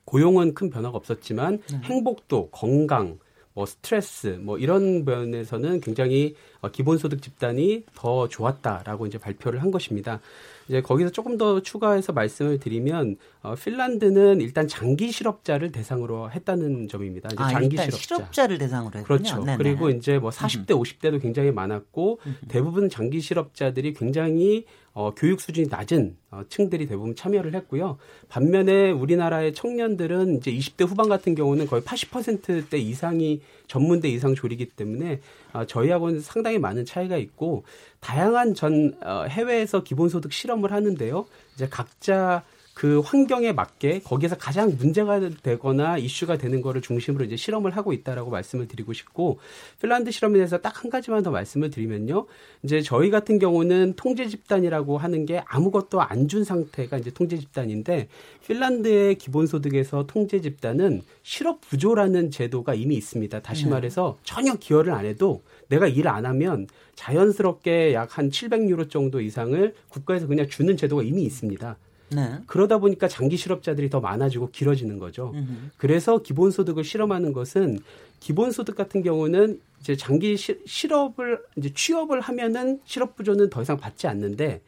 고용은 0.05 0.55
큰 0.55 0.69
변화가 0.71 0.97
없었지만 0.97 1.63
행복도, 1.85 2.51
건강, 2.51 3.19
뭐 3.55 3.67
스트레스, 3.67 4.39
뭐 4.41 4.57
이런 4.59 5.05
면에서는 5.05 5.81
굉장히 5.81 6.35
어, 6.61 6.71
기본소득 6.71 7.23
집단이 7.23 7.85
더 7.95 8.29
좋았다라고 8.29 9.07
이제 9.07 9.19
발표를 9.19 9.63
한 9.63 9.71
것입니다. 9.71 10.21
이제 10.69 10.83
거기서 10.83 11.11
조금 11.11 11.39
더 11.39 11.61
추가해서 11.61 12.13
말씀을 12.13 12.59
드리면 12.59 13.17
어, 13.43 13.55
핀란드는 13.55 14.41
일단 14.41 14.69
장기 14.69 15.11
실업자를 15.11 15.73
대상으로 15.73 16.31
했다는 16.31 16.89
점입니다. 16.89 17.31
이제 17.33 17.43
아, 17.43 17.49
장기 17.49 17.69
일단 17.77 17.87
실업자. 17.87 18.17
실업자 18.17 18.47
를 18.47 18.59
대상으로 18.59 18.99
했군요. 18.99 19.05
그렇죠. 19.05 19.45
네네. 19.45 19.57
그리고 19.59 19.91
이제 19.91 20.19
뭐 20.19 20.31
40대, 20.31 20.69
50대도 20.69 21.21
굉장히 21.21 21.51
많았고 21.51 22.21
대부분 22.49 22.89
장기 22.89 23.21
실업자들이 23.21 23.95
굉장히 23.95 24.65
어, 24.93 25.15
교육 25.15 25.41
수준이 25.41 25.69
낮은 25.71 26.17
어, 26.31 26.43
층들이 26.49 26.87
대부분 26.87 27.15
참여를 27.15 27.55
했고요. 27.55 27.97
반면에 28.29 28.91
우리나라의 28.91 29.55
청년들은 29.55 30.37
이제 30.37 30.53
20대 30.53 30.87
후반 30.87 31.09
같은 31.09 31.35
경우는 31.35 31.67
거의 31.67 31.83
80%대 31.83 32.79
이상이 32.79 33.41
전문대 33.67 34.09
이상 34.09 34.35
조리기 34.35 34.67
때문에 34.71 35.21
어, 35.55 35.65
저희하고는 35.65 36.21
상당히 36.21 36.59
많은 36.59 36.85
차이가 36.85 37.17
있고 37.17 37.65
다양한 38.01 38.55
전 38.55 38.95
어, 39.03 39.25
해외에서 39.29 39.83
기본소득 39.83 40.33
실험을 40.33 40.73
하는데요. 40.73 41.27
이제 41.55 41.67
각자 41.69 42.45
그 42.79 43.01
환경에 43.01 43.51
맞게 43.51 44.03
거기에서 44.05 44.37
가장 44.37 44.77
문제가 44.79 45.19
되거나 45.43 45.99
이슈가 45.99 46.39
되는 46.39 46.61
거를 46.63 46.81
중심으로 46.81 47.25
이제 47.25 47.35
실험을 47.35 47.73
하고 47.77 47.93
있다라고 47.93 48.31
말씀을 48.31 48.69
드리고 48.69 48.93
싶고 48.93 49.41
핀란드 49.83 50.13
실험에 50.13 50.35
대해서 50.35 50.59
딱 50.59 50.79
한 50.79 50.91
가지만 50.91 51.25
더 51.25 51.33
말씀을 51.33 51.71
드리면요. 51.71 52.27
이제 52.63 52.81
저희 52.81 53.11
같은 53.11 53.41
경우는 53.41 53.95
통제 53.97 54.29
집단이라고 54.29 54.97
하는 54.97 55.27
게 55.27 55.43
아무것도 55.47 56.01
안 56.01 56.29
준 56.29 56.45
상태가 56.45 56.99
이제 56.99 57.11
통제 57.11 57.37
집단인데 57.37 58.07
핀란드의 58.47 59.17
기본소득에서 59.17 60.07
통제 60.07 60.41
집단은 60.41 61.03
실업 61.25 61.61
부조라는 61.63 62.31
제도가 62.31 62.75
이미 62.75 62.95
있습니다. 62.95 63.41
다시 63.41 63.65
네. 63.65 63.71
말해서 63.71 64.19
전혀 64.23 64.55
기여를 64.55 64.93
안 64.93 65.05
해도 65.05 65.43
내가 65.69 65.89
일을 65.89 66.07
안 66.09 66.27
하면 66.27 66.69
자연스럽게 66.95 67.95
약 67.95 68.17
한 68.19 68.31
700유로 68.31 68.89
정도 68.89 69.21
이상을 69.21 69.75
국가에서 69.89 70.29
그냥 70.29 70.47
주는 70.49 70.77
제도가 70.77 71.03
이미 71.03 71.25
있습니다. 71.25 71.77
네. 72.11 72.39
그러다 72.47 72.79
보니까 72.79 73.09
장기 73.09 73.37
실업자들이 73.37 73.91
더 73.91 74.01
많아지고 74.01 74.51
길어지는 74.51 74.99
거죠. 74.99 75.33
음흠. 75.35 75.53
그래서 75.77 76.19
기본소득을 76.19 76.85
실험하는 76.85 77.33
것은 77.33 77.79
기본소득 78.21 78.75
같은 78.77 79.03
경우는 79.03 79.61
이제 79.81 79.95
장기 79.97 80.37
시- 80.37 80.59
실업을 80.67 81.41
이제 81.57 81.73
취업을 81.73 82.21
하면은 82.21 82.81
실업 82.85 83.15
부조는 83.17 83.51
더 83.51 83.63
이상 83.63 83.77
받지 83.77 84.07
않는데 84.07 84.61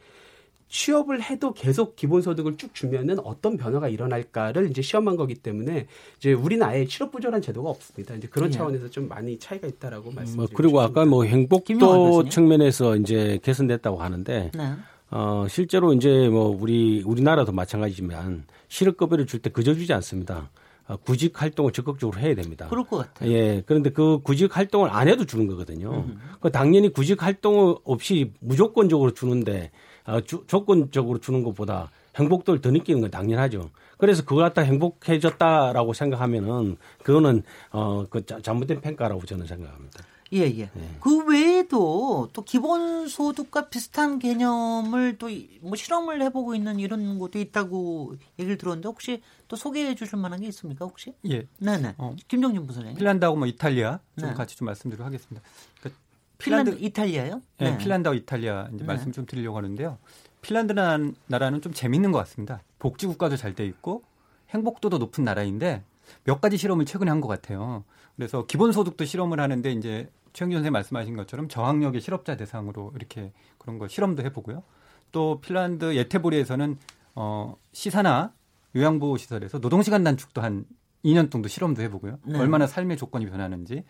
취업을 0.69 1.21
해도 1.21 1.51
계속 1.53 1.97
기본소득을 1.97 2.55
쭉 2.55 2.73
주면은 2.73 3.19
어떤 3.25 3.57
변화가 3.57 3.89
일어날까를 3.89 4.69
이제 4.69 4.81
시험한 4.81 5.17
거기 5.17 5.35
때문에 5.35 5.87
이제 6.17 6.31
우리는 6.31 6.65
아예 6.65 6.85
실업 6.85 7.11
부조란 7.11 7.41
제도가 7.41 7.69
없습니다. 7.69 8.15
이제 8.15 8.29
그런 8.29 8.47
예. 8.47 8.53
차원에서 8.53 8.89
좀 8.89 9.09
많이 9.09 9.37
차이가 9.37 9.67
있다라고 9.67 10.05
뭐 10.05 10.13
말씀드리고 10.13 10.53
그리고 10.55 10.79
아까 10.79 11.03
뭐 11.03 11.25
행복도. 11.25 12.29
측면에서 12.29 12.95
이제 12.95 13.37
개선됐다고 13.43 13.97
하는데 13.97 14.51
네. 14.53 14.73
어 15.11 15.45
실제로 15.49 15.93
이제 15.93 16.29
뭐 16.29 16.47
우리 16.59 17.01
우리나라도 17.03 17.51
마찬가지지만 17.51 18.45
실업급여를 18.69 19.25
줄 19.27 19.41
때 19.41 19.49
그저 19.49 19.73
주지 19.73 19.91
않습니다. 19.93 20.49
어, 20.87 20.95
구직 20.97 21.39
활동을 21.41 21.71
적극적으로 21.73 22.19
해야 22.19 22.33
됩니다. 22.33 22.67
그럴 22.69 22.85
것 22.85 22.97
같아요. 22.97 23.29
예. 23.31 23.61
그런데 23.65 23.91
그 23.91 24.19
구직 24.23 24.55
활동을 24.57 24.89
안 24.89 25.07
해도 25.07 25.25
주는 25.25 25.47
거거든요. 25.47 26.05
그 26.39 26.51
당연히 26.51 26.89
구직 26.91 27.21
활동 27.23 27.77
없이 27.83 28.31
무조건적으로 28.39 29.13
주는데 29.13 29.71
어, 30.05 30.21
주- 30.21 30.43
조건적으로 30.47 31.19
주는 31.19 31.43
것보다 31.43 31.91
행복도를 32.15 32.61
더 32.61 32.71
느끼는 32.71 33.01
건 33.01 33.11
당연하죠. 33.11 33.69
그래서 33.97 34.23
그걸 34.25 34.45
갖다 34.45 34.61
행복해졌다라고 34.63 35.93
생각하면은 35.93 36.77
그거는 37.03 37.43
어그 37.71 38.25
잘못된 38.41 38.81
평가라고 38.81 39.25
저는 39.25 39.45
생각합니다. 39.45 40.03
예, 40.33 40.39
예. 40.43 40.69
그 41.01 41.25
외에 41.25 41.50
도 41.71 42.29
또 42.33 42.43
기본소득과 42.43 43.69
비슷한 43.69 44.19
개념을 44.19 45.17
또 45.17 45.27
뭐 45.61 45.75
실험을 45.75 46.21
해보고 46.23 46.53
있는 46.55 46.79
이런 46.79 47.17
것도 47.19 47.39
있다고 47.39 48.15
얘기를 48.39 48.57
들었는데 48.57 48.87
혹시 48.87 49.21
또 49.47 49.55
소개해 49.55 49.95
주실 49.95 50.17
만한 50.19 50.41
게 50.41 50.47
있습니까, 50.47 50.85
혹시? 50.85 51.13
예. 51.29 51.47
네네. 51.59 51.95
김정진 52.27 52.65
부사장님. 52.67 52.97
핀란드하고 52.97 53.37
뭐 53.37 53.47
이탈리아 53.47 53.99
좀 54.19 54.29
네. 54.29 54.35
같이 54.35 54.55
좀 54.57 54.65
말씀드리도록 54.65 55.05
하겠습니다. 55.07 55.41
그러니까 55.79 56.01
핀란드, 56.37 56.77
이탈리아요? 56.79 57.41
네, 57.59 57.77
핀란드와 57.77 58.15
이탈리아 58.15 58.67
이제 58.73 58.77
네. 58.79 58.83
말씀 58.85 59.11
좀 59.11 59.25
드리려고 59.25 59.57
하는데요. 59.57 59.97
핀란드라는 60.41 61.15
나라는 61.27 61.61
좀 61.61 61.73
재밌는 61.73 62.11
것 62.11 62.17
같습니다. 62.19 62.61
복지 62.79 63.05
국가도 63.07 63.37
잘 63.37 63.53
돼 63.55 63.65
있고 63.67 64.03
행복도도 64.49 64.97
높은 64.97 65.23
나라인데 65.23 65.83
몇 66.25 66.41
가지 66.41 66.57
실험을 66.57 66.85
최근에 66.85 67.09
한 67.11 67.21
것 67.21 67.27
같아요. 67.27 67.83
그래서 68.15 68.45
기본소득도 68.45 69.05
실험을 69.05 69.39
하는데 69.39 69.71
이제 69.71 70.09
최영준 70.33 70.57
선생님 70.59 70.73
말씀하신 70.73 71.15
것처럼 71.15 71.47
저학력의 71.47 72.01
실업자 72.01 72.35
대상으로 72.37 72.91
이렇게 72.95 73.31
그런 73.57 73.77
거 73.77 73.87
실험도 73.87 74.23
해보고요. 74.23 74.63
또 75.11 75.41
핀란드 75.41 75.95
예테보리에서는 75.95 76.77
어, 77.15 77.55
시사나 77.73 78.33
요양보호 78.75 79.17
시설에서 79.17 79.59
노동시간 79.59 80.03
단축도 80.03 80.41
한 80.41 80.65
2년 81.03 81.29
정도 81.31 81.49
실험도 81.49 81.81
해보고요. 81.83 82.19
네. 82.23 82.39
얼마나 82.39 82.67
삶의 82.67 82.95
조건이 82.97 83.25
변하는지 83.29 83.83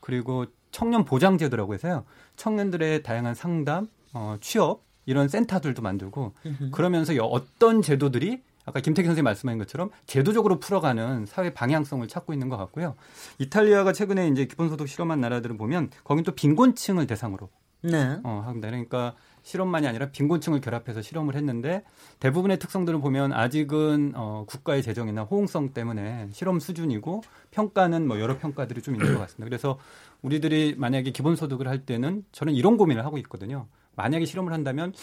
그리고 0.00 0.46
청년 0.70 1.04
보장 1.04 1.36
제도라고 1.36 1.74
해서요. 1.74 2.04
청년들의 2.36 3.02
다양한 3.02 3.34
상담, 3.34 3.88
어, 4.14 4.36
취업 4.40 4.82
이런 5.04 5.28
센터들도 5.28 5.82
만들고. 5.82 6.32
그러면서 6.72 7.14
여- 7.16 7.24
어떤 7.24 7.82
제도들이 7.82 8.42
아까 8.64 8.80
김태기 8.80 9.06
선생님 9.06 9.24
말씀하신 9.24 9.58
것처럼 9.58 9.90
제도적으로 10.06 10.58
풀어가는 10.58 11.26
사회 11.26 11.52
방향성을 11.52 12.06
찾고 12.08 12.32
있는 12.32 12.48
것 12.48 12.56
같고요. 12.56 12.94
이탈리아가 13.38 13.92
최근에 13.92 14.28
이제 14.28 14.46
기본소득 14.46 14.88
실험한 14.88 15.20
나라들을 15.20 15.56
보면 15.56 15.90
거긴 16.04 16.24
또 16.24 16.32
빈곤층을 16.32 17.06
대상으로 17.06 17.48
네. 17.82 18.18
어, 18.22 18.42
합니다. 18.46 18.68
그러니까 18.68 19.14
실험만이 19.42 19.88
아니라 19.88 20.10
빈곤층을 20.10 20.60
결합해서 20.60 21.02
실험을 21.02 21.34
했는데 21.34 21.82
대부분의 22.20 22.60
특성들을 22.60 23.00
보면 23.00 23.32
아직은 23.32 24.12
어, 24.14 24.44
국가의 24.46 24.82
재정이나 24.82 25.24
호응성 25.24 25.72
때문에 25.72 26.28
실험 26.32 26.60
수준이고 26.60 27.22
평가는 27.50 28.06
뭐 28.06 28.20
여러 28.20 28.38
평가들이 28.38 28.82
좀 28.82 28.94
있는 28.94 29.14
것 29.14 29.20
같습니다. 29.20 29.44
그래서 29.46 29.78
우리들이 30.22 30.76
만약에 30.78 31.10
기본소득을 31.10 31.66
할 31.66 31.84
때는 31.84 32.24
저는 32.30 32.54
이런 32.54 32.76
고민을 32.76 33.04
하고 33.04 33.18
있거든요. 33.18 33.66
만약에 33.96 34.24
실험을 34.24 34.52
한다면 34.52 34.94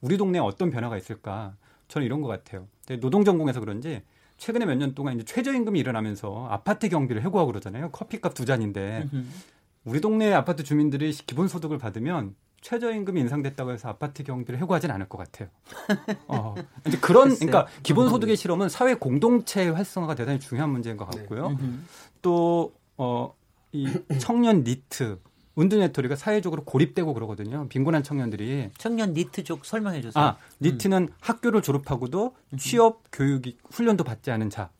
우리 0.00 0.16
동네에 0.16 0.40
어떤 0.40 0.70
변화가 0.70 0.96
있을까? 0.96 1.56
저는 1.88 2.06
이런 2.06 2.20
것 2.20 2.28
같아요. 2.28 2.68
근데 2.88 3.00
노동 3.00 3.24
전공에서 3.24 3.60
그런지 3.60 4.02
최근에 4.38 4.64
몇 4.66 4.76
년 4.76 4.94
동안 4.94 5.14
이제 5.16 5.24
최저임금이 5.24 5.78
일어나면서 5.78 6.46
아파트 6.48 6.88
경비를 6.88 7.22
해고하고 7.22 7.50
그러잖아요. 7.52 7.90
커피값 7.90 8.34
두 8.34 8.44
잔인데 8.44 9.08
우리 9.84 10.00
동네 10.00 10.32
아파트 10.32 10.62
주민들이 10.64 11.12
기본 11.12 11.48
소득을 11.48 11.76
받으면 11.78 12.34
최저임금이 12.60 13.20
인상됐다고 13.20 13.72
해서 13.72 13.88
아파트 13.88 14.22
경비를 14.24 14.58
해고하진 14.60 14.90
않을 14.90 15.08
것 15.08 15.18
같아요. 15.18 15.48
어, 16.28 16.54
이제 16.86 16.98
그런 16.98 17.34
그러니까 17.34 17.66
기본 17.82 18.08
소득의 18.10 18.36
실험은 18.36 18.68
사회 18.68 18.94
공동체 18.94 19.68
활성화가 19.68 20.14
대단히 20.14 20.40
중요한 20.40 20.70
문제인 20.70 20.96
것 20.96 21.04
같고요. 21.10 21.56
또 22.22 22.72
어, 22.96 23.32
이 23.72 23.86
청년 24.18 24.64
니트 24.64 25.18
네트워크가 25.64 26.16
사회적으로 26.16 26.64
고립되고 26.64 27.12
그러거든요. 27.14 27.66
빈곤한 27.68 28.02
청년들이 28.02 28.70
청년 28.78 29.12
니트 29.12 29.44
쪽 29.44 29.64
설명해 29.64 30.00
주세요. 30.00 30.24
아 30.24 30.36
니트는 30.60 31.02
음. 31.02 31.08
학교를 31.20 31.62
졸업하고도 31.62 32.34
취업 32.58 33.02
교육 33.12 33.42
훈련도 33.70 34.04
받지 34.04 34.30
않은 34.30 34.50
자. 34.50 34.70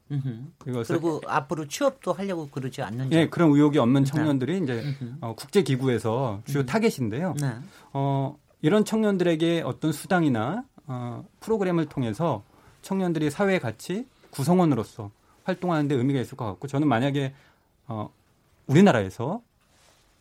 그리고 0.59 1.21
앞으로 1.27 1.67
취업도 1.67 2.13
하려고 2.13 2.49
그러지 2.49 2.81
않는 2.83 3.13
예, 3.13 3.29
그런 3.29 3.51
의욕이 3.51 3.79
없는 3.79 4.05
청년들이 4.05 4.61
네. 4.61 4.65
이제 4.65 4.85
어, 5.21 5.35
국제 5.37 5.63
기구에서 5.63 6.41
주요 6.47 6.65
타겟인데요. 6.65 7.35
네. 7.41 7.57
어, 7.93 8.37
이런 8.63 8.85
청년들에게 8.85 9.63
어떤 9.67 9.93
수당이나 9.93 10.65
어, 10.87 11.25
프로그램을 11.41 11.87
통해서 11.87 12.43
청년들이 12.83 13.31
사회 13.31 13.59
가치 13.59 14.07
구성원으로서 14.31 15.11
활동하는 15.45 15.89
데 15.89 15.95
의미가 15.95 16.21
있을 16.21 16.37
것 16.37 16.47
같고 16.47 16.69
저는 16.69 16.89
만약에 16.89 17.35
어, 17.87 18.11
우리나라에서 18.67 19.43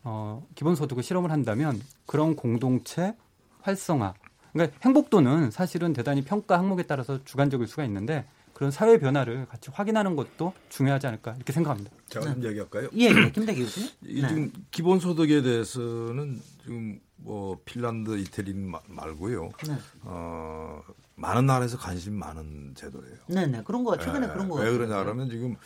어, 0.10 0.48
기본소득을 0.56 1.04
실험을 1.04 1.32
한다면 1.32 1.82
그런 2.06 2.38
공동체 2.38 3.14
활성화. 3.62 4.14
그러니까 4.54 4.78
행복도는 4.82 5.52
사실은 5.52 5.92
대단히 5.92 6.24
평가 6.24 6.58
항목에 6.58 6.84
따라서 6.84 7.24
주관적일 7.26 7.68
수가 7.68 7.84
있는데 7.84 8.26
그런 8.54 8.72
사회 8.72 8.98
변화를 9.00 9.46
같이 9.48 9.70
확인하는 9.70 10.16
것도 10.16 10.54
중요하지 10.70 11.08
않을까 11.08 11.36
이렇게 11.36 11.52
생각합니다. 11.52 11.92
제가 12.08 12.26
좀 12.26 12.42
네. 12.42 12.48
얘기할까요? 12.48 12.88
예, 12.96 13.04
예 13.04 13.32
김대기 13.32 13.62
교수님. 13.64 13.90
네. 14.00 14.28
지금 14.30 14.52
기본소득에 14.72 15.42
대해서는 15.42 16.42
지금 16.64 17.00
뭐 17.18 17.60
핀란드, 17.66 18.18
이태리 18.18 18.54
말고요. 18.88 19.50
네. 19.68 19.76
어, 20.04 20.82
많은 21.16 21.46
나라에서 21.46 21.78
관심 21.78 22.14
많은 22.14 22.76
제도예요. 22.76 23.18
네, 23.28 23.46
네 23.46 23.62
그런 23.64 23.84
거 23.84 23.98
최근에 23.98 24.28
네. 24.28 24.34
그런 24.34 24.48
거. 24.48 24.56
왜 24.56 24.72
그러냐면 24.72 25.30
지금 25.30 25.58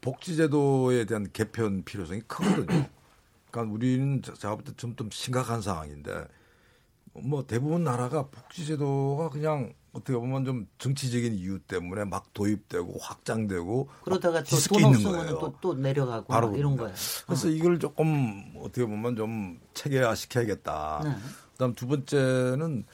복지제도에 0.00 1.04
대한 1.04 1.26
개편 1.32 1.82
필요성이 1.82 2.20
크거든요. 2.28 2.86
그러니까 3.50 3.74
우리는 3.74 4.22
제가 4.22 4.54
볼 4.56 4.64
때 4.64 4.72
좀 4.76 4.94
좀 4.96 5.10
심각한 5.10 5.60
상황인데 5.62 6.26
뭐 7.14 7.46
대부분 7.46 7.84
나라가 7.84 8.26
복지제도가 8.28 9.30
그냥 9.30 9.72
어떻게 9.92 10.12
보면 10.12 10.44
좀 10.44 10.68
정치적인 10.78 11.34
이유 11.34 11.58
때문에 11.58 12.04
막 12.04 12.32
도입되고 12.34 12.98
확장되고 13.00 13.88
그러다가 14.04 14.42
또돈 14.44 14.84
없으면 14.84 15.28
또, 15.40 15.54
또 15.60 15.74
내려가고 15.74 16.26
바로 16.28 16.54
이런 16.54 16.76
거예요. 16.76 16.94
그래서 17.26 17.48
어. 17.48 17.50
이걸 17.50 17.78
조금 17.78 18.52
어떻게 18.58 18.84
보면 18.84 19.16
좀 19.16 19.58
체계화 19.74 20.14
시켜야겠다. 20.14 21.00
네. 21.04 21.10
그다음 21.52 21.74
두 21.74 21.88
번째는 21.88 22.84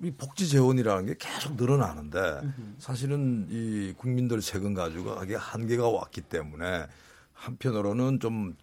이 0.00 0.10
복지 0.12 0.48
재원이라는 0.48 1.06
게 1.06 1.16
계속 1.18 1.56
늘어나는데 1.56 2.40
사실은 2.78 3.46
이 3.50 3.92
국민들 3.98 4.40
세금 4.40 4.72
가지고 4.72 5.10
하게 5.10 5.34
한계가 5.34 5.88
왔기 5.88 6.22
때문에 6.22 6.86
한편으로는 7.34 8.20
좀 8.20 8.56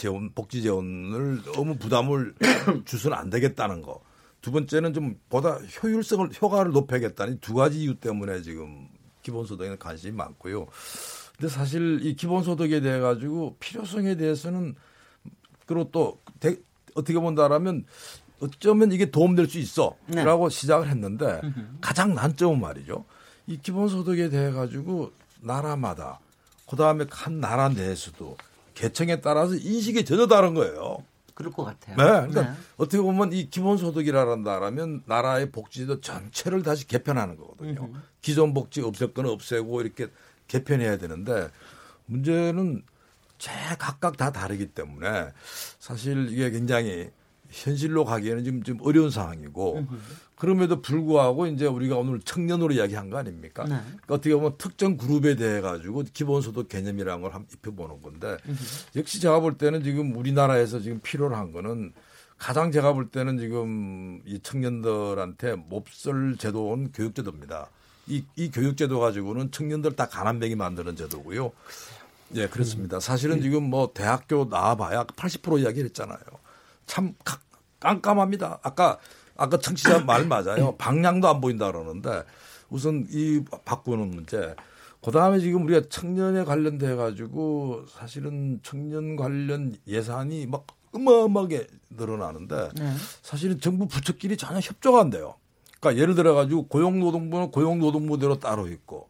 재원 0.00 0.32
복지 0.32 0.62
재원을 0.62 1.42
너무 1.54 1.76
부담을 1.76 2.34
주서는 2.86 3.18
안 3.18 3.28
되겠다는 3.28 3.82
거. 3.82 4.00
두 4.40 4.50
번째는 4.50 4.94
좀 4.94 5.20
보다 5.28 5.56
효율성을 5.58 6.30
효과를 6.40 6.72
높여야겠다는 6.72 7.40
두 7.40 7.52
가지 7.52 7.82
이유 7.82 7.94
때문에 7.94 8.40
지금 8.40 8.88
기본소득에 9.20 9.76
관심이 9.76 10.16
많고요. 10.16 10.66
근데 11.36 11.52
사실 11.52 12.00
이 12.02 12.16
기본소득에 12.16 12.80
대해 12.80 12.98
가지고 12.98 13.56
필요성에 13.60 14.14
대해서는 14.14 14.74
그리고 15.66 15.90
또 15.92 16.18
대, 16.40 16.56
어떻게 16.94 17.18
본다라면 17.18 17.84
어쩌면 18.40 18.92
이게 18.92 19.10
도움될 19.10 19.48
수 19.48 19.58
있어라고 19.58 20.48
네. 20.48 20.56
시작을 20.56 20.88
했는데 20.88 21.42
가장 21.82 22.14
난점은 22.14 22.58
말이죠. 22.58 23.04
이 23.46 23.58
기본소득에 23.58 24.30
대해 24.30 24.50
가지고 24.50 25.12
나라마다 25.42 26.20
그 26.66 26.76
다음에 26.76 27.04
한 27.10 27.40
나라 27.40 27.68
내에서도 27.68 28.38
계층에 28.80 29.20
따라서 29.20 29.54
인식이 29.54 30.06
전혀 30.06 30.26
다른 30.26 30.54
거예요. 30.54 31.04
그럴 31.34 31.52
것 31.52 31.64
같아요. 31.64 31.96
네. 31.96 32.04
그러니까 32.28 32.42
네. 32.42 32.58
어떻게 32.78 33.00
보면 33.00 33.34
이 33.34 33.50
기본소득이라는다라면 33.50 35.02
나라의 35.04 35.50
복지도 35.50 36.00
전체를 36.00 36.62
다시 36.62 36.86
개편하는 36.86 37.36
거거든요. 37.36 37.82
음흠. 37.82 37.98
기존 38.22 38.54
복지 38.54 38.80
없앨 38.80 39.12
거는 39.12 39.30
없애고 39.30 39.82
이렇게 39.82 40.06
개편해야 40.48 40.96
되는데 40.96 41.50
문제는 42.06 42.82
제 43.36 43.50
각각 43.78 44.16
다 44.16 44.32
다르기 44.32 44.68
때문에 44.68 45.28
사실 45.78 46.28
이게 46.30 46.50
굉장히 46.50 47.10
현실로 47.50 48.04
가기에는 48.04 48.44
지금 48.44 48.62
좀 48.62 48.78
어려운 48.82 49.10
상황이고 49.10 49.86
그럼에도 50.36 50.80
불구하고 50.80 51.46
이제 51.46 51.66
우리가 51.66 51.96
오늘 51.96 52.20
청년으로 52.20 52.72
이야기한 52.72 53.10
거 53.10 53.18
아닙니까? 53.18 53.64
네. 53.64 53.76
그러니까 53.84 54.14
어떻게 54.14 54.34
보면 54.34 54.54
특정 54.56 54.96
그룹에 54.96 55.36
대해 55.36 55.60
가지고 55.60 56.02
기본소득 56.12 56.68
개념이라는 56.68 57.20
걸 57.20 57.34
한번 57.34 57.48
입혀보는 57.52 58.00
건데 58.00 58.36
역시 58.96 59.20
제가 59.20 59.40
볼 59.40 59.58
때는 59.58 59.82
지금 59.82 60.16
우리나라에서 60.16 60.80
지금 60.80 61.00
필요로 61.02 61.36
한 61.36 61.52
거는 61.52 61.92
가장 62.38 62.72
제가 62.72 62.94
볼 62.94 63.10
때는 63.10 63.36
지금 63.38 64.22
이 64.24 64.40
청년들한테 64.42 65.56
몹쓸 65.56 66.38
제도는 66.38 66.92
교육제도입니다. 66.92 67.68
이, 68.06 68.24
이 68.34 68.50
교육제도 68.50 68.98
가지고는 68.98 69.50
청년들 69.50 69.94
다 69.94 70.08
가난뱅이 70.08 70.54
만드는 70.54 70.96
제도고요. 70.96 71.52
예, 72.36 72.46
그렇습니다. 72.48 72.98
사실은 72.98 73.42
지금 73.42 73.64
뭐 73.64 73.90
대학교 73.92 74.46
나와봐야 74.46 75.04
80% 75.04 75.60
이야기를 75.60 75.90
했잖아요. 75.90 76.18
참 76.90 77.14
깜깜합니다. 77.78 78.58
아까 78.62 78.98
아까 79.36 79.56
청취자 79.58 80.00
말 80.04 80.26
맞아요. 80.26 80.74
방향도 80.76 81.28
안 81.28 81.40
보인다 81.40 81.70
그러는데 81.70 82.24
우선 82.68 83.06
이 83.10 83.42
바꾸는 83.64 84.10
문제. 84.10 84.56
그 85.02 85.12
다음에 85.12 85.38
지금 85.38 85.64
우리가 85.64 85.88
청년에 85.88 86.44
관련돼 86.44 86.96
가지고 86.96 87.84
사실은 87.88 88.58
청년 88.62 89.16
관련 89.16 89.76
예산이 89.86 90.46
막 90.46 90.66
어마어마하게 90.92 91.68
늘어나는데 91.90 92.70
네. 92.74 92.92
사실은 93.22 93.60
정부 93.60 93.86
부처끼리 93.86 94.36
전혀 94.36 94.58
협조가 94.58 95.00
안 95.00 95.10
돼요. 95.10 95.36
그러니까 95.78 96.02
예를 96.02 96.16
들어 96.16 96.34
가지고 96.34 96.66
고용노동부는 96.66 97.52
고용노동부대로 97.52 98.40
따로 98.40 98.66
있고 98.66 99.08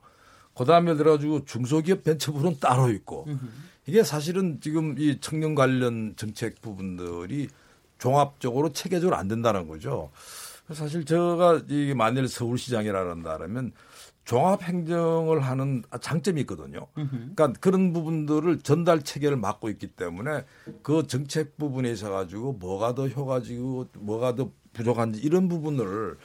그 0.54 0.66
다음에 0.66 0.94
들어 0.94 1.12
가지고 1.12 1.46
중소기업 1.46 2.04
벤처부는 2.04 2.58
따로 2.60 2.90
있고 2.90 3.26
이게 3.86 4.04
사실은 4.04 4.60
지금 4.60 4.96
이 4.98 5.18
청년 5.20 5.54
관련 5.54 6.14
정책 6.16 6.60
부분들이 6.60 7.48
종합적으로 8.00 8.72
체계적으로 8.72 9.16
안 9.16 9.28
된다는 9.28 9.68
거죠. 9.68 10.10
사실 10.72 11.04
제가 11.04 11.62
이 11.68 11.94
만일 11.94 12.28
서울시장이라는다면 12.28 13.72
종합 14.24 14.62
행정을 14.62 15.40
하는 15.40 15.82
장점이 16.00 16.40
있거든요. 16.42 16.86
그러니까 16.94 17.52
그런 17.60 17.92
부분들을 17.92 18.60
전달 18.60 19.02
체계를 19.02 19.36
맡고 19.36 19.68
있기 19.70 19.88
때문에 19.88 20.44
그 20.82 21.06
정책 21.06 21.56
부분에 21.56 21.90
있어 21.90 22.10
가지고 22.10 22.52
뭐가 22.54 22.94
더 22.94 23.08
효과지고 23.08 23.86
뭐가 23.98 24.34
더 24.36 24.50
부족한지 24.72 25.20
이런 25.20 25.48
부분을 25.48 26.16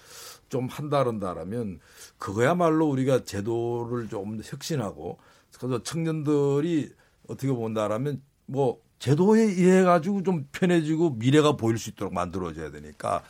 좀 0.49 0.67
한다른다라면 0.67 1.79
그거야말로 2.19 2.87
우리가 2.87 3.23
제도를 3.23 4.07
좀 4.07 4.39
혁신하고 4.43 5.17
그래서 5.57 5.81
청년들이 5.81 6.93
어떻게 7.27 7.51
본다라면 7.51 8.21
뭐 8.45 8.79
제도에 8.99 9.41
의해 9.41 9.83
가지고 9.83 10.23
좀 10.23 10.47
편해지고 10.51 11.11
미래가 11.11 11.57
보일 11.57 11.77
수 11.77 11.89
있도록 11.89 12.13
만들어져야 12.13 12.71
되니까 12.71 13.23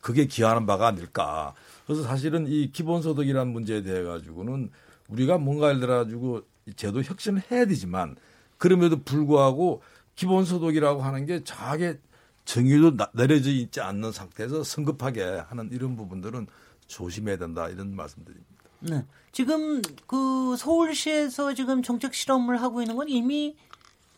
그게 0.00 0.26
기하는 0.26 0.66
바가 0.66 0.88
아닐까. 0.88 1.54
그래서 1.86 2.02
사실은 2.02 2.46
이 2.48 2.70
기본소득이라는 2.72 3.52
문제에 3.52 3.82
대해 3.82 4.02
가지고는 4.02 4.70
우리가 5.08 5.38
뭔가 5.38 5.68
예를 5.68 5.80
들어 5.80 5.96
가지고 5.98 6.42
제도 6.76 7.02
혁신을 7.02 7.42
해야 7.50 7.64
되지만 7.66 8.16
그럼에도 8.58 9.02
불구하고 9.02 9.82
기본소득이라고 10.16 11.02
하는 11.02 11.26
게 11.26 11.42
자게 11.44 11.98
정의도 12.44 12.96
내려져 13.12 13.50
있지 13.50 13.80
않는 13.80 14.12
상태에서 14.12 14.64
성급하게 14.64 15.22
하는 15.22 15.70
이런 15.72 15.96
부분들은 15.96 16.46
조심해야 16.86 17.36
된다 17.36 17.68
이런 17.68 17.94
말씀드립니다. 17.94 18.50
네. 18.80 19.04
지금 19.32 19.80
그 20.06 20.56
서울시에서 20.56 21.54
지금 21.54 21.82
정책 21.82 22.14
실험을 22.14 22.60
하고 22.60 22.82
있는 22.82 22.96
건 22.96 23.08
이미 23.08 23.56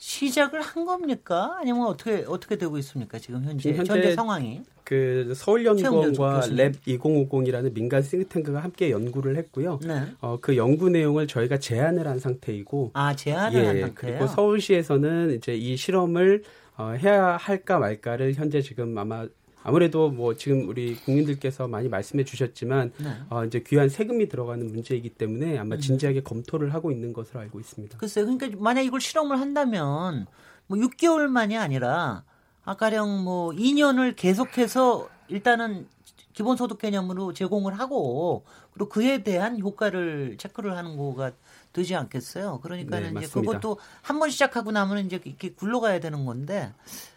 시작을 0.02 0.60
한 0.62 0.84
겁니까? 0.84 1.56
아니면 1.60 1.86
어떻게 1.86 2.24
어떻게 2.26 2.56
되고 2.56 2.76
있습니까? 2.78 3.20
지금 3.20 3.44
현재 3.44 3.62
지금 3.62 3.76
현재, 3.76 3.92
현재 3.92 4.14
상황이 4.16 4.60
그 4.82 5.32
서울연구원과 5.32 6.48
랩 6.50 6.72
2050이라는 6.84 7.72
민간 7.72 8.02
싱크탱크가 8.02 8.58
함께 8.58 8.90
연구를 8.90 9.36
했고요. 9.36 9.78
네. 9.86 10.02
어, 10.20 10.38
그 10.40 10.56
연구 10.56 10.90
내용을 10.90 11.28
저희가 11.28 11.58
제안을 11.58 12.08
한 12.08 12.18
상태이고 12.18 12.90
아 12.94 13.14
제안을 13.14 13.62
예, 13.62 13.66
한 13.66 13.80
상태요. 13.80 13.92
그리고 13.94 14.26
서울시에서는 14.26 15.36
이제 15.36 15.54
이 15.54 15.76
실험을 15.76 16.42
어, 16.78 16.94
해야 16.98 17.36
할까 17.36 17.78
말까를 17.78 18.34
현재 18.34 18.60
지금 18.60 18.98
아마 18.98 19.28
아무래도 19.62 20.10
뭐 20.10 20.34
지금 20.36 20.68
우리 20.68 20.96
국민들께서 20.96 21.68
많이 21.68 21.88
말씀해 21.88 22.24
주셨지만 22.24 22.92
네. 22.98 23.16
어, 23.30 23.44
이제 23.44 23.62
귀한 23.66 23.88
세금이 23.88 24.28
들어가는 24.28 24.66
문제이기 24.72 25.10
때문에 25.10 25.58
아마 25.58 25.76
음. 25.76 25.80
진지하게 25.80 26.22
검토를 26.22 26.74
하고 26.74 26.90
있는 26.90 27.12
것으로 27.12 27.40
알고 27.40 27.60
있습니다. 27.60 27.98
글쎄요. 27.98 28.26
그러니까 28.26 28.48
만약 28.60 28.82
이걸 28.82 29.00
실험을 29.00 29.40
한다면 29.40 30.26
뭐 30.66 30.78
6개월만이 30.78 31.58
아니라 31.60 32.24
아까령 32.64 33.24
뭐 33.24 33.50
2년을 33.50 34.14
계속해서 34.16 35.08
일단은 35.28 35.86
기본소득 36.34 36.78
개념으로 36.78 37.32
제공을 37.34 37.78
하고 37.78 38.44
그리고 38.72 38.88
그에 38.88 39.22
대한 39.22 39.60
효과를 39.60 40.36
체크를 40.38 40.76
하는 40.76 40.96
거가 40.96 41.32
되지 41.74 41.94
않겠어요. 41.94 42.60
그러니까는 42.62 43.14
네, 43.14 43.20
이제 43.20 43.28
그것도 43.32 43.78
한 44.02 44.18
번 44.18 44.30
시작하고 44.30 44.72
나면 44.72 45.06
이제 45.06 45.20
이렇게 45.24 45.52
굴러가야 45.52 46.00
되는 46.00 46.24
건데 46.24 46.72
이- 46.86 47.11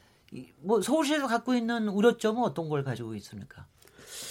뭐 0.61 0.81
서울시에서 0.81 1.27
갖고 1.27 1.53
있는 1.53 1.87
우려점은 1.87 2.41
어떤 2.43 2.67
걸 2.69 2.83
가지고 2.83 3.15
있습니까? 3.15 3.65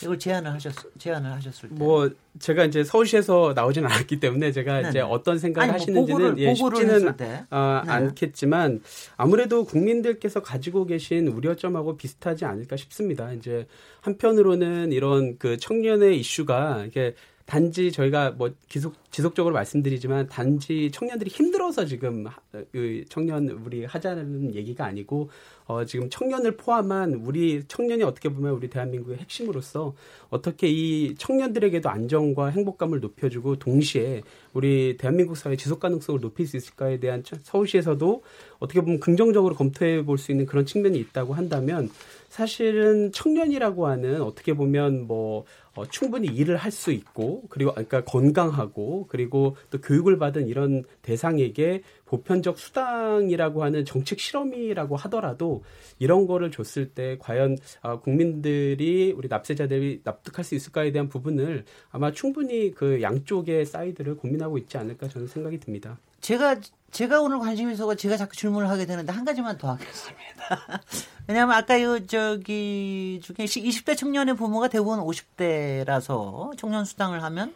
이걸 0.03 0.19
제안을 0.19 0.51
하셨 0.53 0.73
제안을 0.99 1.33
하셨을 1.33 1.69
때. 1.69 1.75
뭐 1.77 2.11
제가 2.39 2.65
이제 2.65 2.83
서울시에서 2.85 3.53
나오진 3.55 3.85
않았기 3.85 4.19
때문에 4.19 4.51
제가 4.53 4.77
네네. 4.79 4.89
이제 4.91 5.01
어떤 5.01 5.39
생각을 5.39 5.63
아니, 5.65 5.73
뭐 5.73 5.81
하시는지는 5.81 6.19
보고를- 6.35 6.39
예, 6.39 6.53
보고를 6.55 6.77
쉽지는. 6.79 7.09
어, 7.09 7.83
네. 7.85 7.91
않겠지만 7.93 8.83
아무래도 9.17 9.65
국민들께서 9.65 10.43
가지고 10.43 10.85
계신 10.87 11.29
우려점하고 11.29 11.97
비슷하지 11.97 12.45
않을까 12.45 12.77
싶습니다. 12.77 13.33
이제 13.33 13.67
한편으로는 14.01 14.93
이런 14.93 15.39
그 15.39 15.57
청년의 15.59 16.19
이슈가 16.21 16.85
이게 16.87 17.15
단지 17.47 17.93
저희가 17.93 18.33
뭐 18.33 18.51
지속 18.69 18.95
지속적으로 19.15 19.55
말씀드리지만 19.55 20.27
단지 20.27 20.91
청년들이 20.93 21.31
힘들어서 21.31 21.85
지금 21.87 22.27
하- 22.27 22.35
그 22.73 23.05
청년 23.09 23.49
우리 23.49 23.85
하자는 23.85 24.57
얘기가 24.57 24.85
아니고 24.87 25.31
어 25.67 25.85
지금 25.85 26.11
청년을 26.11 26.57
포함한 26.57 27.15
우리 27.25 27.63
청년이 27.69 28.03
어떻게 28.03 28.29
보면 28.29 28.55
우리 28.55 28.69
대한민국의 28.69 29.19
핵심으로서 29.19 29.95
어떻게 30.31 30.69
이 30.69 31.15
청년들에게도 31.17 31.89
안정과 31.89 32.49
행복감을 32.49 32.99
높여주고 32.99 33.57
동시에 33.61 34.23
우리 34.53 34.97
대한민국 34.99 35.37
사회 35.37 35.55
지속 35.57 35.79
가능성을 35.79 36.21
높일 36.21 36.49
수 36.49 36.57
있을까에 36.57 36.99
대한 36.99 37.23
처- 37.23 37.37
서울시에서도 37.41 38.23
어떻게 38.59 38.81
보면 38.81 38.99
긍정적으로 38.99 39.55
검토해 39.55 40.05
볼 40.05 40.19
수 40.19 40.33
있는 40.33 40.45
그런 40.47 40.67
측면이 40.67 40.99
있다고 40.99 41.35
한다면 41.35 41.89
사실은 42.29 43.13
청년이라고 43.13 43.87
하는 43.87 44.21
어떻게 44.23 44.55
보면 44.55 45.07
뭐 45.07 45.45
어, 45.77 45.85
충분히 45.87 46.29
일을 46.29 46.57
할 46.57 46.71
수 46.71 46.91
있고 46.93 47.43
그리고 47.49 47.73
그러니까 47.73 48.05
건강하고 48.05 49.04
그리고 49.09 49.57
또 49.71 49.81
교육을 49.81 50.19
받은 50.19 50.49
이런 50.49 50.85
대상에게 51.03 51.83
보편적 52.07 52.59
수당이라고 52.59 53.65
하는 53.65 53.85
정책 53.85 54.21
실험이라고 54.21 54.97
하더라도 54.97 55.63
이런 55.99 56.27
거를 56.27 56.51
줬을 56.51 56.91
때 56.91 57.17
과연 57.19 57.57
아, 57.83 57.99
국민들이 57.99 59.13
우리 59.17 59.29
납세자들이 59.29 60.03
납득할 60.05 60.45
수 60.45 60.55
있을까에 60.55 60.93
대한 60.93 61.09
부분을 61.09 61.65
아마 61.91 62.13
충분히 62.13 62.73
그 62.73 63.03
양쪽의 63.03 63.67
사이드를 63.67 64.17
고민하고 64.17 64.59
있지 64.59 64.79
않을까 64.79 65.09
저는 65.09 65.27
생각이 65.27 65.59
듭니다. 65.61 65.99
제가 66.21 66.57
제가 66.91 67.21
오늘 67.21 67.41
관심 67.41 67.71
있어서 67.71 67.95
제가 67.97 68.17
자꾸 68.17 68.37
질문을 68.37 68.69
하게 68.69 68.87
되는데 68.87 69.13
한 69.13 69.25
가지만 69.25 69.59
더 69.59 69.73
하겠습니다. 69.73 70.81
왜냐하면 71.27 71.57
아까 71.57 71.77
이 71.77 72.07
저기 72.07 73.21
중에 73.23 73.45
20대 73.45 73.97
청년의 73.97 74.37
부모가 74.37 74.69
대부분 74.69 75.01
50대라서 75.01 76.57
청년 76.57 76.85
수당을 76.85 77.23
하면 77.25 77.53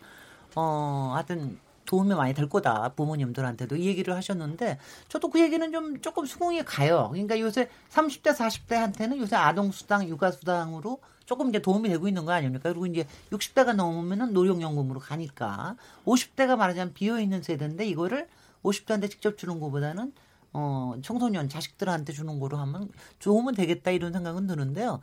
어 0.59 1.12
하여튼 1.14 1.56
도움이 1.84 2.14
많이 2.16 2.34
될 2.34 2.48
거다 2.48 2.88
부모님들한테도 2.96 3.76
이 3.76 3.86
얘기를 3.86 4.14
하셨는데 4.16 4.78
저도 5.09 5.30
그 5.30 5.40
얘기는 5.40 5.70
좀 5.70 6.00
조금 6.00 6.26
수긍이 6.26 6.64
가요. 6.64 7.11
그러니까 7.12 7.38
요새 7.38 7.70
30대 7.90 8.34
40대한테는 8.34 9.18
요새 9.18 9.36
아동 9.36 9.70
수당, 9.70 10.09
육아 10.09 10.32
수당으로 10.32 10.98
조금 11.26 11.48
이제 11.50 11.61
도움이 11.62 11.88
되고 11.88 12.09
있는 12.09 12.24
거 12.24 12.32
아닙니까? 12.32 12.70
그리고 12.70 12.86
이제 12.86 13.06
60대가 13.30 13.74
넘으면은 13.74 14.32
노령연금으로 14.32 14.98
가니까 14.98 15.76
50대가 16.04 16.56
말하자면 16.56 16.92
비어 16.92 17.20
있는 17.20 17.40
세대인데 17.40 17.86
이거를 17.86 18.28
50대한테 18.64 19.09
직접 19.09 19.38
주는 19.38 19.61
것보다는 19.61 20.12
어 20.54 20.94
청소년 21.02 21.48
자식들한테 21.48 22.12
주는 22.12 22.40
거로 22.40 22.56
하면 22.56 22.90
좋으면 23.20 23.54
되겠다 23.54 23.92
이런 23.92 24.12
생각은 24.12 24.48
드는데요. 24.48 25.00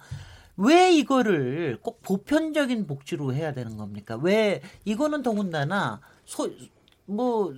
왜 0.57 0.91
이거를 0.93 1.79
꼭 1.81 2.01
보편적인 2.01 2.87
복지로 2.87 3.33
해야 3.33 3.53
되는 3.53 3.77
겁니까? 3.77 4.15
왜 4.21 4.61
이거는 4.85 5.21
더군다나 5.21 6.01
소뭐 6.25 7.53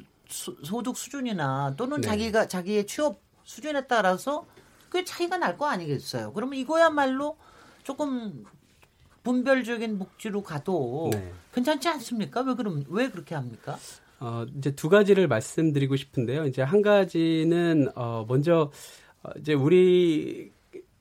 소득 0.63 0.97
수준이나 0.97 1.75
또는 1.77 2.01
네. 2.01 2.07
자기가 2.07 2.47
자기의 2.47 2.85
취업 2.87 3.21
수준에 3.43 3.87
따라서 3.87 4.45
그 4.89 5.05
차이가 5.05 5.37
날 5.37 5.57
거 5.57 5.67
아니겠어요. 5.67 6.33
그러면 6.33 6.55
이거야말로 6.59 7.37
조금 7.83 8.43
분별적인 9.23 9.99
복지로 9.99 10.41
가도 10.43 11.09
네. 11.13 11.31
괜찮지 11.53 11.87
않습니까? 11.89 12.41
왜 12.41 12.55
그럼 12.55 12.83
왜 12.89 13.09
그렇게 13.09 13.35
합니까? 13.35 13.77
어, 14.19 14.45
이제 14.57 14.71
두 14.71 14.89
가지를 14.89 15.27
말씀드리고 15.27 15.95
싶은데요. 15.95 16.45
이제 16.45 16.61
한 16.61 16.81
가지는 16.81 17.89
어, 17.95 18.25
먼저 18.27 18.71
어, 19.23 19.29
이제 19.39 19.53
우리 19.53 20.51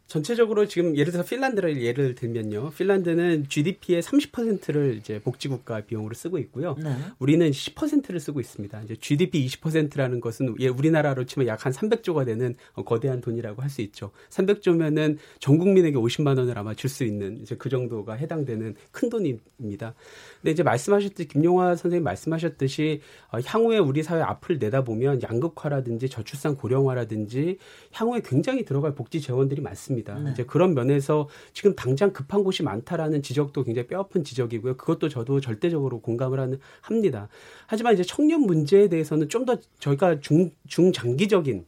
전체적으로 0.06 0.66
지금 0.66 0.96
예를 0.96 1.12
들어서 1.12 1.28
핀란드를 1.28 1.82
예를 1.82 2.14
들면요. 2.14 2.70
핀란드는 2.70 3.46
GDP의 3.48 4.02
30%를 4.02 4.96
이제 4.96 5.20
복지국가 5.20 5.80
비용으로 5.82 6.14
쓰고 6.14 6.38
있고요. 6.38 6.76
네. 6.82 6.94
우리는 7.18 7.50
10%를 7.50 8.20
쓰고 8.20 8.40
있습니다. 8.40 8.82
이제 8.82 8.96
GDP 8.96 9.44
20%라는 9.46 10.20
것은 10.20 10.54
예, 10.60 10.68
우리나라로 10.68 11.24
치면 11.24 11.46
약 11.48 11.66
한 11.66 11.72
300조가 11.72 12.24
되는 12.24 12.54
어, 12.74 12.84
거대한 12.84 13.20
돈이라고 13.20 13.62
할 13.62 13.68
수 13.70 13.82
있죠. 13.82 14.12
300조면은 14.30 15.18
전 15.40 15.58
국민에게 15.58 15.96
50만 15.96 16.38
원을 16.38 16.56
아마 16.56 16.72
줄 16.74 16.88
수 16.88 17.02
있는 17.04 17.40
이제 17.42 17.56
그 17.56 17.68
정도가 17.68 18.14
해당되는 18.14 18.76
큰 18.92 19.10
돈입니다. 19.10 19.94
근데 20.40 20.52
이제 20.52 20.62
말씀하셨듯이 20.62 21.26
김용화 21.28 21.74
선생님 21.74 22.04
말씀하셨듯이 22.04 23.00
어, 23.32 23.38
향후에 23.44 23.78
우리 23.78 24.04
사회 24.04 24.22
앞을 24.22 24.58
내다보면 24.58 25.22
양극화라든지 25.22 26.08
저출산 26.08 26.54
고령화라든지 26.56 27.58
향후에 27.92 28.20
굉장히 28.24 28.64
들어갈 28.64 28.94
복지 28.94 29.20
재원들이 29.20 29.60
많습니다. 29.62 29.95
네. 30.02 30.30
이제 30.32 30.44
그런 30.44 30.74
면에서 30.74 31.28
지금 31.52 31.74
당장 31.74 32.12
급한 32.12 32.44
곳이 32.44 32.62
많다라는 32.62 33.22
지적도 33.22 33.64
굉장히 33.64 33.88
뼈아픈 33.88 34.22
지적이고요. 34.22 34.76
그것도 34.76 35.08
저도 35.08 35.40
절대적으로 35.40 36.00
공감을 36.00 36.38
하는 36.38 36.58
합니다. 36.82 37.28
하지만 37.66 37.94
이제 37.94 38.02
청년 38.02 38.42
문제에 38.42 38.88
대해서는 38.88 39.28
좀 39.28 39.46
더 39.46 39.56
저희가 39.78 40.18
중 40.18 40.50
중장기적인 40.66 41.64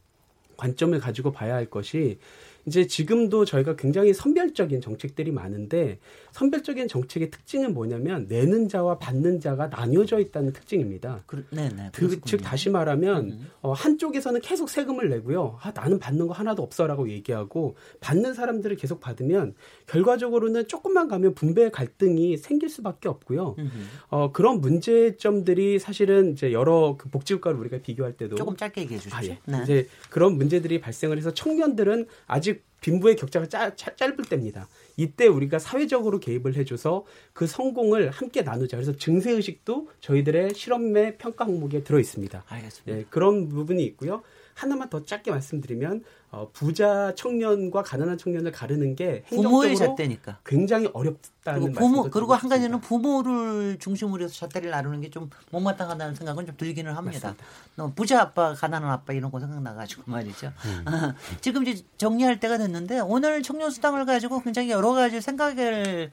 관점을 0.57 0.99
가지고 0.99 1.31
봐야 1.31 1.55
할 1.55 1.65
것이 1.69 2.19
이제 2.65 2.85
지금도 2.85 3.45
저희가 3.45 3.77
굉장히 3.77 4.13
선별적인 4.13 4.81
정책들이 4.81 5.31
많은데 5.31 5.97
선별적인 6.31 6.87
정책의 6.87 7.31
특징은 7.31 7.73
뭐냐면 7.73 8.25
내는 8.27 8.67
자와 8.69 8.97
받는 8.99 9.39
자가 9.39 9.67
나뉘어져 9.67 10.19
있다는 10.19 10.53
특징입니다. 10.53 11.23
그, 11.25 11.45
네네. 11.51 11.89
그, 11.93 12.19
즉 12.21 12.41
다시 12.41 12.69
말하면 12.69 13.39
어, 13.61 13.73
한쪽에서는 13.73 14.41
계속 14.41 14.69
세금을 14.69 15.09
내고요. 15.09 15.57
아, 15.61 15.71
나는 15.71 15.99
받는 15.99 16.27
거 16.27 16.33
하나도 16.33 16.61
없어라고 16.63 17.09
얘기하고 17.09 17.75
받는 17.99 18.33
사람들을 18.33 18.75
계속 18.77 18.99
받으면 18.99 19.53
결과적으로는 19.87 20.67
조금만 20.67 21.07
가면 21.07 21.33
분배 21.33 21.69
갈등이 21.69 22.37
생길 22.37 22.69
수밖에 22.69 23.09
없고요. 23.09 23.55
어, 24.09 24.31
그런 24.31 24.61
문제점들이 24.61 25.79
사실은 25.79 26.33
이제 26.33 26.51
여러 26.51 26.95
그 26.97 27.09
복지국가를 27.09 27.59
우리가 27.59 27.79
비교할 27.79 28.13
때도 28.13 28.35
조금 28.35 28.55
짧게 28.55 28.81
얘기해 28.81 28.99
주십시오. 28.99 29.17
아, 29.17 29.35
예. 29.35 29.39
네. 29.45 29.59
이제 29.63 29.87
그런 30.09 30.37
문제들이 30.37 30.79
발생을 30.81 31.17
해서 31.17 31.33
청년들은 31.33 32.05
아직 32.27 32.63
빈부의 32.81 33.15
격차가 33.17 33.47
짜, 33.47 33.75
짜- 33.75 33.93
짧을 33.95 34.17
때입니다. 34.29 34.67
이때 34.99 35.27
우리가 35.27 35.59
사회적으로 35.59 36.19
개입을 36.19 36.55
해줘서 36.55 37.05
그 37.31 37.47
성공을 37.47 38.09
함께 38.09 38.41
나누자. 38.41 38.75
그래서 38.75 38.91
증세 38.97 39.31
의식도 39.31 39.87
저희들의 40.01 40.53
실험의 40.53 41.17
평가 41.17 41.45
항목에 41.45 41.83
들어 41.83 41.99
있습니다. 41.99 42.43
알겠습니다. 42.45 42.97
예, 42.97 43.05
그런 43.09 43.47
부분이 43.47 43.81
있고요. 43.85 44.21
하나만 44.59 44.89
더 44.89 45.05
짧게 45.05 45.31
말씀드리면 45.31 46.03
어, 46.31 46.49
부자 46.51 47.13
청년과 47.15 47.81
가난한 47.83 48.17
청년을 48.17 48.51
가르는 48.51 48.95
게 48.95 49.23
부모의 49.29 49.75
잣대니까. 49.75 50.39
굉장히 50.45 50.89
어렵다는 50.93 51.61
그리고 51.61 51.79
부모 51.79 52.09
그리고 52.09 52.33
한 52.35 52.49
가지는 52.49 52.81
부모를 52.81 53.79
중심으로 53.79 54.25
해서 54.25 54.33
잣대를 54.33 54.69
나누는 54.69 55.01
게 55.01 55.09
좀 55.09 55.29
못마땅하다는 55.51 56.13
생각은 56.15 56.45
좀 56.45 56.55
들기는 56.57 56.93
합니다. 56.93 57.35
너무 57.75 57.93
부자 57.93 58.21
아빠, 58.21 58.53
가난한 58.53 58.91
아빠 58.91 59.13
이런 59.13 59.31
거 59.31 59.39
생각나가지고 59.39 60.03
말이죠. 60.11 60.51
음. 60.65 60.81
아, 60.85 61.15
지금 61.41 61.65
이제 61.65 61.83
정리할 61.97 62.39
때가 62.39 62.57
됐는데 62.57 62.99
오늘 62.99 63.41
청년 63.41 63.71
수당을 63.71 64.05
가지고 64.05 64.41
굉장히 64.41 64.69
여러 64.69 64.93
가지 64.93 65.21
생각을 65.21 66.11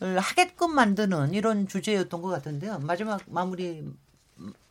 하게끔 0.00 0.74
만드는 0.74 1.34
이런 1.34 1.68
주제였던 1.68 2.22
것 2.22 2.28
같은데요. 2.30 2.80
마지막 2.80 3.20
마무리 3.26 3.84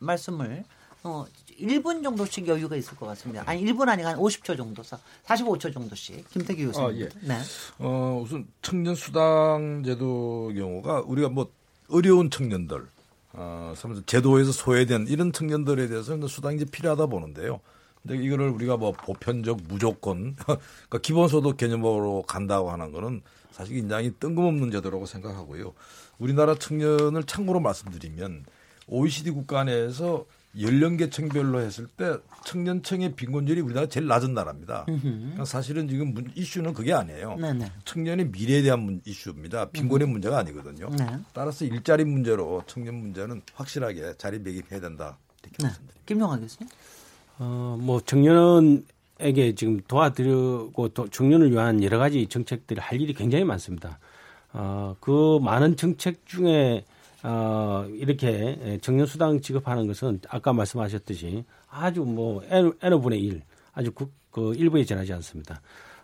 말씀을 0.00 0.64
어 1.04 1.24
1분 1.60 2.02
정도씩 2.02 2.46
여유가 2.48 2.76
있을 2.76 2.96
것 2.96 3.06
같습니다. 3.06 3.42
아니 3.46 3.64
1분 3.64 3.88
아니고 3.88 4.08
한 4.08 4.16
50초 4.16 4.56
정도서 4.56 4.98
45초 5.24 5.72
정도씩 5.72 6.28
김태기 6.30 6.66
교수님. 6.66 6.88
아, 6.88 6.94
예. 6.94 7.08
네. 7.20 7.38
어, 7.78 8.20
우선 8.22 8.46
청년 8.62 8.94
수당 8.94 9.82
제도 9.84 10.52
경우가 10.54 11.02
우리가 11.06 11.28
뭐 11.28 11.50
어려운 11.88 12.30
청년들, 12.30 12.86
어, 13.34 13.74
삼 13.76 14.02
제도에서 14.06 14.52
소외된 14.52 15.06
이런 15.08 15.32
청년들에 15.32 15.88
대해서는 15.88 16.26
수당이 16.28 16.56
이제 16.56 16.64
필요하다 16.64 17.06
보는데요. 17.06 17.60
근데 18.02 18.22
이거를 18.22 18.48
우리가 18.48 18.76
뭐 18.76 18.92
보편적 18.92 19.60
무조건, 19.68 20.34
그러니까 20.44 20.98
기본소득 21.02 21.56
개념으로 21.56 22.24
간다고 22.26 22.70
하는 22.70 22.90
거는 22.90 23.22
사실 23.52 23.76
굉장히 23.76 24.12
뜬금없는 24.18 24.70
제도라고 24.72 25.06
생각하고요. 25.06 25.72
우리나라 26.18 26.54
청년을 26.54 27.24
참고로 27.24 27.60
말씀드리면 27.60 28.44
OECD 28.88 29.30
국가 29.30 29.62
내에서 29.64 30.24
연령계층별로 30.60 31.60
했을 31.60 31.86
때 31.86 32.16
청년층의 32.44 33.14
빈곤율이 33.14 33.60
우리나라 33.60 33.86
제일 33.88 34.06
낮은 34.06 34.34
나라입니다. 34.34 34.84
그러니까 34.86 35.44
사실은 35.44 35.88
지금 35.88 36.12
문- 36.12 36.30
이슈는 36.34 36.74
그게 36.74 36.92
아니에요. 36.92 37.36
네네. 37.36 37.72
청년의 37.84 38.28
미래에 38.28 38.62
대한 38.62 38.80
문- 38.80 39.00
이슈입니다. 39.04 39.70
빈곤의 39.70 40.08
문제가 40.08 40.38
아니거든요. 40.38 40.90
네. 40.90 41.06
따라서 41.32 41.64
일자리 41.64 42.04
문제로 42.04 42.62
청년 42.66 42.96
문제는 42.96 43.42
확실하게 43.54 44.14
자리매김해야 44.18 44.80
된다. 44.80 45.16
이렇게 45.42 45.66
네. 45.66 45.72
김용학 46.06 46.40
교수님. 46.40 46.68
어, 47.38 47.78
뭐 47.80 48.00
청년에게 48.00 49.54
지금 49.56 49.80
도와드리고 49.88 50.88
또 50.94 51.08
청년을 51.08 51.50
위한 51.50 51.82
여러 51.82 51.98
가지 51.98 52.26
정책들을 52.26 52.82
할 52.82 53.00
일이 53.00 53.14
굉장히 53.14 53.44
많습니다. 53.44 53.98
어, 54.52 54.94
그 55.00 55.38
많은 55.42 55.76
정책 55.76 56.26
중에 56.26 56.84
어, 57.22 57.86
이렇게 57.94 58.78
청년 58.82 59.06
수당 59.06 59.40
지급하는 59.40 59.86
것은 59.86 60.20
아까 60.28 60.52
말씀하셨듯이 60.52 61.44
아주 61.70 62.02
뭐 62.02 62.42
N, 62.50 62.72
N분의 62.82 63.20
1 63.20 63.42
아주 63.74 63.92
그, 63.92 64.10
그 64.30 64.54
일부에 64.56 64.84
지나지 64.84 65.12
않습니다. 65.12 65.60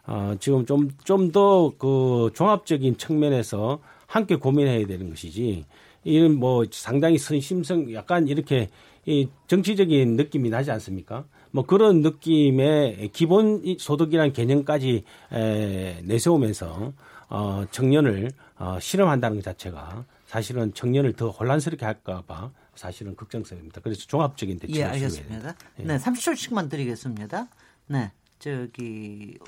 어, 0.07 0.35
지금 0.41 0.65
좀, 0.65 0.91
좀 1.05 1.33
더 1.33 1.73
그 1.79 2.31
종합적인 2.35 2.97
측면에서 2.97 3.81
함께 4.07 4.37
고민해야 4.37 4.87
되는 4.87 5.11
것이지, 5.11 5.67
이런 6.05 6.37
뭐 6.37 6.65
상당히 6.71 7.19
선심성, 7.19 7.93
약간 7.93 8.27
이렇게 8.27 8.69
이 9.05 9.29
정치적인 9.49 10.17
느낌이 10.17 10.49
나지 10.49 10.71
않습니까? 10.71 11.25
뭐 11.51 11.65
그런 11.67 12.01
느낌의 12.01 13.11
기본 13.13 13.63
소득이라는 13.79 14.33
개념까지 14.33 15.05
에, 15.33 16.01
내세우면서 16.05 16.93
어, 17.29 17.65
청년을 17.71 18.31
어, 18.59 18.79
실험한다는 18.81 19.39
것 19.39 19.45
자체가 19.45 20.05
사실은 20.29 20.75
청년을 20.75 21.15
더 21.15 21.31
혼란스럽게 21.31 21.87
할까봐 21.87 22.53
사실은 22.75 23.17
걱정스럽습니다. 23.17 23.81
그래서 23.81 24.03
종합적인 24.07 24.57
예, 24.57 24.67
대책을 24.67 24.91
알겠습니다. 24.91 25.55
예. 25.79 25.83
네, 25.83 25.97
30초씩만 25.97 26.69
드리겠습니다. 26.69 27.49
네, 27.87 28.13
저기 28.39 29.39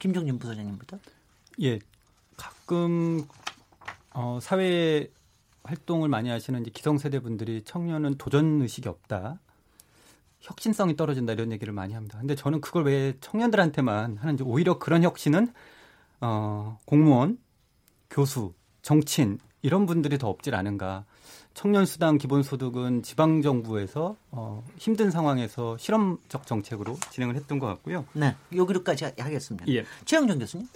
김종진 0.00 0.40
부소장님부터. 0.40 0.98
예, 1.62 1.78
가끔 2.36 3.28
어, 4.10 4.40
사회 4.42 5.08
활동을 5.62 6.08
많이 6.08 6.30
하시는 6.30 6.60
이제 6.62 6.70
기성세대 6.74 7.20
분들이 7.20 7.62
청년은 7.62 8.16
도전 8.16 8.60
의식이 8.60 8.88
없다. 8.88 9.38
혁신성이 10.40 10.96
떨어진다 10.96 11.34
이런 11.34 11.52
얘기를 11.52 11.72
많이 11.72 11.94
합니다. 11.94 12.18
근데 12.18 12.34
저는 12.34 12.60
그걸 12.60 12.86
왜 12.86 13.14
청년들한테만 13.20 14.16
하는지 14.16 14.42
오히려 14.42 14.80
그런 14.80 15.04
혁신은 15.04 15.52
어, 16.22 16.80
공무원, 16.86 17.38
교수, 18.10 18.52
정치인 18.82 19.38
이런 19.64 19.86
분들이 19.86 20.18
더 20.18 20.28
없질 20.28 20.54
않은가. 20.54 21.06
청년 21.54 21.86
수당 21.86 22.18
기본소득은 22.18 23.02
지방 23.02 23.40
정부에서 23.40 24.14
어, 24.30 24.62
힘든 24.76 25.10
상황에서 25.10 25.78
실험적 25.78 26.46
정책으로 26.46 26.98
진행을 27.10 27.34
했던 27.34 27.58
것 27.58 27.66
같고요. 27.68 28.04
네, 28.12 28.36
여기로까지 28.54 29.04
하- 29.06 29.12
하겠습니다. 29.18 29.66
예. 29.68 29.84
최영정 30.04 30.38
교수님. 30.38 30.68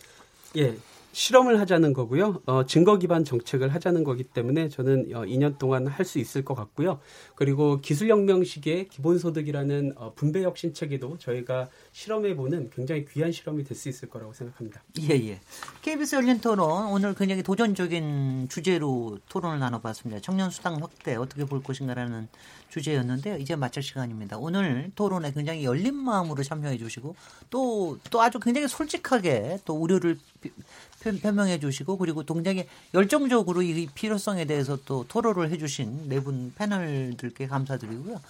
예. 0.57 0.74
실험을 1.12 1.59
하자는 1.61 1.92
거고요. 1.94 2.42
어, 2.46 2.64
증거 2.66 2.98
기반 2.98 3.24
정책을 3.24 3.74
하자는 3.74 4.04
거기 4.04 4.22
때문에 4.24 4.68
저는 4.68 5.11
어, 5.14 5.22
2년 5.22 5.59
동안 5.59 5.86
할 5.86 6.09
수 6.09 6.18
있을 6.18 6.42
것 6.44 6.54
같고요. 6.54 7.00
그리고 7.34 7.80
기술혁명 7.80 8.44
시기에 8.44 8.84
기본소득이라는 8.84 9.92
어, 9.96 10.12
분배 10.14 10.42
혁신 10.42 10.72
체계도 10.72 11.18
저희가 11.18 11.68
실험해 11.92 12.34
보는 12.36 12.70
굉장히 12.70 13.04
귀한 13.06 13.30
실험이 13.32 13.64
될 13.64 13.76
수 13.76 13.88
있을 13.88 14.09
거라고 14.09 14.32
생각합니다. 14.32 14.82
예, 15.02 15.14
예. 15.14 15.40
KBS 15.82 16.16
열린 16.16 16.40
토론 16.40 16.86
오늘 16.86 17.14
굉장히 17.14 17.42
도전적인 17.42 18.48
주제로 18.48 19.18
토론을 19.28 19.59
나눠봤습니다. 19.59 20.20
청년 20.20 20.50
수당 20.50 20.76
확대 20.82 21.14
어떻게 21.16 21.44
볼 21.44 21.62
것인가라는 21.62 22.28
주제였는데요. 22.68 23.38
이제 23.38 23.56
마칠 23.56 23.82
시간입니다. 23.82 24.36
오늘 24.38 24.90
토론에 24.94 25.32
굉장히 25.32 25.64
열린 25.64 25.94
마음으로 25.94 26.42
참여해 26.42 26.78
주시고 26.78 27.16
또, 27.50 27.98
또 28.10 28.20
아주 28.22 28.38
굉장히 28.38 28.68
솔직하게 28.68 29.58
또 29.64 29.74
우려를 29.74 30.18
표명해 31.22 31.60
주시고 31.60 31.96
그리고 31.96 32.24
굉장히 32.24 32.66
열정적으로 32.92 33.62
이 33.62 33.86
필요성에 33.94 34.44
대해서 34.44 34.76
또 34.84 35.04
토론을 35.08 35.50
해 35.50 35.58
주신 35.58 36.08
네 36.08 36.20
분 36.20 36.52
패널들께 36.56 37.46
감사드리고요. 37.46 38.20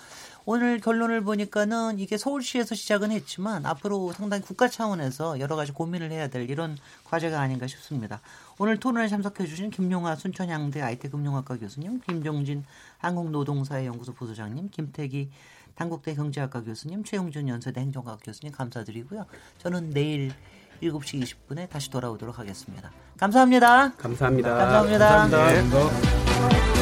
오늘 0.51 0.81
결론을 0.81 1.21
보니까는 1.25 1.99
이게 1.99 2.17
서울시에서 2.17 2.75
시작은 2.75 3.11
했지만 3.11 3.67
앞으로 3.67 4.15
상당히 4.15 4.43
국가 4.43 4.67
차원에서 4.67 5.41
여러 5.41 5.57
가지 5.57 5.73
고민을 5.73 6.11
해야 6.11 6.29
될 6.29 6.49
이런 6.49 6.79
과제가 7.05 7.39
아닌가 7.39 7.67
싶습니다. 7.67 8.23
오늘 8.57 8.81
토론에 8.81 9.09
참석해 9.09 9.45
주신 9.45 9.69
김용화 9.69 10.17
순천향대 10.17 10.81
IT금융학과 10.81 11.59
교수님, 11.59 12.01
김종진 12.01 12.65
한국노동사회연구소 12.97 14.15
부소장님, 14.15 14.71
김태기 14.71 15.29
당국대 15.75 16.15
경제학과 16.15 16.63
교수님, 16.63 17.05
최용준 17.05 17.47
연세대 17.47 17.83
행정학과 17.83 18.17
교수님 18.25 18.51
감사드리고요. 18.55 19.27
저는 19.59 19.91
내일 19.91 20.33
7시 20.83 21.23
20분에 21.23 21.69
다시 21.69 21.91
돌아오도록 21.91 22.39
하겠습니다. 22.39 22.91
감사합니다. 23.19 23.93
감사합니다. 23.99 24.55
감사합니다. 24.57 25.29
감사합니다. 25.29 26.78